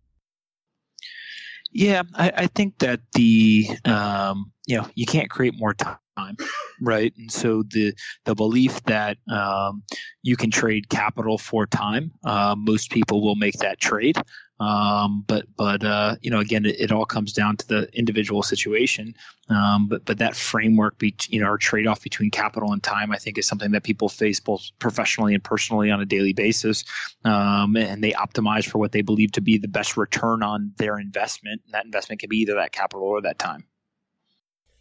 Yeah, 1.70 2.04
I, 2.14 2.32
I 2.34 2.46
think 2.46 2.78
that 2.78 3.00
the 3.12 3.68
um, 3.84 4.52
you 4.66 4.78
know 4.78 4.88
you 4.94 5.04
can't 5.04 5.28
create 5.28 5.52
more 5.58 5.74
time 5.74 5.98
time, 6.18 6.36
right? 6.80 7.12
And 7.16 7.30
so 7.30 7.62
the 7.62 7.94
the 8.24 8.34
belief 8.34 8.82
that 8.84 9.18
um, 9.30 9.82
you 10.22 10.36
can 10.36 10.50
trade 10.50 10.88
capital 10.88 11.38
for 11.38 11.66
time, 11.66 12.12
uh, 12.24 12.54
most 12.56 12.90
people 12.90 13.22
will 13.22 13.36
make 13.36 13.58
that 13.58 13.80
trade. 13.80 14.16
Um, 14.60 15.24
but 15.28 15.46
but 15.56 15.84
uh, 15.84 16.16
you 16.20 16.30
know 16.30 16.40
again, 16.40 16.66
it, 16.66 16.80
it, 16.80 16.92
all 16.92 17.04
comes 17.04 17.32
down 17.32 17.56
to 17.58 17.68
the 17.68 17.88
individual 17.92 18.42
situation. 18.42 19.14
Um, 19.48 19.86
but 19.88 20.04
but 20.04 20.18
that 20.18 20.34
framework, 20.34 20.98
be, 20.98 21.14
you 21.28 21.40
know, 21.40 21.46
our 21.46 21.58
trade 21.58 21.86
off 21.86 22.02
between 22.02 22.30
capital 22.30 22.72
and 22.72 22.82
time, 22.82 23.12
I 23.12 23.18
think, 23.18 23.38
is 23.38 23.46
something 23.46 23.70
that 23.70 23.84
people 23.84 24.08
face 24.08 24.40
both 24.40 24.68
professionally 24.80 25.32
and 25.32 25.44
personally 25.44 25.90
on 25.90 26.00
a 26.00 26.06
daily 26.06 26.32
basis. 26.32 26.84
Um, 27.24 27.76
and 27.76 28.02
they 28.02 28.12
optimize 28.12 28.68
for 28.68 28.78
what 28.78 28.92
they 28.92 29.02
believe 29.02 29.30
to 29.32 29.40
be 29.40 29.58
the 29.58 29.68
best 29.68 29.96
return 29.96 30.42
on 30.42 30.72
their 30.78 30.98
investment. 30.98 31.62
And 31.64 31.74
that 31.74 31.84
investment 31.84 32.20
can 32.20 32.28
be 32.28 32.38
either 32.38 32.54
that 32.54 32.72
capital 32.72 33.06
or 33.06 33.20
that 33.22 33.38
time. 33.38 33.64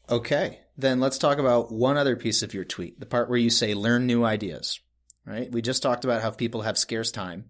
Okay, 0.10 0.60
then 0.78 1.00
let's 1.00 1.18
talk 1.18 1.38
about 1.38 1.72
one 1.72 1.98
other 1.98 2.16
piece 2.16 2.42
of 2.42 2.54
your 2.54 2.64
tweet, 2.64 3.00
the 3.00 3.06
part 3.06 3.30
where 3.30 3.38
you 3.38 3.50
say 3.50 3.74
learn 3.74 4.06
new 4.06 4.24
ideas, 4.24 4.80
right? 5.26 5.52
We 5.52 5.62
just 5.62 5.84
talked 5.84 6.06
about 6.06 6.22
how 6.22 6.32
people 6.32 6.62
have 6.62 6.78
scarce 6.78 7.12
time. 7.12 7.50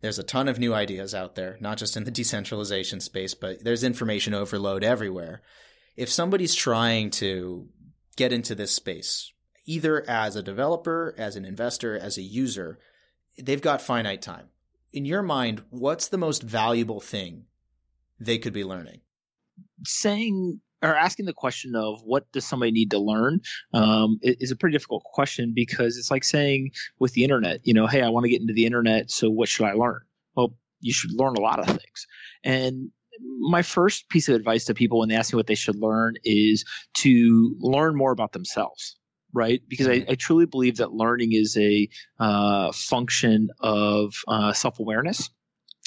There's 0.00 0.18
a 0.18 0.24
ton 0.24 0.48
of 0.48 0.58
new 0.58 0.74
ideas 0.74 1.14
out 1.14 1.36
there, 1.36 1.56
not 1.60 1.78
just 1.78 1.96
in 1.96 2.04
the 2.04 2.10
decentralization 2.12 3.00
space, 3.00 3.34
but 3.34 3.62
there's 3.62 3.84
information 3.84 4.34
overload 4.34 4.82
everywhere. 4.82 5.42
If 5.96 6.10
somebody's 6.10 6.54
trying 6.54 7.10
to 7.12 7.68
get 8.16 8.32
into 8.32 8.56
this 8.56 8.72
space, 8.72 9.32
either 9.64 10.04
as 10.08 10.34
a 10.34 10.42
developer, 10.42 11.14
as 11.16 11.36
an 11.36 11.44
investor, 11.44 11.96
as 11.96 12.18
a 12.18 12.22
user, 12.22 12.80
they've 13.40 13.62
got 13.62 13.80
finite 13.80 14.20
time. 14.20 14.48
In 14.92 15.04
your 15.04 15.22
mind, 15.22 15.62
what's 15.70 16.08
the 16.08 16.18
most 16.18 16.42
valuable 16.42 17.00
thing 17.00 17.44
they 18.18 18.38
could 18.38 18.52
be 18.52 18.64
learning? 18.64 19.00
Saying 19.84 20.60
or 20.84 20.94
asking 20.94 21.26
the 21.26 21.32
question 21.32 21.74
of 21.74 22.02
what 22.02 22.30
does 22.32 22.44
somebody 22.44 22.70
need 22.70 22.90
to 22.90 22.98
learn 22.98 23.40
um, 23.72 24.18
is 24.22 24.50
a 24.50 24.56
pretty 24.56 24.74
difficult 24.74 25.02
question 25.04 25.52
because 25.54 25.96
it's 25.96 26.10
like 26.10 26.24
saying 26.24 26.70
with 26.98 27.12
the 27.14 27.24
internet, 27.24 27.60
you 27.64 27.72
know, 27.72 27.86
hey, 27.86 28.02
I 28.02 28.08
want 28.10 28.24
to 28.24 28.30
get 28.30 28.40
into 28.40 28.52
the 28.52 28.66
internet, 28.66 29.10
so 29.10 29.30
what 29.30 29.48
should 29.48 29.66
I 29.66 29.72
learn? 29.72 30.00
Well, 30.36 30.54
you 30.80 30.92
should 30.92 31.12
learn 31.12 31.36
a 31.36 31.40
lot 31.40 31.58
of 31.58 31.66
things. 31.66 32.06
And 32.44 32.90
my 33.40 33.62
first 33.62 34.08
piece 34.10 34.28
of 34.28 34.34
advice 34.34 34.64
to 34.66 34.74
people 34.74 34.98
when 34.98 35.08
they 35.08 35.14
ask 35.14 35.32
me 35.32 35.36
what 35.36 35.46
they 35.46 35.54
should 35.54 35.76
learn 35.76 36.14
is 36.24 36.64
to 36.94 37.56
learn 37.60 37.96
more 37.96 38.12
about 38.12 38.32
themselves 38.32 38.96
right? 39.36 39.62
Because 39.66 39.88
I, 39.88 39.98
mm-hmm. 39.98 40.12
I, 40.12 40.14
truly 40.14 40.46
believe 40.46 40.76
that 40.76 40.92
learning 40.92 41.32
is 41.32 41.56
a 41.56 41.88
uh, 42.20 42.70
function 42.70 43.48
of 43.58 44.14
uh, 44.28 44.52
self 44.52 44.78
awareness. 44.78 45.28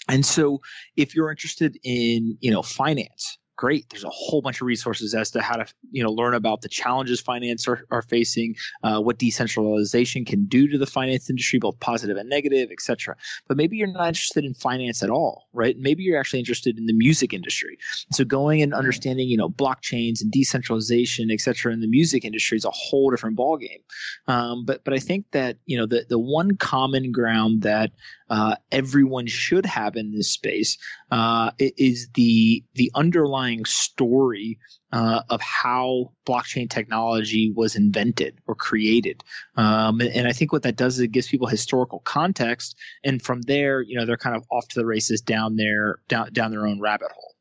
And 0.09 0.25
so, 0.25 0.59
if 0.97 1.15
you're 1.15 1.31
interested 1.31 1.77
in, 1.81 2.37
you 2.41 2.51
know, 2.51 2.61
finance, 2.61 3.37
great. 3.57 3.89
There's 3.89 4.03
a 4.03 4.09
whole 4.09 4.41
bunch 4.41 4.61
of 4.61 4.67
resources 4.67 5.13
as 5.13 5.31
to 5.31 5.41
how 5.41 5.57
to 5.57 5.65
you 5.91 6.03
know 6.03 6.11
learn 6.11 6.33
about 6.33 6.61
the 6.61 6.69
challenges 6.69 7.19
finance 7.19 7.67
are, 7.67 7.85
are 7.91 8.03
facing, 8.03 8.55
uh, 8.83 9.01
what 9.01 9.17
decentralization 9.17 10.23
can 10.23 10.45
do 10.45 10.67
to 10.69 10.77
the 10.77 10.85
finance 10.85 11.29
industry, 11.29 11.59
both 11.59 11.79
positive 11.79 12.15
and 12.15 12.29
negative, 12.29 12.69
etc. 12.71 13.15
But 13.47 13.57
maybe 13.57 13.75
you're 13.75 13.87
not 13.87 14.07
interested 14.07 14.45
in 14.45 14.53
finance 14.53 15.03
at 15.03 15.09
all, 15.09 15.47
right? 15.53 15.77
Maybe 15.77 16.03
you're 16.03 16.19
actually 16.19 16.39
interested 16.39 16.77
in 16.77 16.85
the 16.85 16.93
music 16.93 17.33
industry. 17.33 17.77
So 18.11 18.23
going 18.23 18.61
and 18.61 18.73
understanding 18.73 19.27
you 19.27 19.37
know 19.37 19.49
blockchains 19.49 20.21
and 20.21 20.31
decentralization, 20.31 21.31
etc. 21.31 21.73
in 21.73 21.81
the 21.81 21.87
music 21.87 22.23
industry 22.23 22.57
is 22.57 22.65
a 22.65 22.71
whole 22.71 23.09
different 23.09 23.37
ballgame. 23.37 23.81
Um, 24.27 24.63
but 24.65 24.83
but 24.85 24.93
I 24.93 24.99
think 24.99 25.25
that 25.31 25.57
you 25.65 25.77
know 25.77 25.87
the 25.87 26.05
the 26.07 26.19
one 26.19 26.55
common 26.55 27.11
ground 27.11 27.63
that 27.63 27.91
uh, 28.29 28.55
everyone 28.71 29.27
should 29.27 29.65
have 29.65 29.95
in 29.95 30.11
this 30.11 30.31
space 30.31 30.77
uh, 31.11 31.51
is 31.59 32.09
the 32.13 32.63
the 32.75 32.91
underlying 32.95 33.65
story 33.65 34.59
uh, 34.91 35.21
of 35.29 35.41
how 35.41 36.11
blockchain 36.25 36.69
technology 36.69 37.51
was 37.55 37.75
invented 37.75 38.39
or 38.47 38.55
created. 38.55 39.23
Um, 39.55 39.99
and, 39.99 40.09
and, 40.13 40.27
I 40.27 40.31
think 40.31 40.53
what 40.53 40.63
that 40.63 40.77
does 40.77 40.95
is 40.95 41.01
it 41.01 41.11
gives 41.11 41.27
people 41.27 41.47
historical 41.47 41.99
context, 41.99 42.77
and 43.03 43.21
from 43.21 43.41
there, 43.41 43.81
you 43.81 43.97
know, 43.97 44.05
they're 44.05 44.17
kind 44.17 44.35
of 44.35 44.43
off 44.51 44.67
to 44.69 44.79
the 44.79 44.85
races 44.85 45.21
down 45.21 45.55
their 45.55 45.99
down 46.07 46.31
down 46.33 46.51
their 46.51 46.65
own 46.65 46.79
rabbit 46.79 47.11
hole. 47.11 47.35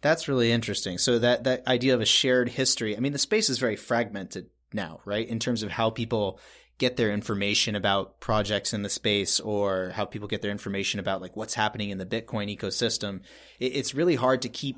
That's 0.00 0.28
really 0.28 0.52
interesting. 0.52 0.98
So 0.98 1.18
that 1.18 1.44
that 1.44 1.66
idea 1.66 1.94
of 1.94 2.00
a 2.00 2.06
shared 2.06 2.50
history. 2.50 2.96
I 2.96 3.00
mean, 3.00 3.12
the 3.12 3.18
space 3.18 3.48
is 3.48 3.58
very 3.58 3.76
fragmented 3.76 4.50
now, 4.72 5.00
right? 5.04 5.26
In 5.26 5.38
terms 5.38 5.62
of 5.62 5.70
how 5.70 5.90
people 5.90 6.38
get 6.78 6.96
their 6.96 7.12
information 7.12 7.76
about 7.76 8.20
projects 8.20 8.72
in 8.72 8.82
the 8.82 8.88
space 8.88 9.38
or 9.40 9.90
how 9.90 10.04
people 10.04 10.28
get 10.28 10.42
their 10.42 10.50
information 10.50 10.98
about 10.98 11.20
like 11.20 11.36
what's 11.36 11.54
happening 11.54 11.90
in 11.90 11.98
the 11.98 12.06
Bitcoin 12.06 12.54
ecosystem. 12.54 13.20
It's 13.60 13.94
really 13.94 14.16
hard 14.16 14.42
to 14.42 14.48
keep 14.48 14.76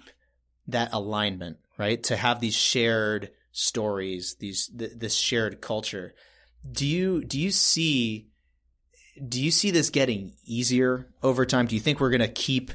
that 0.69 0.93
alignment, 0.93 1.59
right? 1.79 2.03
To 2.05 2.17
have 2.17 2.41
these 2.41 2.55
shared 2.55 3.31
stories, 3.53 4.37
these 4.39 4.71
th- 4.77 4.93
this 4.97 5.15
shared 5.15 5.61
culture. 5.61 6.15
Do 6.71 6.87
you 6.87 7.25
do 7.25 7.41
you 7.41 7.51
see 7.51 8.29
do 9.27 9.43
you 9.43 9.51
see 9.51 9.71
this 9.71 9.89
getting 9.89 10.35
easier 10.45 11.09
over 11.23 11.47
time? 11.47 11.67
Do 11.67 11.75
you 11.75 11.81
think 11.81 12.01
we're 12.01 12.11
going 12.11 12.21
to 12.21 12.29
keep 12.29 12.73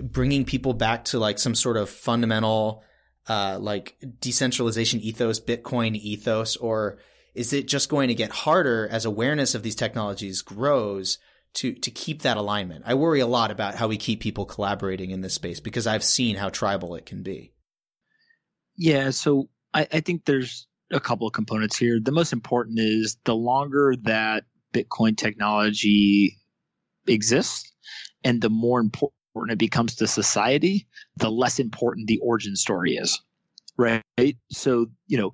bringing 0.00 0.44
people 0.44 0.72
back 0.72 1.04
to 1.06 1.18
like 1.18 1.38
some 1.38 1.54
sort 1.54 1.76
of 1.76 1.90
fundamental 1.90 2.84
uh, 3.28 3.58
like 3.60 3.96
decentralization 4.20 5.00
ethos, 5.00 5.40
Bitcoin 5.40 5.96
ethos, 5.96 6.56
or 6.56 6.98
is 7.34 7.52
it 7.52 7.68
just 7.68 7.88
going 7.88 8.08
to 8.08 8.14
get 8.14 8.30
harder 8.30 8.88
as 8.90 9.04
awareness 9.04 9.54
of 9.54 9.62
these 9.62 9.74
technologies 9.74 10.42
grows 10.42 11.18
to 11.54 11.72
to 11.74 11.90
keep 11.90 12.22
that 12.22 12.36
alignment? 12.36 12.84
I 12.86 12.94
worry 12.94 13.20
a 13.20 13.26
lot 13.26 13.50
about 13.50 13.76
how 13.76 13.88
we 13.88 13.96
keep 13.96 14.20
people 14.20 14.44
collaborating 14.44 15.10
in 15.10 15.20
this 15.20 15.34
space 15.34 15.60
because 15.60 15.86
I've 15.86 16.04
seen 16.04 16.36
how 16.36 16.48
tribal 16.48 16.94
it 16.94 17.06
can 17.06 17.22
be. 17.22 17.52
Yeah, 18.76 19.10
so 19.10 19.48
I, 19.74 19.86
I 19.92 20.00
think 20.00 20.24
there's 20.24 20.66
a 20.90 21.00
couple 21.00 21.26
of 21.26 21.32
components 21.32 21.76
here. 21.76 22.00
The 22.02 22.12
most 22.12 22.32
important 22.32 22.78
is 22.78 23.16
the 23.24 23.34
longer 23.34 23.94
that 24.02 24.44
Bitcoin 24.72 25.16
technology 25.16 26.36
exists 27.06 27.72
and 28.24 28.40
the 28.40 28.50
more 28.50 28.80
important 28.80 29.12
it 29.50 29.58
becomes 29.58 29.96
to 29.96 30.06
society, 30.06 30.86
the 31.16 31.30
less 31.30 31.58
important 31.58 32.06
the 32.06 32.18
origin 32.18 32.56
story 32.56 32.96
is. 32.96 33.20
Right. 33.76 34.02
So, 34.50 34.86
you 35.06 35.16
know, 35.16 35.32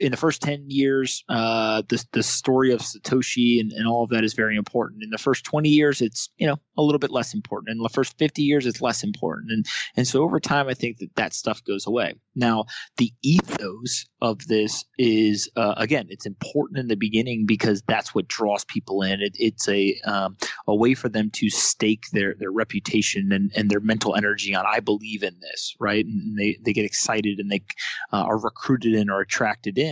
in 0.00 0.12
the 0.12 0.16
first 0.16 0.42
10 0.42 0.64
years, 0.68 1.24
uh, 1.28 1.82
the, 1.88 2.04
the 2.12 2.22
story 2.22 2.72
of 2.72 2.80
Satoshi 2.80 3.60
and, 3.60 3.72
and 3.72 3.86
all 3.86 4.04
of 4.04 4.10
that 4.10 4.24
is 4.24 4.34
very 4.34 4.56
important. 4.56 5.02
In 5.02 5.10
the 5.10 5.18
first 5.18 5.44
20 5.44 5.68
years, 5.68 6.00
it's, 6.00 6.28
you 6.38 6.46
know, 6.46 6.56
a 6.76 6.82
little 6.82 6.98
bit 6.98 7.10
less 7.10 7.34
important. 7.34 7.70
In 7.70 7.82
the 7.82 7.88
first 7.88 8.16
50 8.18 8.42
years, 8.42 8.66
it's 8.66 8.80
less 8.80 9.02
important. 9.02 9.50
And, 9.50 9.66
and 9.96 10.06
so 10.06 10.22
over 10.22 10.38
time, 10.38 10.68
I 10.68 10.74
think 10.74 10.98
that 10.98 11.14
that 11.16 11.34
stuff 11.34 11.62
goes 11.64 11.86
away. 11.86 12.14
Now, 12.36 12.66
the 12.96 13.12
ethos 13.22 14.06
of 14.20 14.46
this 14.46 14.84
is, 14.98 15.50
uh, 15.56 15.74
again, 15.76 16.06
it's 16.10 16.26
important 16.26 16.78
in 16.78 16.86
the 16.86 16.96
beginning 16.96 17.44
because 17.46 17.82
that's 17.88 18.14
what 18.14 18.28
draws 18.28 18.64
people 18.64 19.02
in. 19.02 19.20
It, 19.20 19.34
it's 19.34 19.68
a, 19.68 20.00
um, 20.04 20.36
a 20.68 20.74
way 20.74 20.94
for 20.94 21.08
them 21.08 21.30
to 21.30 21.50
stake 21.50 22.04
their, 22.12 22.34
their 22.38 22.52
reputation 22.52 23.32
and, 23.32 23.50
and 23.56 23.68
their 23.68 23.80
mental 23.80 24.14
energy 24.14 24.54
on, 24.54 24.64
I 24.64 24.78
believe 24.78 25.24
in 25.24 25.34
this, 25.40 25.74
right? 25.80 26.04
And 26.04 26.38
they, 26.38 26.56
they 26.64 26.72
get 26.72 26.84
excited 26.84 27.40
and 27.40 27.50
they 27.50 27.64
uh, 28.12 28.22
are 28.22 28.38
recruited 28.38 28.94
in 28.94 29.10
or 29.10 29.20
attracted 29.20 29.76
in 29.76 29.87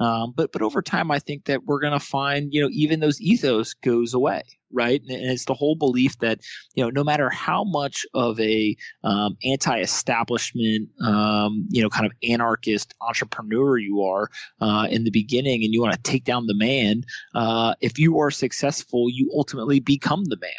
Um, 0.00 0.32
but 0.36 0.52
but 0.52 0.62
over 0.62 0.82
time, 0.82 1.10
I 1.10 1.18
think 1.18 1.44
that 1.46 1.64
we're 1.64 1.80
going 1.80 1.98
to 1.98 2.04
find 2.04 2.52
you 2.52 2.62
know 2.62 2.68
even 2.72 3.00
those 3.00 3.20
ethos 3.20 3.74
goes 3.74 4.14
away 4.14 4.42
right? 4.72 5.00
And 5.08 5.30
it's 5.30 5.44
the 5.44 5.54
whole 5.54 5.74
belief 5.74 6.18
that 6.18 6.40
you 6.74 6.84
know 6.84 6.90
no 6.90 7.04
matter 7.04 7.30
how 7.30 7.64
much 7.64 8.06
of 8.14 8.38
a 8.40 8.76
um, 9.04 9.36
anti-establishment, 9.44 10.88
um, 11.04 11.66
you 11.70 11.82
know, 11.82 11.88
kind 11.88 12.06
of 12.06 12.12
anarchist 12.28 12.94
entrepreneur 13.00 13.78
you 13.78 14.02
are 14.02 14.30
uh, 14.60 14.86
in 14.90 15.04
the 15.04 15.10
beginning, 15.10 15.64
and 15.64 15.72
you 15.72 15.80
want 15.80 15.94
to 15.94 16.10
take 16.10 16.24
down 16.24 16.46
the 16.46 16.54
man, 16.54 17.02
uh, 17.34 17.74
if 17.80 17.98
you 17.98 18.18
are 18.18 18.30
successful, 18.30 19.08
you 19.10 19.30
ultimately 19.34 19.80
become 19.80 20.24
the 20.24 20.38
man 20.40 20.50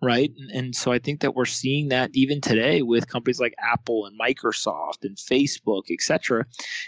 right? 0.00 0.32
And, 0.38 0.50
and, 0.50 0.76
so 0.76 0.92
i 0.92 0.98
think 0.98 1.20
that 1.20 1.34
we're 1.34 1.44
seeing 1.44 1.88
that 1.88 2.10
even 2.14 2.40
today 2.40 2.82
with 2.82 3.08
companies 3.08 3.40
like 3.40 3.54
apple 3.58 4.06
and 4.06 4.18
microsoft 4.18 5.02
and 5.02 5.16
facebook 5.16 5.84
et 5.90 6.00
cetera 6.00 6.44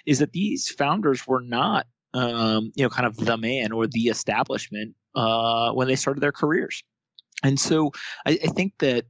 is 0.07 0.19
that 0.19 0.33
these 0.33 0.69
founders 0.69 1.27
were 1.27 1.41
not 1.41 1.87
um, 2.15 2.73
you 2.75 2.85
know 2.85 2.91
kind 2.91 3.07
of 3.07 3.17
the 3.17 3.37
man 3.37 3.73
or 3.73 3.87
the 3.87 4.09
establishment 4.09 4.95
uh, 5.15 5.73
when 5.73 5.89
they 5.89 5.97
started 5.97 6.21
their 6.21 6.33
careers. 6.33 6.83
And 7.43 7.59
so 7.59 7.93
I, 8.27 8.39
I 8.43 8.47
think 8.49 8.75
that 8.79 9.07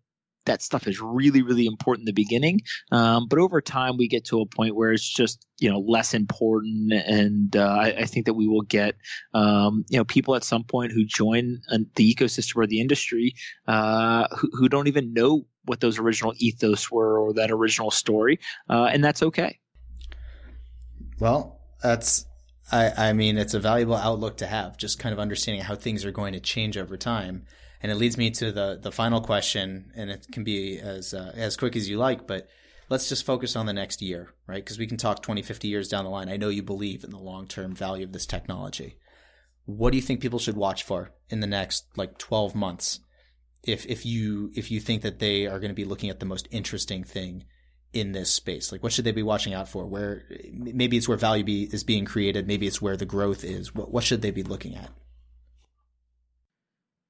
that 0.47 0.63
stuff 0.63 0.87
is 0.87 1.01
really 1.01 1.43
really 1.43 1.67
important 1.67 2.03
in 2.03 2.07
the 2.07 2.23
beginning. 2.23 2.61
Um, 2.93 3.27
but 3.29 3.39
over 3.39 3.61
time 3.61 3.97
we 3.97 4.09
get 4.09 4.25
to 4.27 4.41
a 4.41 4.47
point 4.47 4.75
where 4.75 4.93
it's 4.93 5.09
just 5.09 5.47
you 5.59 5.71
know 5.71 5.79
less 5.79 6.15
important 6.15 6.93
and 6.93 7.55
uh, 7.55 7.69
I, 7.69 7.87
I, 8.01 8.05
think 8.07 8.27
that 8.27 8.35
we 8.35 8.49
will 8.49 8.63
get 8.63 8.97
um, 9.35 9.85
you 9.89 9.99
know 9.99 10.05
people 10.05 10.35
at 10.35 10.45
some 10.45 10.65
point 10.65 10.93
who 10.93 11.05
join 11.05 11.61
the 11.95 12.15
ecosystem 12.15 12.57
or 12.57 12.67
the 12.67 12.81
industry 12.81 13.35
uh, 13.69 14.27
who, 14.37 14.51
who, 14.53 14.69
don't 14.69 14.89
even 14.89 15.13
know 15.13 15.47
what 15.67 15.81
those 15.81 15.99
original 15.99 16.33
ethos 16.39 16.91
were 16.91 17.21
or 17.21 17.35
that 17.35 17.51
original 17.51 17.91
story 17.91 18.41
uh, 18.69 18.85
and 18.85 19.05
that's 19.05 19.23
okay. 19.23 19.59
Well 21.19 21.61
that's 21.83 22.27
I, 22.73 22.93
I 22.97 23.13
mean 23.13 23.37
it's 23.37 23.55
a 23.55 23.61
valuable 23.61 23.97
outlook 23.97 24.39
to 24.39 24.47
have 24.47 24.79
just 24.79 24.99
kind 24.99 25.13
of 25.13 25.19
understanding 25.19 25.63
how 25.63 25.77
things 25.77 26.05
are 26.05 26.13
going 26.13 26.33
to 26.33 26.41
change 26.41 26.77
over 26.79 26.97
time 26.97 27.47
and 27.83 27.91
it 27.91 27.97
leads 27.97 28.17
me 28.17 28.31
to 28.33 28.53
the 28.53 28.79
the 28.81 28.93
final 28.93 29.21
question, 29.21 29.93
and 29.95 30.11
it 30.11 30.27
can 30.33 30.45
be 30.45 30.79
as 30.79 31.15
uh, 31.15 31.33
as 31.35 31.57
quick 31.57 31.77
as 31.77 31.89
you 31.89 31.99
like, 31.99 32.27
but 32.27 32.49
let's 32.91 33.09
just 33.09 33.25
focus 33.25 33.57
on 33.57 33.67
the 33.67 33.73
next 33.73 34.03
year, 34.03 34.35
right? 34.47 34.63
Because 34.63 34.79
we 34.79 34.87
can 34.87 34.99
talk 34.99 35.23
20, 35.23 35.43
50 35.43 35.69
years 35.69 35.89
down 35.89 36.05
the 36.05 36.11
line. 36.11 36.29
I 36.29 36.37
know 36.37 36.49
you 36.49 36.63
believe 36.63 37.05
in 37.05 37.11
the 37.11 37.19
long 37.19 37.47
term 37.47 37.75
value 37.75 38.05
of 38.05 38.13
this 38.13 38.27
technology. 38.27 38.97
What 39.65 39.93
do 39.93 39.97
you 39.97 40.03
think 40.03 40.21
people 40.21 40.41
should 40.41 40.57
watch 40.57 40.83
for 40.83 41.13
in 41.29 41.41
the 41.41 41.47
next 41.47 41.87
like 41.97 42.19
12 42.19 42.55
months? 42.55 43.01
If 43.63 43.87
if 43.87 44.05
you 44.05 44.51
if 44.55 44.71
you 44.71 44.81
think 44.81 45.03
that 45.03 45.19
they 45.19 45.47
are 45.47 45.61
going 45.61 45.71
to 45.71 45.75
be 45.75 45.85
looking 45.85 46.11
at 46.11 46.21
the 46.21 46.27
most 46.27 46.49
interesting 46.51 47.05
thing 47.05 47.45
in 47.93 48.13
this 48.13 48.31
space, 48.31 48.73
like 48.73 48.83
what 48.83 48.93
should 48.93 49.05
they 49.05 49.13
be 49.13 49.23
watching 49.23 49.55
out 49.55 49.69
for? 49.69 49.87
Where 49.87 50.25
maybe 50.53 50.97
it's 50.97 51.09
where 51.09 51.17
value 51.17 51.45
be, 51.45 51.65
is 51.65 51.85
being 51.85 52.05
created, 52.05 52.47
maybe 52.47 52.67
it's 52.67 52.83
where 52.83 52.97
the 52.97 53.07
growth 53.07 53.45
is. 53.45 53.75
What 53.75 53.93
what 53.93 54.05
should 54.05 54.23
they 54.23 54.31
be 54.31 54.43
looking 54.43 54.77
at? 54.77 54.91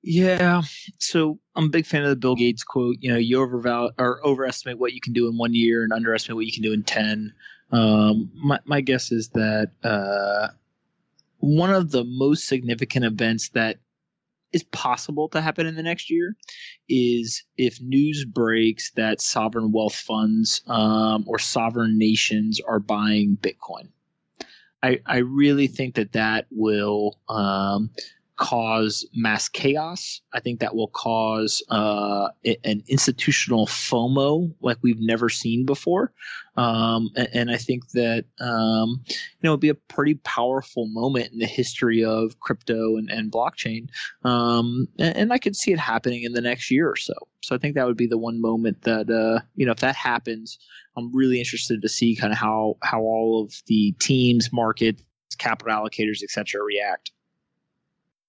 Yeah. 0.02 0.62
So 0.98 1.38
I'm 1.56 1.66
a 1.66 1.70
big 1.70 1.86
fan 1.86 2.02
of 2.02 2.08
the 2.08 2.16
Bill 2.16 2.34
Gates 2.34 2.64
quote. 2.64 2.96
You 3.00 3.12
know, 3.12 3.18
you 3.18 3.38
overval 3.38 3.90
or 3.98 4.24
overestimate 4.26 4.78
what 4.78 4.92
you 4.92 5.00
can 5.00 5.12
do 5.12 5.28
in 5.28 5.36
one 5.36 5.54
year 5.54 5.82
and 5.82 5.92
underestimate 5.92 6.36
what 6.36 6.46
you 6.46 6.52
can 6.52 6.62
do 6.62 6.72
in 6.72 6.82
ten. 6.82 7.34
Um, 7.70 8.30
my 8.34 8.58
my 8.64 8.80
guess 8.80 9.12
is 9.12 9.28
that 9.30 9.72
uh, 9.84 10.48
one 11.38 11.70
of 11.70 11.90
the 11.90 12.04
most 12.04 12.46
significant 12.46 13.04
events 13.04 13.50
that 13.50 13.78
is 14.52 14.64
possible 14.64 15.28
to 15.28 15.40
happen 15.40 15.66
in 15.66 15.76
the 15.76 15.82
next 15.82 16.10
year 16.10 16.34
is 16.88 17.44
if 17.56 17.80
news 17.80 18.24
breaks 18.24 18.90
that 18.92 19.20
sovereign 19.20 19.70
wealth 19.70 19.94
funds 19.94 20.62
um, 20.66 21.24
or 21.28 21.38
sovereign 21.38 21.96
nations 21.96 22.60
are 22.66 22.80
buying 22.80 23.38
Bitcoin. 23.40 23.88
I, 24.82 25.00
I 25.06 25.18
really 25.18 25.66
think 25.66 25.94
that 25.96 26.12
that 26.12 26.46
will 26.50 27.20
um, 27.28 27.90
cause 28.40 29.06
mass 29.14 29.50
chaos. 29.50 30.22
I 30.32 30.40
think 30.40 30.60
that 30.60 30.74
will 30.74 30.88
cause 30.88 31.62
uh, 31.68 32.28
an 32.64 32.82
institutional 32.88 33.66
FOMO 33.66 34.50
like 34.62 34.78
we've 34.82 34.98
never 34.98 35.28
seen 35.28 35.66
before. 35.66 36.14
Um, 36.56 37.10
and, 37.16 37.28
and, 37.34 37.50
I 37.50 37.58
think 37.58 37.90
that 37.90 38.24
um, 38.40 39.02
you 39.06 39.42
know 39.42 39.50
it'd 39.50 39.60
be 39.60 39.68
a 39.68 39.74
pretty 39.74 40.14
powerful 40.24 40.88
moment 40.88 41.32
in 41.32 41.38
the 41.38 41.46
history 41.46 42.02
of 42.02 42.40
crypto 42.40 42.96
and, 42.96 43.10
and 43.10 43.30
blockchain. 43.30 43.88
Um, 44.24 44.88
and, 44.98 45.16
and, 45.16 45.32
I 45.32 45.38
could 45.38 45.54
see 45.54 45.72
it 45.72 45.78
happening 45.78 46.22
in 46.22 46.32
the 46.32 46.40
next 46.40 46.70
year 46.70 46.88
or 46.88 46.96
so. 46.96 47.14
So 47.42 47.54
I 47.54 47.58
think 47.58 47.74
that 47.74 47.86
would 47.86 47.96
be 47.96 48.06
the 48.06 48.18
one 48.18 48.40
moment 48.40 48.82
that 48.82 49.10
uh, 49.10 49.44
you 49.54 49.66
know 49.66 49.72
if 49.72 49.80
that 49.80 49.96
happens, 49.96 50.58
I'm 50.96 51.14
really 51.14 51.38
interested 51.38 51.82
to 51.82 51.88
see 51.88 52.16
kind 52.16 52.32
of 52.32 52.38
how 52.38 52.76
how 52.82 53.00
all 53.00 53.44
of 53.44 53.54
the 53.66 53.94
teams, 54.00 54.50
markets, 54.50 55.04
capital 55.38 55.74
allocators, 55.74 56.22
etc., 56.22 56.62
react. 56.62 57.12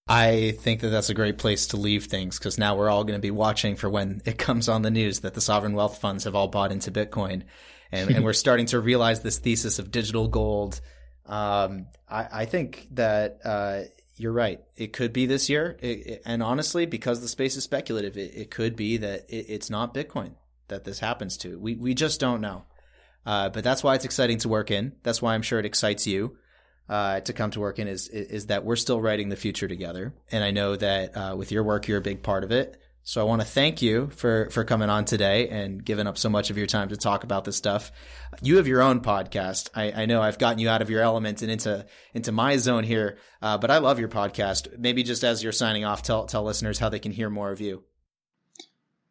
I 0.07 0.51
think 0.59 0.81
that 0.81 0.89
that's 0.89 1.09
a 1.09 1.13
great 1.13 1.37
place 1.37 1.67
to 1.67 1.77
leave 1.77 2.05
things 2.05 2.37
because 2.37 2.57
now 2.57 2.75
we're 2.75 2.89
all 2.89 3.03
going 3.03 3.17
to 3.17 3.21
be 3.21 3.31
watching 3.31 3.75
for 3.75 3.89
when 3.89 4.21
it 4.25 4.37
comes 4.37 4.67
on 4.67 4.81
the 4.81 4.91
news 4.91 5.21
that 5.21 5.33
the 5.33 5.41
sovereign 5.41 5.73
wealth 5.73 5.99
funds 5.99 6.25
have 6.25 6.35
all 6.35 6.47
bought 6.47 6.71
into 6.71 6.91
Bitcoin. 6.91 7.43
And, 7.91 8.09
and 8.09 8.23
we're 8.23 8.33
starting 8.33 8.65
to 8.67 8.79
realize 8.79 9.21
this 9.21 9.39
thesis 9.39 9.79
of 9.79 9.91
digital 9.91 10.27
gold. 10.27 10.81
Um, 11.25 11.87
I, 12.09 12.27
I, 12.31 12.45
think 12.45 12.87
that 12.91 13.39
uh, 13.45 13.81
you're 14.17 14.31
right. 14.31 14.61
It 14.75 14.93
could 14.93 15.13
be 15.13 15.25
this 15.25 15.49
year. 15.49 15.77
It, 15.79 16.07
it, 16.07 16.21
and 16.25 16.41
honestly, 16.41 16.85
because 16.85 17.21
the 17.21 17.27
space 17.27 17.55
is 17.55 17.63
speculative, 17.63 18.17
it, 18.17 18.33
it 18.35 18.51
could 18.51 18.75
be 18.75 18.97
that 18.97 19.25
it's 19.29 19.69
not 19.69 19.93
Bitcoin 19.93 20.35
that 20.67 20.83
this 20.83 20.99
happens 20.99 21.37
to. 21.37 21.59
We, 21.59 21.75
we 21.75 21.93
just 21.93 22.19
don't 22.19 22.41
know. 22.41 22.63
Uh, 23.25 23.49
but 23.49 23.63
that's 23.63 23.83
why 23.83 23.95
it's 23.95 24.05
exciting 24.05 24.39
to 24.39 24.49
work 24.49 24.71
in. 24.71 24.93
That's 25.03 25.21
why 25.21 25.35
I'm 25.35 25.41
sure 25.41 25.59
it 25.59 25.65
excites 25.65 26.07
you 26.07 26.37
uh, 26.91 27.21
to 27.21 27.31
come 27.31 27.51
to 27.51 27.61
work 27.61 27.79
in 27.79 27.87
is, 27.87 28.09
is 28.09 28.47
that 28.47 28.65
we're 28.65 28.75
still 28.75 28.99
writing 28.99 29.29
the 29.29 29.37
future 29.37 29.67
together, 29.67 30.13
and 30.29 30.43
I 30.43 30.51
know 30.51 30.75
that 30.75 31.15
uh, 31.15 31.35
with 31.37 31.49
your 31.49 31.63
work, 31.63 31.87
you're 31.87 31.99
a 31.99 32.01
big 32.01 32.21
part 32.21 32.43
of 32.43 32.51
it. 32.51 32.77
So 33.03 33.21
I 33.21 33.23
want 33.23 33.41
to 33.41 33.47
thank 33.47 33.81
you 33.81 34.09
for 34.09 34.49
for 34.51 34.65
coming 34.65 34.89
on 34.89 35.05
today 35.05 35.47
and 35.47 35.83
giving 35.83 36.05
up 36.05 36.17
so 36.17 36.29
much 36.29 36.49
of 36.49 36.57
your 36.57 36.67
time 36.67 36.89
to 36.89 36.97
talk 36.97 37.23
about 37.23 37.45
this 37.45 37.55
stuff. 37.55 37.93
You 38.43 38.57
have 38.57 38.67
your 38.67 38.81
own 38.81 38.99
podcast. 38.99 39.69
I, 39.73 40.03
I 40.03 40.05
know 40.05 40.21
I've 40.21 40.37
gotten 40.37 40.59
you 40.59 40.69
out 40.69 40.81
of 40.81 40.89
your 40.89 41.01
element 41.01 41.41
and 41.41 41.49
into 41.49 41.85
into 42.13 42.33
my 42.33 42.57
zone 42.57 42.83
here, 42.83 43.17
uh, 43.41 43.57
but 43.57 43.71
I 43.71 43.77
love 43.77 43.97
your 43.97 44.09
podcast. 44.09 44.77
Maybe 44.77 45.01
just 45.01 45.23
as 45.23 45.41
you're 45.41 45.53
signing 45.53 45.85
off, 45.85 46.03
tell 46.03 46.25
tell 46.25 46.43
listeners 46.43 46.77
how 46.77 46.89
they 46.89 46.99
can 46.99 47.13
hear 47.13 47.29
more 47.29 47.51
of 47.51 47.61
you. 47.61 47.83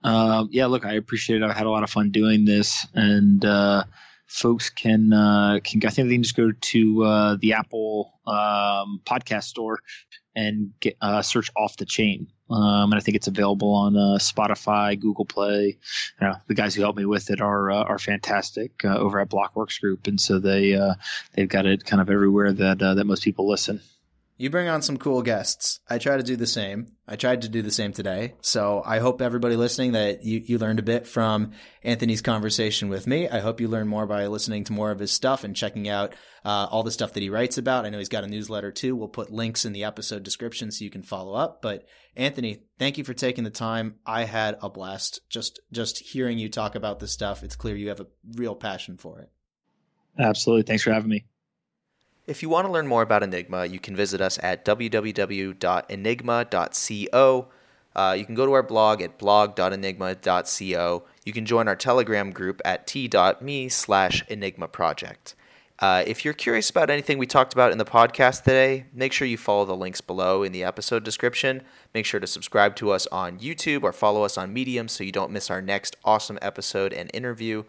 Um, 0.04 0.50
yeah, 0.52 0.66
look, 0.66 0.84
I 0.84 0.92
appreciate 0.92 1.42
it. 1.42 1.44
I've 1.44 1.56
had 1.56 1.66
a 1.66 1.70
lot 1.70 1.82
of 1.82 1.90
fun 1.90 2.10
doing 2.10 2.44
this, 2.44 2.86
and 2.94 3.42
uh, 3.44 3.84
folks 4.30 4.70
can 4.70 5.12
uh, 5.12 5.58
can 5.64 5.80
I 5.84 5.90
think 5.90 6.08
they 6.08 6.14
can 6.14 6.22
just 6.22 6.36
go 6.36 6.52
to 6.52 7.04
uh, 7.04 7.36
the 7.40 7.52
Apple 7.52 8.12
um, 8.26 9.00
podcast 9.04 9.44
store 9.44 9.80
and 10.36 10.72
get 10.80 10.96
uh, 11.00 11.20
search 11.20 11.50
off 11.56 11.76
the 11.76 11.84
chain. 11.84 12.28
Um, 12.48 12.92
and 12.92 12.94
I 12.94 13.00
think 13.00 13.16
it's 13.16 13.28
available 13.28 13.72
on 13.72 13.96
uh, 13.96 14.18
Spotify, 14.18 14.98
Google 14.98 15.24
Play. 15.24 15.78
You 16.20 16.26
know, 16.26 16.34
the 16.46 16.54
guys 16.54 16.74
who 16.74 16.82
helped 16.82 16.98
me 16.98 17.04
with 17.04 17.30
it 17.30 17.40
are 17.40 17.70
uh, 17.70 17.82
are 17.84 17.98
fantastic 17.98 18.84
uh, 18.84 18.98
over 18.98 19.20
at 19.20 19.28
Blockworks 19.28 19.80
Group, 19.80 20.06
and 20.06 20.20
so 20.20 20.38
they 20.38 20.74
uh, 20.74 20.94
they've 21.34 21.48
got 21.48 21.66
it 21.66 21.84
kind 21.84 22.00
of 22.00 22.10
everywhere 22.10 22.52
that 22.52 22.82
uh, 22.82 22.94
that 22.94 23.04
most 23.04 23.22
people 23.22 23.48
listen. 23.48 23.80
You 24.40 24.48
bring 24.48 24.70
on 24.70 24.80
some 24.80 24.96
cool 24.96 25.20
guests. 25.20 25.80
I 25.86 25.98
try 25.98 26.16
to 26.16 26.22
do 26.22 26.34
the 26.34 26.46
same. 26.46 26.92
I 27.06 27.16
tried 27.16 27.42
to 27.42 27.48
do 27.50 27.60
the 27.60 27.70
same 27.70 27.92
today. 27.92 28.36
So 28.40 28.82
I 28.86 28.98
hope 28.98 29.20
everybody 29.20 29.54
listening 29.54 29.92
that 29.92 30.24
you, 30.24 30.40
you 30.42 30.56
learned 30.56 30.78
a 30.78 30.82
bit 30.82 31.06
from 31.06 31.52
Anthony's 31.82 32.22
conversation 32.22 32.88
with 32.88 33.06
me. 33.06 33.28
I 33.28 33.40
hope 33.40 33.60
you 33.60 33.68
learn 33.68 33.86
more 33.86 34.06
by 34.06 34.26
listening 34.28 34.64
to 34.64 34.72
more 34.72 34.92
of 34.92 34.98
his 34.98 35.12
stuff 35.12 35.44
and 35.44 35.54
checking 35.54 35.90
out 35.90 36.14
uh, 36.42 36.68
all 36.70 36.82
the 36.82 36.90
stuff 36.90 37.12
that 37.12 37.22
he 37.22 37.28
writes 37.28 37.58
about. 37.58 37.84
I 37.84 37.90
know 37.90 37.98
he's 37.98 38.08
got 38.08 38.24
a 38.24 38.28
newsletter 38.28 38.72
too. 38.72 38.96
We'll 38.96 39.08
put 39.08 39.30
links 39.30 39.66
in 39.66 39.74
the 39.74 39.84
episode 39.84 40.22
description 40.22 40.70
so 40.70 40.86
you 40.86 40.90
can 40.90 41.02
follow 41.02 41.34
up. 41.34 41.60
But 41.60 41.84
Anthony, 42.16 42.62
thank 42.78 42.96
you 42.96 43.04
for 43.04 43.12
taking 43.12 43.44
the 43.44 43.50
time. 43.50 43.96
I 44.06 44.24
had 44.24 44.56
a 44.62 44.70
blast 44.70 45.20
just 45.28 45.60
just 45.70 45.98
hearing 45.98 46.38
you 46.38 46.48
talk 46.48 46.76
about 46.76 46.98
this 46.98 47.12
stuff. 47.12 47.42
It's 47.42 47.56
clear 47.56 47.76
you 47.76 47.90
have 47.90 48.00
a 48.00 48.06
real 48.36 48.54
passion 48.54 48.96
for 48.96 49.18
it. 49.20 49.30
Absolutely. 50.18 50.62
Thanks 50.62 50.82
for 50.82 50.94
having 50.94 51.10
me. 51.10 51.26
If 52.30 52.42
you 52.42 52.48
want 52.48 52.68
to 52.68 52.72
learn 52.72 52.86
more 52.86 53.02
about 53.02 53.24
Enigma, 53.24 53.66
you 53.66 53.80
can 53.80 53.96
visit 53.96 54.20
us 54.20 54.38
at 54.40 54.64
www.enigma.co. 54.64 55.58
Uh, 57.96 58.14
you 58.16 58.24
can 58.24 58.36
go 58.36 58.46
to 58.46 58.52
our 58.52 58.62
blog 58.62 59.02
at 59.02 59.18
blog.enigma.co. 59.18 61.02
You 61.24 61.32
can 61.32 61.44
join 61.44 61.66
our 61.66 61.74
Telegram 61.74 62.30
group 62.30 62.62
at 62.64 62.86
t.me 62.86 63.68
slash 63.68 64.24
Enigma 64.28 64.68
Project. 64.68 65.34
Uh, 65.80 66.04
if 66.06 66.24
you're 66.24 66.32
curious 66.32 66.70
about 66.70 66.88
anything 66.88 67.18
we 67.18 67.26
talked 67.26 67.52
about 67.52 67.72
in 67.72 67.78
the 67.78 67.84
podcast 67.84 68.44
today, 68.44 68.84
make 68.94 69.12
sure 69.12 69.26
you 69.26 69.36
follow 69.36 69.64
the 69.64 69.74
links 69.74 70.00
below 70.00 70.44
in 70.44 70.52
the 70.52 70.62
episode 70.62 71.02
description. 71.02 71.62
Make 71.92 72.06
sure 72.06 72.20
to 72.20 72.28
subscribe 72.28 72.76
to 72.76 72.92
us 72.92 73.08
on 73.08 73.40
YouTube 73.40 73.82
or 73.82 73.92
follow 73.92 74.22
us 74.22 74.38
on 74.38 74.52
Medium 74.52 74.86
so 74.86 75.02
you 75.02 75.10
don't 75.10 75.32
miss 75.32 75.50
our 75.50 75.60
next 75.60 75.96
awesome 76.04 76.38
episode 76.40 76.92
and 76.92 77.10
interview. 77.12 77.64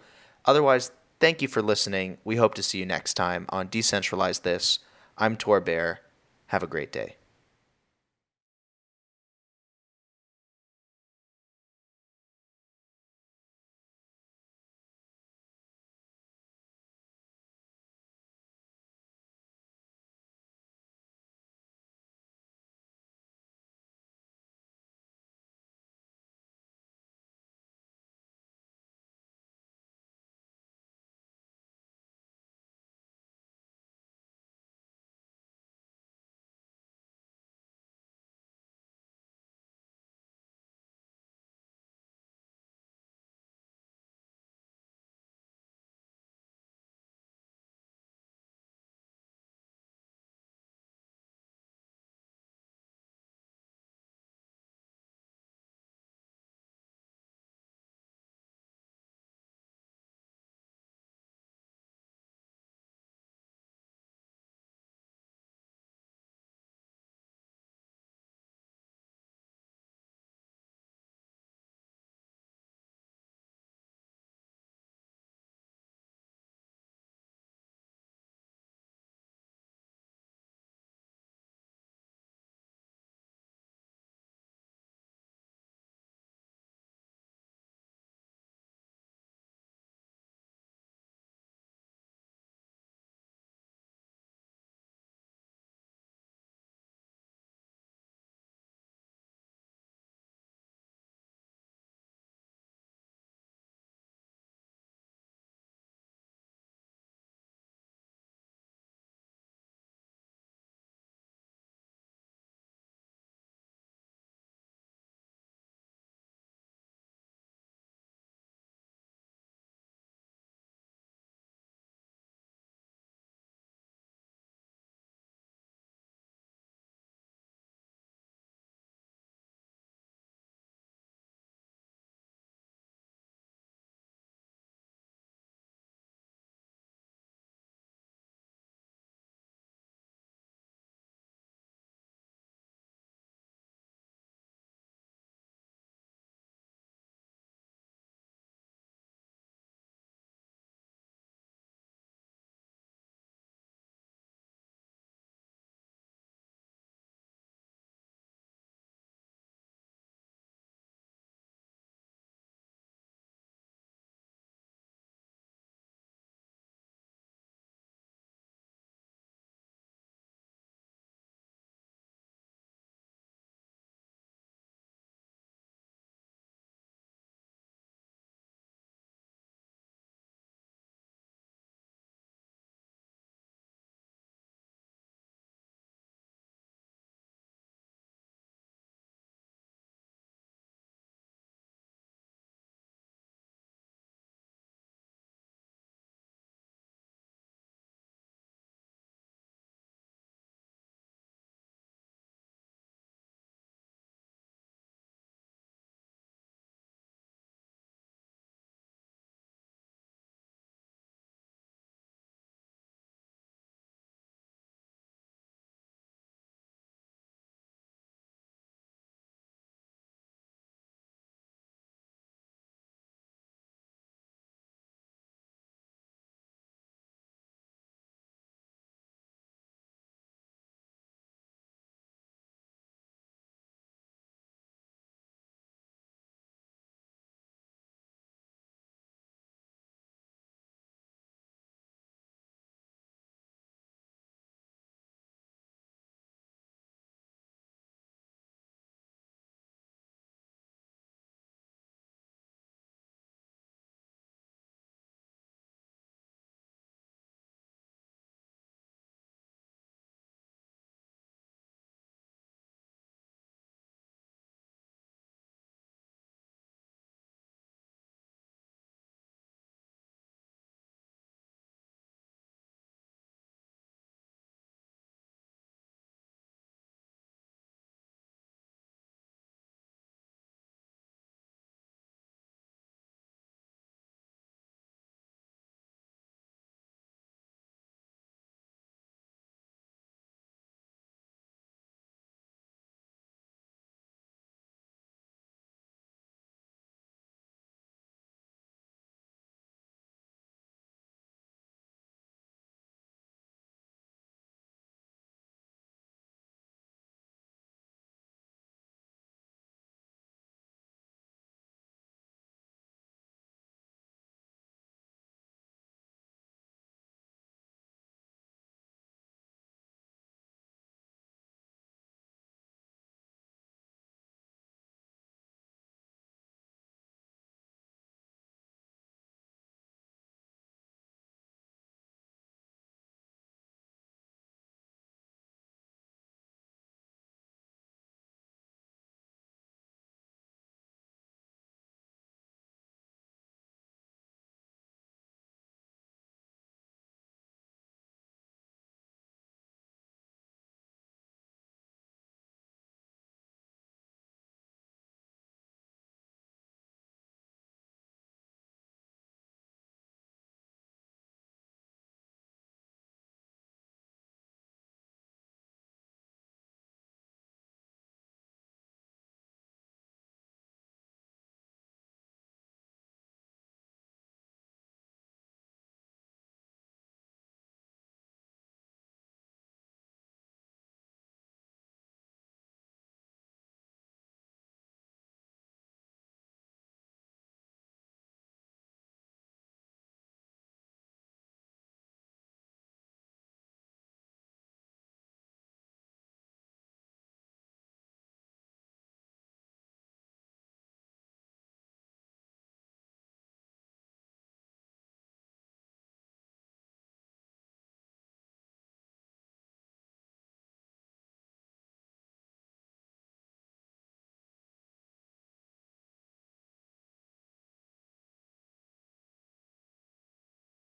Otherwise, 0.45 0.91
Thank 1.21 1.43
you 1.43 1.47
for 1.47 1.61
listening. 1.61 2.17
We 2.23 2.37
hope 2.37 2.55
to 2.55 2.63
see 2.63 2.79
you 2.79 2.85
next 2.87 3.13
time 3.13 3.45
on 3.49 3.67
Decentralize 3.67 4.41
This. 4.41 4.79
I'm 5.19 5.37
Tor 5.37 5.61
Bair. 5.61 5.99
Have 6.47 6.63
a 6.63 6.67
great 6.67 6.91
day. 6.91 7.17